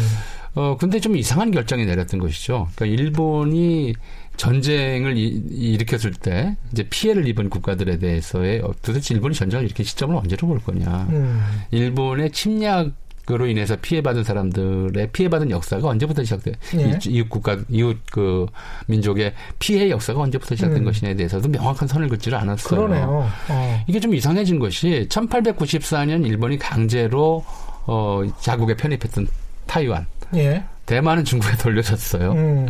어, 0.56 0.78
근데 0.78 1.00
좀 1.00 1.16
이상한 1.18 1.52
결정이 1.52 1.86
내렸던 1.86 2.20
것이죠. 2.20 2.68
그러니까 2.76 3.02
일본이 3.02 3.94
전쟁을 4.38 5.18
이, 5.18 5.44
일으켰을 5.52 6.12
때 6.14 6.56
이제 6.72 6.84
피해를 6.90 7.28
입은 7.28 7.50
국가들에 7.50 7.98
대해서의 8.00 8.62
어, 8.62 8.74
도대체 8.82 9.14
일본이 9.16 9.34
전쟁을 9.36 9.66
일으킨 9.66 9.86
시점을 9.86 10.16
언제로 10.16 10.48
볼 10.48 10.60
거냐. 10.60 11.08
음. 11.12 11.42
일본의 11.72 12.32
침략 12.32 12.92
으로 13.32 13.48
인해서 13.48 13.78
피해받은 13.78 14.26
사람들의 14.26 15.12
피해받은 15.14 15.50
역사가 15.50 15.88
언제부터 15.88 16.26
시작돼? 16.26 16.52
예. 16.78 17.00
이- 17.06 17.10
이웃 17.16 17.30
국가, 17.30 17.58
이웃 17.70 17.98
그 18.12 18.48
민족의 18.88 19.34
피해 19.60 19.90
역사가 19.90 20.20
언제부터 20.20 20.56
시작된 20.56 20.80
음. 20.80 20.84
것이냐에 20.84 21.16
대해서도 21.16 21.48
명확한 21.48 21.88
선을 21.88 22.10
긋지를 22.10 22.38
않았어요. 22.38 22.82
그러네요. 22.82 23.30
어. 23.48 23.84
이게 23.88 24.02
좀 24.02 24.14
이상해진 24.14 24.60
것이 24.60 25.08
1894년 25.08 26.26
일본이 26.28 26.60
강제로 26.60 27.46
어, 27.86 28.24
자국에 28.42 28.76
편입했던 28.76 29.26
타이완. 29.68 30.06
예. 30.36 30.64
대만은 30.86 31.24
중국에 31.24 31.56
돌려졌어요. 31.62 32.32
음. 32.34 32.68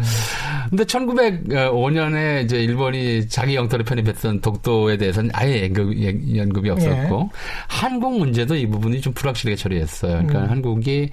근데 0.70 0.84
1905년에 0.86 2.46
이제 2.46 2.58
일본이 2.64 3.28
자기 3.28 3.56
영토를 3.56 3.86
편입했던 3.86 4.42
독도에 4.42 4.98
대해서는 4.98 5.32
아예 5.34 5.64
연급, 5.64 5.96
연급이 6.36 6.70
없었고 6.70 7.30
예. 7.34 7.38
한국 7.68 8.18
문제도 8.18 8.56
이 8.56 8.66
부분이 8.68 9.02
좀 9.02 9.14
불확실하게 9.14 9.56
처리했어요. 9.56 10.14
그러니까 10.14 10.40
음. 10.40 10.50
한국이 10.50 11.10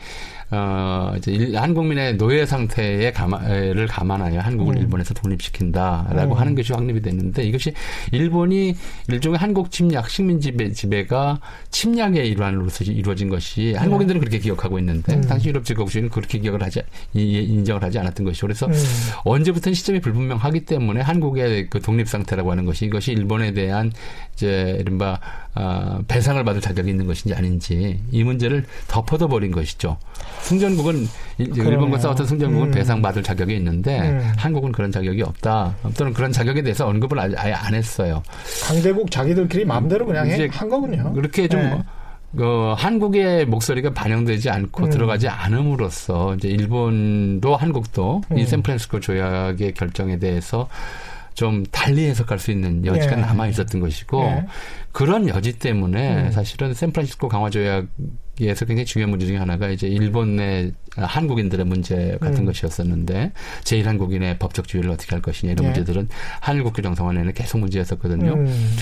어, 0.52 1.14
이제 1.16 1.30
일, 1.30 1.56
한국민의 1.56 2.16
노예 2.16 2.44
상태에 2.44 3.12
감안을 3.12 3.86
감안하여 3.86 4.40
한국을 4.40 4.76
음. 4.76 4.80
일본에서 4.80 5.14
독립시킨다라고 5.14 6.34
음. 6.34 6.40
하는 6.40 6.54
것이 6.56 6.72
확립이 6.72 7.00
됐는데 7.00 7.44
이것이 7.44 7.72
일본이 8.10 8.74
일종의 9.08 9.38
한국 9.38 9.70
침략, 9.70 10.10
식민 10.10 10.40
지배, 10.40 10.72
지배가 10.72 11.38
침략의 11.70 12.28
일환으로서 12.28 12.84
이루어진 12.84 13.28
것이 13.28 13.74
한국인들은 13.74 14.20
그렇게 14.20 14.38
기억하고 14.40 14.78
있는데 14.80 15.14
음. 15.14 15.20
당시 15.22 15.48
유럽 15.48 15.64
제국주의는 15.64 16.10
그렇게 16.10 16.40
기억을 16.40 16.62
하지 16.62 16.82
인정을 17.14 17.82
하지 17.82 18.00
않았던 18.00 18.26
것이죠. 18.26 18.46
그래서 18.46 18.66
음. 18.66 18.72
언제부터 19.24 19.72
시점이 19.72 20.00
불분명하기 20.00 20.64
때문에 20.64 21.00
한국의 21.00 21.70
그 21.70 21.80
독립 21.80 22.08
상태라고 22.08 22.50
하는 22.50 22.64
것이 22.64 22.86
이것이 22.86 23.12
일본에 23.12 23.52
대한 23.52 23.92
이제 24.34 24.76
이른바 24.80 25.20
어, 25.54 26.00
배상을 26.08 26.42
받을 26.44 26.60
자격이 26.60 26.90
있는 26.90 27.06
것인지 27.06 27.34
아닌지 27.34 28.00
이 28.10 28.24
문제를 28.24 28.64
덮어둬 28.88 29.28
버린 29.28 29.50
것이죠. 29.50 29.98
승전국은 30.42 31.06
일본과 31.38 31.98
싸웠던 31.98 32.26
승전국은 32.26 32.68
음. 32.68 32.70
배상받을 32.70 33.22
자격이 33.22 33.54
있는데 33.56 34.00
음. 34.00 34.32
한국은 34.36 34.72
그런 34.72 34.90
자격이 34.90 35.22
없다. 35.22 35.76
또는 35.96 36.12
그런 36.12 36.32
자격에 36.32 36.62
대해서 36.62 36.86
언급을 36.86 37.18
아예 37.18 37.52
안 37.52 37.74
했어요. 37.74 38.22
강대국 38.66 39.10
자기들끼리 39.10 39.64
마음대로 39.64 40.06
그냥 40.06 40.28
이제 40.28 40.48
한 40.52 40.68
거군요. 40.68 41.12
그렇게 41.12 41.48
좀 41.48 41.60
네. 41.60 41.82
어, 42.38 42.74
한국의 42.78 43.46
목소리가 43.46 43.90
반영되지 43.90 44.50
않고 44.50 44.84
음. 44.84 44.90
들어가지 44.90 45.28
않음으로써 45.28 46.34
이제 46.36 46.48
일본도 46.48 47.56
한국도 47.56 48.22
이 48.36 48.40
음. 48.40 48.46
샌프란시스코 48.46 49.00
조약의 49.00 49.74
결정에 49.74 50.18
대해서 50.18 50.68
좀 51.34 51.64
달리 51.70 52.06
해석할 52.06 52.38
수 52.38 52.50
있는 52.50 52.84
여지가 52.84 53.12
예. 53.12 53.20
남아 53.20 53.48
있었던 53.48 53.80
것이고 53.80 54.22
예. 54.24 54.46
그런 54.92 55.28
여지 55.28 55.58
때문에 55.58 56.26
음. 56.26 56.32
사실은 56.32 56.74
샌프란시스코 56.74 57.28
강화 57.28 57.50
조약 57.50 57.86
에서 58.48 58.64
굉장히 58.64 58.86
중요한 58.86 59.10
문제 59.10 59.26
중에 59.26 59.36
하나가 59.36 59.68
이제 59.68 59.86
일본의 59.86 60.72
한국인들의 60.96 61.66
문제 61.66 62.16
같은 62.20 62.40
음. 62.40 62.46
것이었었는데 62.46 63.32
제일 63.64 63.88
한국인의 63.88 64.38
법적 64.38 64.68
지위를 64.68 64.90
어떻게 64.90 65.10
할 65.10 65.22
것이냐 65.22 65.52
이런 65.52 65.64
예. 65.64 65.68
문제들은 65.68 66.08
한일국교 66.40 66.82
정상화에는 66.82 67.32
계속 67.34 67.58
문제였었거든요. 67.58 68.34
음. 68.34 68.76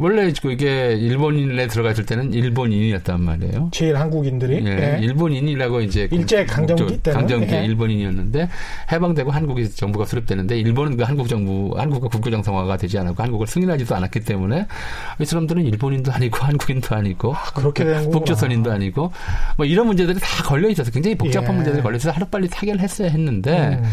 원래 0.00 0.32
이게 0.50 0.94
일본인에 0.94 1.68
들어갔을 1.68 2.04
때는 2.04 2.34
일본인이었단 2.34 3.22
말이에요. 3.22 3.68
제일 3.70 3.96
한국인들이 3.96 4.56
예, 4.66 4.74
네. 4.74 4.98
일본인이라고 5.00 5.80
이제 5.82 6.08
일제 6.10 6.44
강점기 6.44 6.98
때 7.02 7.12
강점기 7.12 7.46
네. 7.46 7.64
일본인이었는데 7.66 8.48
해방되고 8.90 9.30
한국이 9.30 9.70
정부가 9.70 10.04
수립되는데 10.04 10.58
일본은 10.58 10.96
그 10.96 11.04
한국 11.04 11.28
정부 11.28 11.72
한국과 11.78 12.08
국교 12.08 12.32
정상화가 12.32 12.76
되지 12.76 12.98
않았고 12.98 13.22
한국을 13.22 13.46
승인하지도 13.46 13.94
않았기 13.94 14.20
때문에 14.20 14.66
이 15.20 15.24
사람들은 15.24 15.64
일본인도 15.64 16.10
아니고 16.10 16.36
한국인도 16.38 16.96
아니고 16.96 17.34
아, 17.34 17.44
그렇게 17.54 17.84
된 17.84 18.10
북조선인도 18.10 18.72
아니고 18.72 19.12
뭐 19.56 19.66
이런 19.66 19.86
문제들이 19.86 20.18
다 20.18 20.42
걸려 20.42 20.68
있어서 20.68 20.90
굉장히 20.90 21.16
복잡한 21.16 21.52
예. 21.52 21.56
문제들이 21.58 21.82
걸려 21.84 21.96
있어서 21.96 22.12
하루 22.12 22.26
빨리 22.26 22.48
타결 22.48 22.80
했어야 22.80 23.08
했는데. 23.08 23.78
음. 23.80 23.84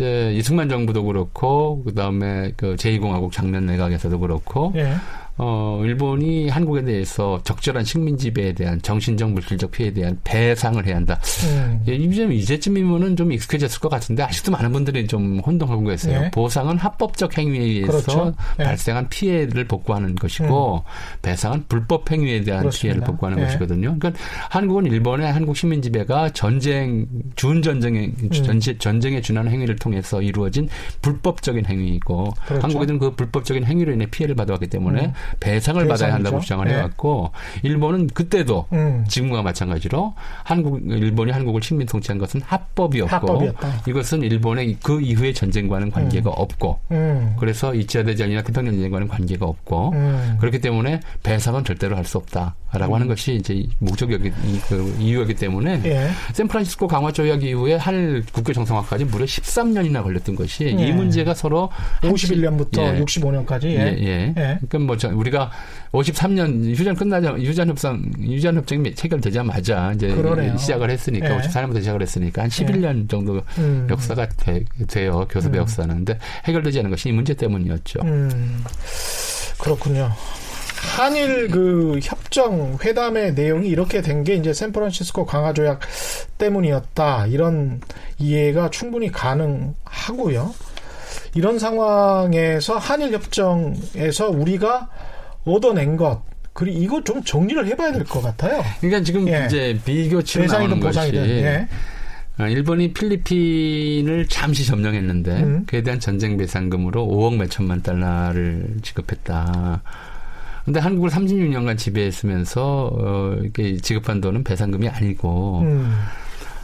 이제 0.00 0.32
이승만 0.32 0.70
정부도 0.70 1.04
그렇고 1.04 1.84
그다음에 1.84 2.52
그 2.56 2.74
제2공화국 2.76 3.32
장면 3.32 3.66
내각에서도 3.66 4.18
그렇고 4.18 4.72
예. 4.76 4.94
어, 5.42 5.80
일본이 5.82 6.50
한국에 6.50 6.84
대해서 6.84 7.40
적절한 7.44 7.82
식민 7.82 8.18
지배에 8.18 8.52
대한 8.52 8.80
정신적 8.82 9.30
물질적 9.30 9.70
피해에 9.70 9.90
대한 9.90 10.20
배상을 10.22 10.84
해야 10.84 10.96
한다. 10.96 11.18
음. 11.46 11.82
예, 11.88 11.94
이제쯤 11.94 12.30
이제쯤이면은 12.32 13.16
좀 13.16 13.32
익숙해졌을 13.32 13.80
것 13.80 13.88
같은데 13.88 14.22
아직도 14.22 14.52
많은 14.52 14.70
분들이 14.70 15.06
좀 15.06 15.38
혼동하고 15.38 15.82
계세요. 15.84 16.20
네. 16.20 16.30
보상은 16.30 16.76
합법적 16.76 17.38
행위에 17.38 17.58
의해서 17.58 17.90
그렇죠. 17.90 18.34
네. 18.58 18.64
발생한 18.64 19.08
피해를 19.08 19.64
복구하는 19.64 20.14
것이고 20.14 20.74
음. 20.76 21.20
배상은 21.22 21.64
불법 21.68 22.10
행위에 22.10 22.42
대한 22.42 22.60
그렇습니다. 22.60 22.82
피해를 22.82 23.00
복구하는 23.00 23.38
네. 23.38 23.46
것이거든요. 23.46 23.96
그러니까 23.98 24.22
한국은 24.50 24.84
일본의 24.86 25.32
한국 25.32 25.56
식민 25.56 25.80
지배가 25.80 26.34
전쟁 26.34 27.06
준 27.36 27.62
전쟁에 27.62 28.12
음. 28.22 28.60
전쟁에 28.78 29.22
준하는 29.22 29.50
행위를 29.50 29.76
통해서 29.76 30.20
이루어진 30.20 30.68
불법적인 31.00 31.64
행위이고 31.64 32.34
그렇죠. 32.44 32.62
한국에는 32.62 32.98
그 32.98 33.14
불법적인 33.14 33.64
행위로 33.64 33.92
인해 33.94 34.04
피해를 34.04 34.34
받아왔기 34.34 34.66
때문에 34.66 35.14
음. 35.30 35.36
배상을 35.40 35.86
받아야 35.86 36.14
한다고 36.14 36.40
주장을 36.40 36.66
네. 36.66 36.74
해왔고 36.74 37.30
일본은 37.62 38.08
그때도 38.08 38.66
음. 38.72 39.04
지금과 39.08 39.42
마찬가지로 39.42 40.14
한국 40.44 40.80
일본이 40.86 41.32
한국을 41.32 41.62
식민 41.62 41.86
통치한 41.86 42.18
것은 42.18 42.42
합법이었고 42.44 43.14
합법이었다. 43.14 43.82
이것은 43.88 44.22
일본의 44.22 44.76
그 44.82 45.00
이후의 45.00 45.34
전쟁과는 45.34 45.90
관계가 45.90 46.30
음. 46.30 46.34
없고 46.36 46.80
음. 46.90 47.36
그래서 47.38 47.70
2차 47.72 48.04
대전이나 48.04 48.42
태평양 48.42 48.72
전쟁과는 48.72 49.08
관계가 49.08 49.46
없고 49.46 49.92
음. 49.92 50.36
그렇기 50.40 50.60
때문에 50.60 51.00
배상은 51.22 51.64
절대로 51.64 51.96
할 51.96 52.04
수 52.10 52.18
없다 52.18 52.56
라고 52.72 52.94
하는 52.94 53.06
음. 53.06 53.08
것이 53.08 53.34
이제 53.34 53.64
목적이었기 53.78 54.30
그 54.68 54.96
이유였기 55.00 55.34
때문에 55.34 55.82
예. 55.84 56.10
샌프란시스코 56.32 56.86
강화 56.86 57.10
조약 57.10 57.42
이후에 57.42 57.74
할 57.74 58.22
국교 58.32 58.52
정상화까지 58.52 59.06
무려 59.06 59.24
13년이나 59.24 60.02
걸렸던 60.02 60.36
것이 60.36 60.64
예. 60.64 60.86
이 60.86 60.92
문제가 60.92 61.34
서로 61.34 61.70
51년부터 62.02 62.78
예. 62.78 63.04
65년까지 63.04 63.64
예. 63.64 63.70
예. 63.70 63.96
예. 64.00 64.34
예. 64.36 64.58
그러니까 64.68 64.78
뭐 64.78 64.96
우리가 65.18 65.50
53년 65.92 66.76
휴전 66.76 66.94
끝나자 66.94 67.32
휴전 67.32 67.68
협상 67.68 68.10
휴전 68.20 68.56
협정이 68.58 68.94
체결되자마자 68.94 69.92
이제 69.94 70.08
그러네요. 70.08 70.56
시작을 70.56 70.90
했으니까 70.90 71.28
네. 71.28 71.38
54년부터 71.38 71.78
시작을 71.78 72.02
했으니까 72.02 72.42
한 72.42 72.48
11년 72.48 72.96
네. 72.96 73.06
정도 73.08 73.42
음. 73.58 73.88
역사가 73.90 74.28
되, 74.28 74.64
돼요 74.86 75.26
교섭의 75.28 75.58
음. 75.58 75.62
역사는 75.62 75.94
근데 75.96 76.18
해결되지 76.44 76.78
않은 76.80 76.90
것이 76.90 77.08
이 77.08 77.12
문제 77.12 77.34
때문이었죠. 77.34 78.00
음. 78.04 78.62
그렇군요. 79.58 80.10
한일 80.80 81.48
그 81.48 81.98
협정 82.02 82.78
회담의 82.82 83.34
내용이 83.34 83.68
이렇게 83.68 84.00
된 84.02 84.24
게 84.24 84.34
이제 84.34 84.52
샌프란시스코 84.52 85.24
강화 85.26 85.52
조약 85.52 85.80
때문이었다 86.38 87.26
이런 87.26 87.80
이해가 88.18 88.70
충분히 88.70 89.10
가능하고요. 89.10 90.54
이런 91.34 91.58
상황에서 91.58 92.76
한일 92.76 93.12
협정에서 93.12 94.28
우리가 94.30 94.88
얻어낸 95.44 95.96
것 95.96 96.22
그리고 96.52 96.78
이거 96.78 97.04
좀 97.04 97.22
정리를 97.22 97.66
해봐야 97.68 97.92
될 97.92 98.04
것 98.04 98.20
같아요. 98.22 98.62
그러니까 98.80 99.02
지금 99.02 99.28
예. 99.28 99.44
이제 99.46 99.78
비교치로 99.84 100.46
나오는 100.46 100.80
것이 100.80 100.98
예. 101.14 101.68
어, 102.38 102.46
일본이 102.46 102.92
필리핀을 102.92 104.26
잠시 104.28 104.66
점령했는데 104.66 105.30
음. 105.42 105.64
그에 105.66 105.82
대한 105.82 106.00
전쟁 106.00 106.36
배상금으로 106.36 107.06
5억 107.06 107.36
몇천만 107.36 107.82
달러를 107.82 108.76
지급했다. 108.82 109.82
근데 110.64 110.80
한국을 110.80 111.10
36년간 111.10 111.78
지배했으면서 111.78 112.90
어, 112.92 113.36
이렇게 113.40 113.76
지급한 113.78 114.20
돈은 114.20 114.44
배상금이 114.44 114.88
아니고 114.88 115.60
음. 115.62 115.94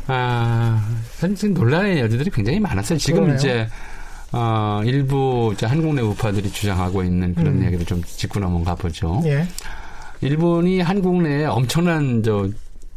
아 0.07 0.87
사실 1.13 1.53
논란의 1.53 2.01
여지들이 2.01 2.31
굉장히 2.31 2.61
많았어요. 2.61 2.99
지금 2.99 3.25
그러네요. 3.25 3.37
이제 3.37 3.69
어, 4.33 4.83
일부 4.85 5.53
이제 5.55 5.67
한국 5.67 5.95
내 5.95 6.03
우파들이 6.03 6.51
주장하고 6.51 7.03
있는 7.03 7.35
그런 7.35 7.55
음. 7.55 7.63
이야기를 7.63 7.87
좀 7.87 8.03
짚고 8.03 8.41
넘어가 8.41 8.75
보죠. 8.75 9.23
예. 9.25 9.47
일본이 10.21 10.81
한국 10.81 11.23
내에 11.23 11.45
엄청난 11.45 12.23
저 12.23 12.49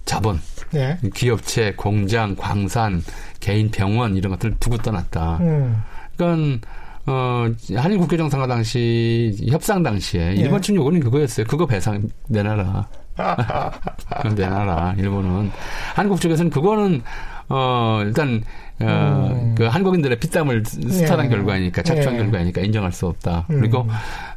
자본, 0.05 0.39
예. 0.73 0.97
기업체, 1.13 1.73
공장, 1.75 2.35
광산, 2.35 3.03
개인 3.39 3.69
병원 3.69 4.15
이런 4.15 4.31
것들을 4.31 4.55
두고 4.59 4.77
떠났다. 4.77 5.37
음. 5.41 5.83
그러니까 6.17 6.67
어, 7.09 7.51
한일 7.75 7.97
국교 7.97 8.17
정 8.17 8.29
상화 8.29 8.45
당시 8.45 9.35
협상 9.49 9.81
당시에 9.81 10.31
예. 10.31 10.35
일본 10.35 10.61
측 10.61 10.75
요구는 10.75 10.99
그거였어요. 10.99 11.47
그거 11.47 11.65
배상 11.65 12.07
내놔라. 12.27 12.87
그건 14.17 14.35
내놔라. 14.35 14.93
일본은 14.97 15.51
한국 15.95 16.21
쪽에서는 16.21 16.51
그거는 16.51 17.01
어 17.49 18.01
일단 18.05 18.43
어, 18.79 19.29
음. 19.33 19.55
그 19.55 19.65
한국인들의 19.65 20.19
피땀을 20.19 20.63
스타한 20.65 21.25
예. 21.25 21.29
결과니까 21.29 21.81
착취한 21.81 22.13
예. 22.13 22.19
결과니까 22.19 22.61
인정할 22.61 22.91
수 22.91 23.07
없다. 23.07 23.47
음. 23.49 23.59
그리고 23.59 23.87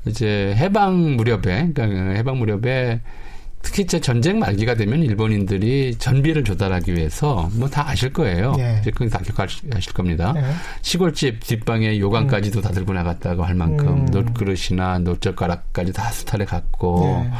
이제 0.07 0.55
해방 0.57 1.17
무렵에 1.17 1.73
그러니까 1.75 1.83
해방 1.85 2.39
무렵에 2.39 3.01
특히 3.63 3.83
이제 3.85 4.01
전쟁 4.01 4.39
말기가 4.39 4.75
되면 4.75 5.03
일본인들이 5.03 5.97
전비를 5.99 6.45
조달하기 6.45 6.95
위해서 6.95 7.49
뭐 7.55 7.69
다 7.73 7.89
아실 7.89 8.13
거예요. 8.13 8.55
예. 8.59 8.77
이제 8.81 8.91
그건 8.91 9.09
다 9.09 9.19
기억하실 9.21 9.93
겁니다. 9.95 10.35
예. 10.37 10.43
시골집 10.83 11.41
뒷방에 11.41 11.99
요강까지도 11.99 12.59
음. 12.59 12.63
다 12.63 12.71
들고 12.71 12.93
나갔다고 12.93 13.45
할 13.45 13.55
만큼 13.55 13.89
음. 13.89 14.07
노그릇이나 14.11 14.99
노젓가락까지 14.99 15.93
다 15.95 16.11
수탈해 16.11 16.45
갔고 16.45 17.25
예. 17.25 17.31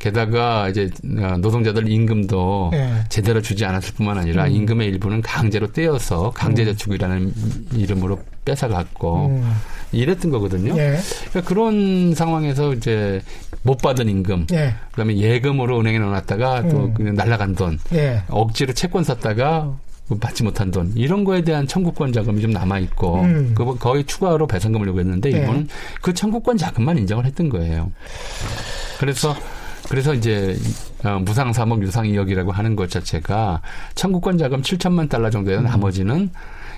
게다가 0.00 0.68
이제 0.68 0.90
어, 1.20 1.36
노동자들 1.38 1.88
임금도 1.88 2.70
예. 2.74 3.04
제대로 3.08 3.40
주지 3.40 3.64
않았을 3.64 3.94
뿐만 3.94 4.18
아니라 4.18 4.46
음. 4.46 4.52
임금의 4.52 4.88
일부는 4.88 5.22
강제로 5.22 5.68
떼어서 5.72 6.30
강제저축이라는 6.30 7.16
음. 7.18 7.68
이름으로 7.74 8.18
뺏어갔고 8.48 9.26
음. 9.26 9.52
이랬던 9.92 10.30
거거든요. 10.30 10.76
예. 10.78 10.98
그러니까 11.30 11.48
그런 11.48 12.14
상황에서 12.14 12.74
이제 12.74 13.20
못 13.62 13.78
받은 13.78 14.08
임금, 14.08 14.46
예. 14.52 14.74
그다음에 14.90 15.16
예금으로 15.16 15.80
은행에 15.80 15.98
넣어놨다가 15.98 16.68
또 16.68 16.92
음. 17.00 17.14
날라간 17.14 17.54
돈, 17.54 17.78
예. 17.92 18.22
억지로 18.28 18.72
채권 18.72 19.04
샀다가 19.04 19.74
받지 20.20 20.42
못한 20.42 20.70
돈 20.70 20.90
이런 20.94 21.22
거에 21.22 21.42
대한 21.42 21.66
청구권 21.66 22.14
자금이 22.14 22.40
좀 22.40 22.50
남아 22.50 22.78
있고 22.78 23.20
음. 23.20 23.52
그 23.54 23.76
거의 23.76 24.04
추가로 24.04 24.46
배상금을 24.46 24.86
요구했는데 24.88 25.30
네. 25.30 25.42
이거는 25.42 25.68
그 26.00 26.14
청구권 26.14 26.56
자금만 26.56 26.96
인정을 26.96 27.26
했던 27.26 27.50
거예요. 27.50 27.92
그래서 28.98 29.36
그래서 29.90 30.14
이제 30.14 30.56
어, 31.04 31.18
무상 31.18 31.50
3억 31.50 31.82
유상 31.82 32.04
2억이라고 32.06 32.52
하는 32.52 32.74
것 32.74 32.90
자체가 32.90 33.60
청구권 33.94 34.38
자금 34.38 34.62
7천만 34.62 35.08
달러 35.08 35.30
정도에 35.30 35.60
나머지는 35.60 36.30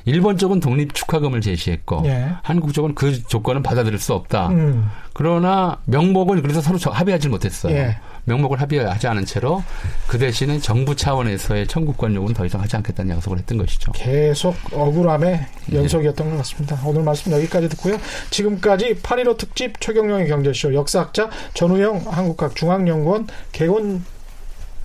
일본 0.05 0.39
쪽은 0.39 0.61
독립 0.61 0.95
축하금을 0.95 1.41
제시했고 1.41 2.03
예. 2.07 2.31
한국 2.43 2.73
쪽은 2.73 2.95
그 2.95 3.23
조건은 3.25 3.63
받아들일 3.63 3.99
수 3.99 4.15
없다. 4.15 4.49
음. 4.49 4.91
그러나 5.13 5.79
명목을 5.87 6.41
그래서 6.43 6.61
서로 6.61 6.79
저- 6.79 6.91
합의하지 6.91 7.29
못했어요. 7.29 7.75
예. 7.75 7.99
명목을 8.25 8.61
합의하지 8.61 9.07
않은 9.09 9.25
채로 9.25 9.63
그 10.07 10.19
대신에 10.19 10.59
정부 10.59 10.95
차원에서의 10.95 11.67
청구권 11.67 12.15
요구는 12.15 12.35
더 12.35 12.45
이상 12.45 12.61
하지 12.61 12.77
않겠다는 12.77 13.17
약속을 13.17 13.39
했던 13.39 13.59
것이죠. 13.59 13.93
계속 13.93 14.55
억울함의 14.73 15.47
연속이었던 15.73 16.31
것 16.31 16.37
같습니다. 16.39 16.79
오늘 16.85 17.03
말씀 17.03 17.33
여기까지 17.33 17.69
듣고요. 17.71 17.99
지금까지 18.31 18.97
8.15 19.03 19.39
특집 19.39 19.81
최경영의 19.81 20.29
경제쇼 20.29 20.75
역사학자 20.75 21.31
전우영 21.55 22.05
한국학 22.09 22.55
중앙연구원 22.55 23.27
개원 23.53 24.05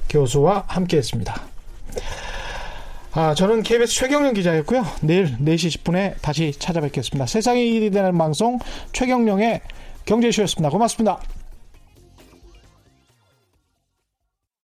교수와 0.10 0.64
함께했습니다. 0.68 1.36
아, 3.18 3.34
저는 3.34 3.64
KBS 3.64 3.94
최경영 3.94 4.34
기자였고요. 4.34 4.84
내일 5.02 5.38
4시 5.38 5.84
10분에 5.84 6.22
다시 6.22 6.52
찾아뵙겠습니다. 6.60 7.26
세상이 7.26 7.66
일이 7.66 7.90
되는 7.90 8.18
방송 8.18 8.60
최경영의 8.92 9.62
경제쇼였습니다. 10.04 10.70
고맙습니다. 10.70 11.22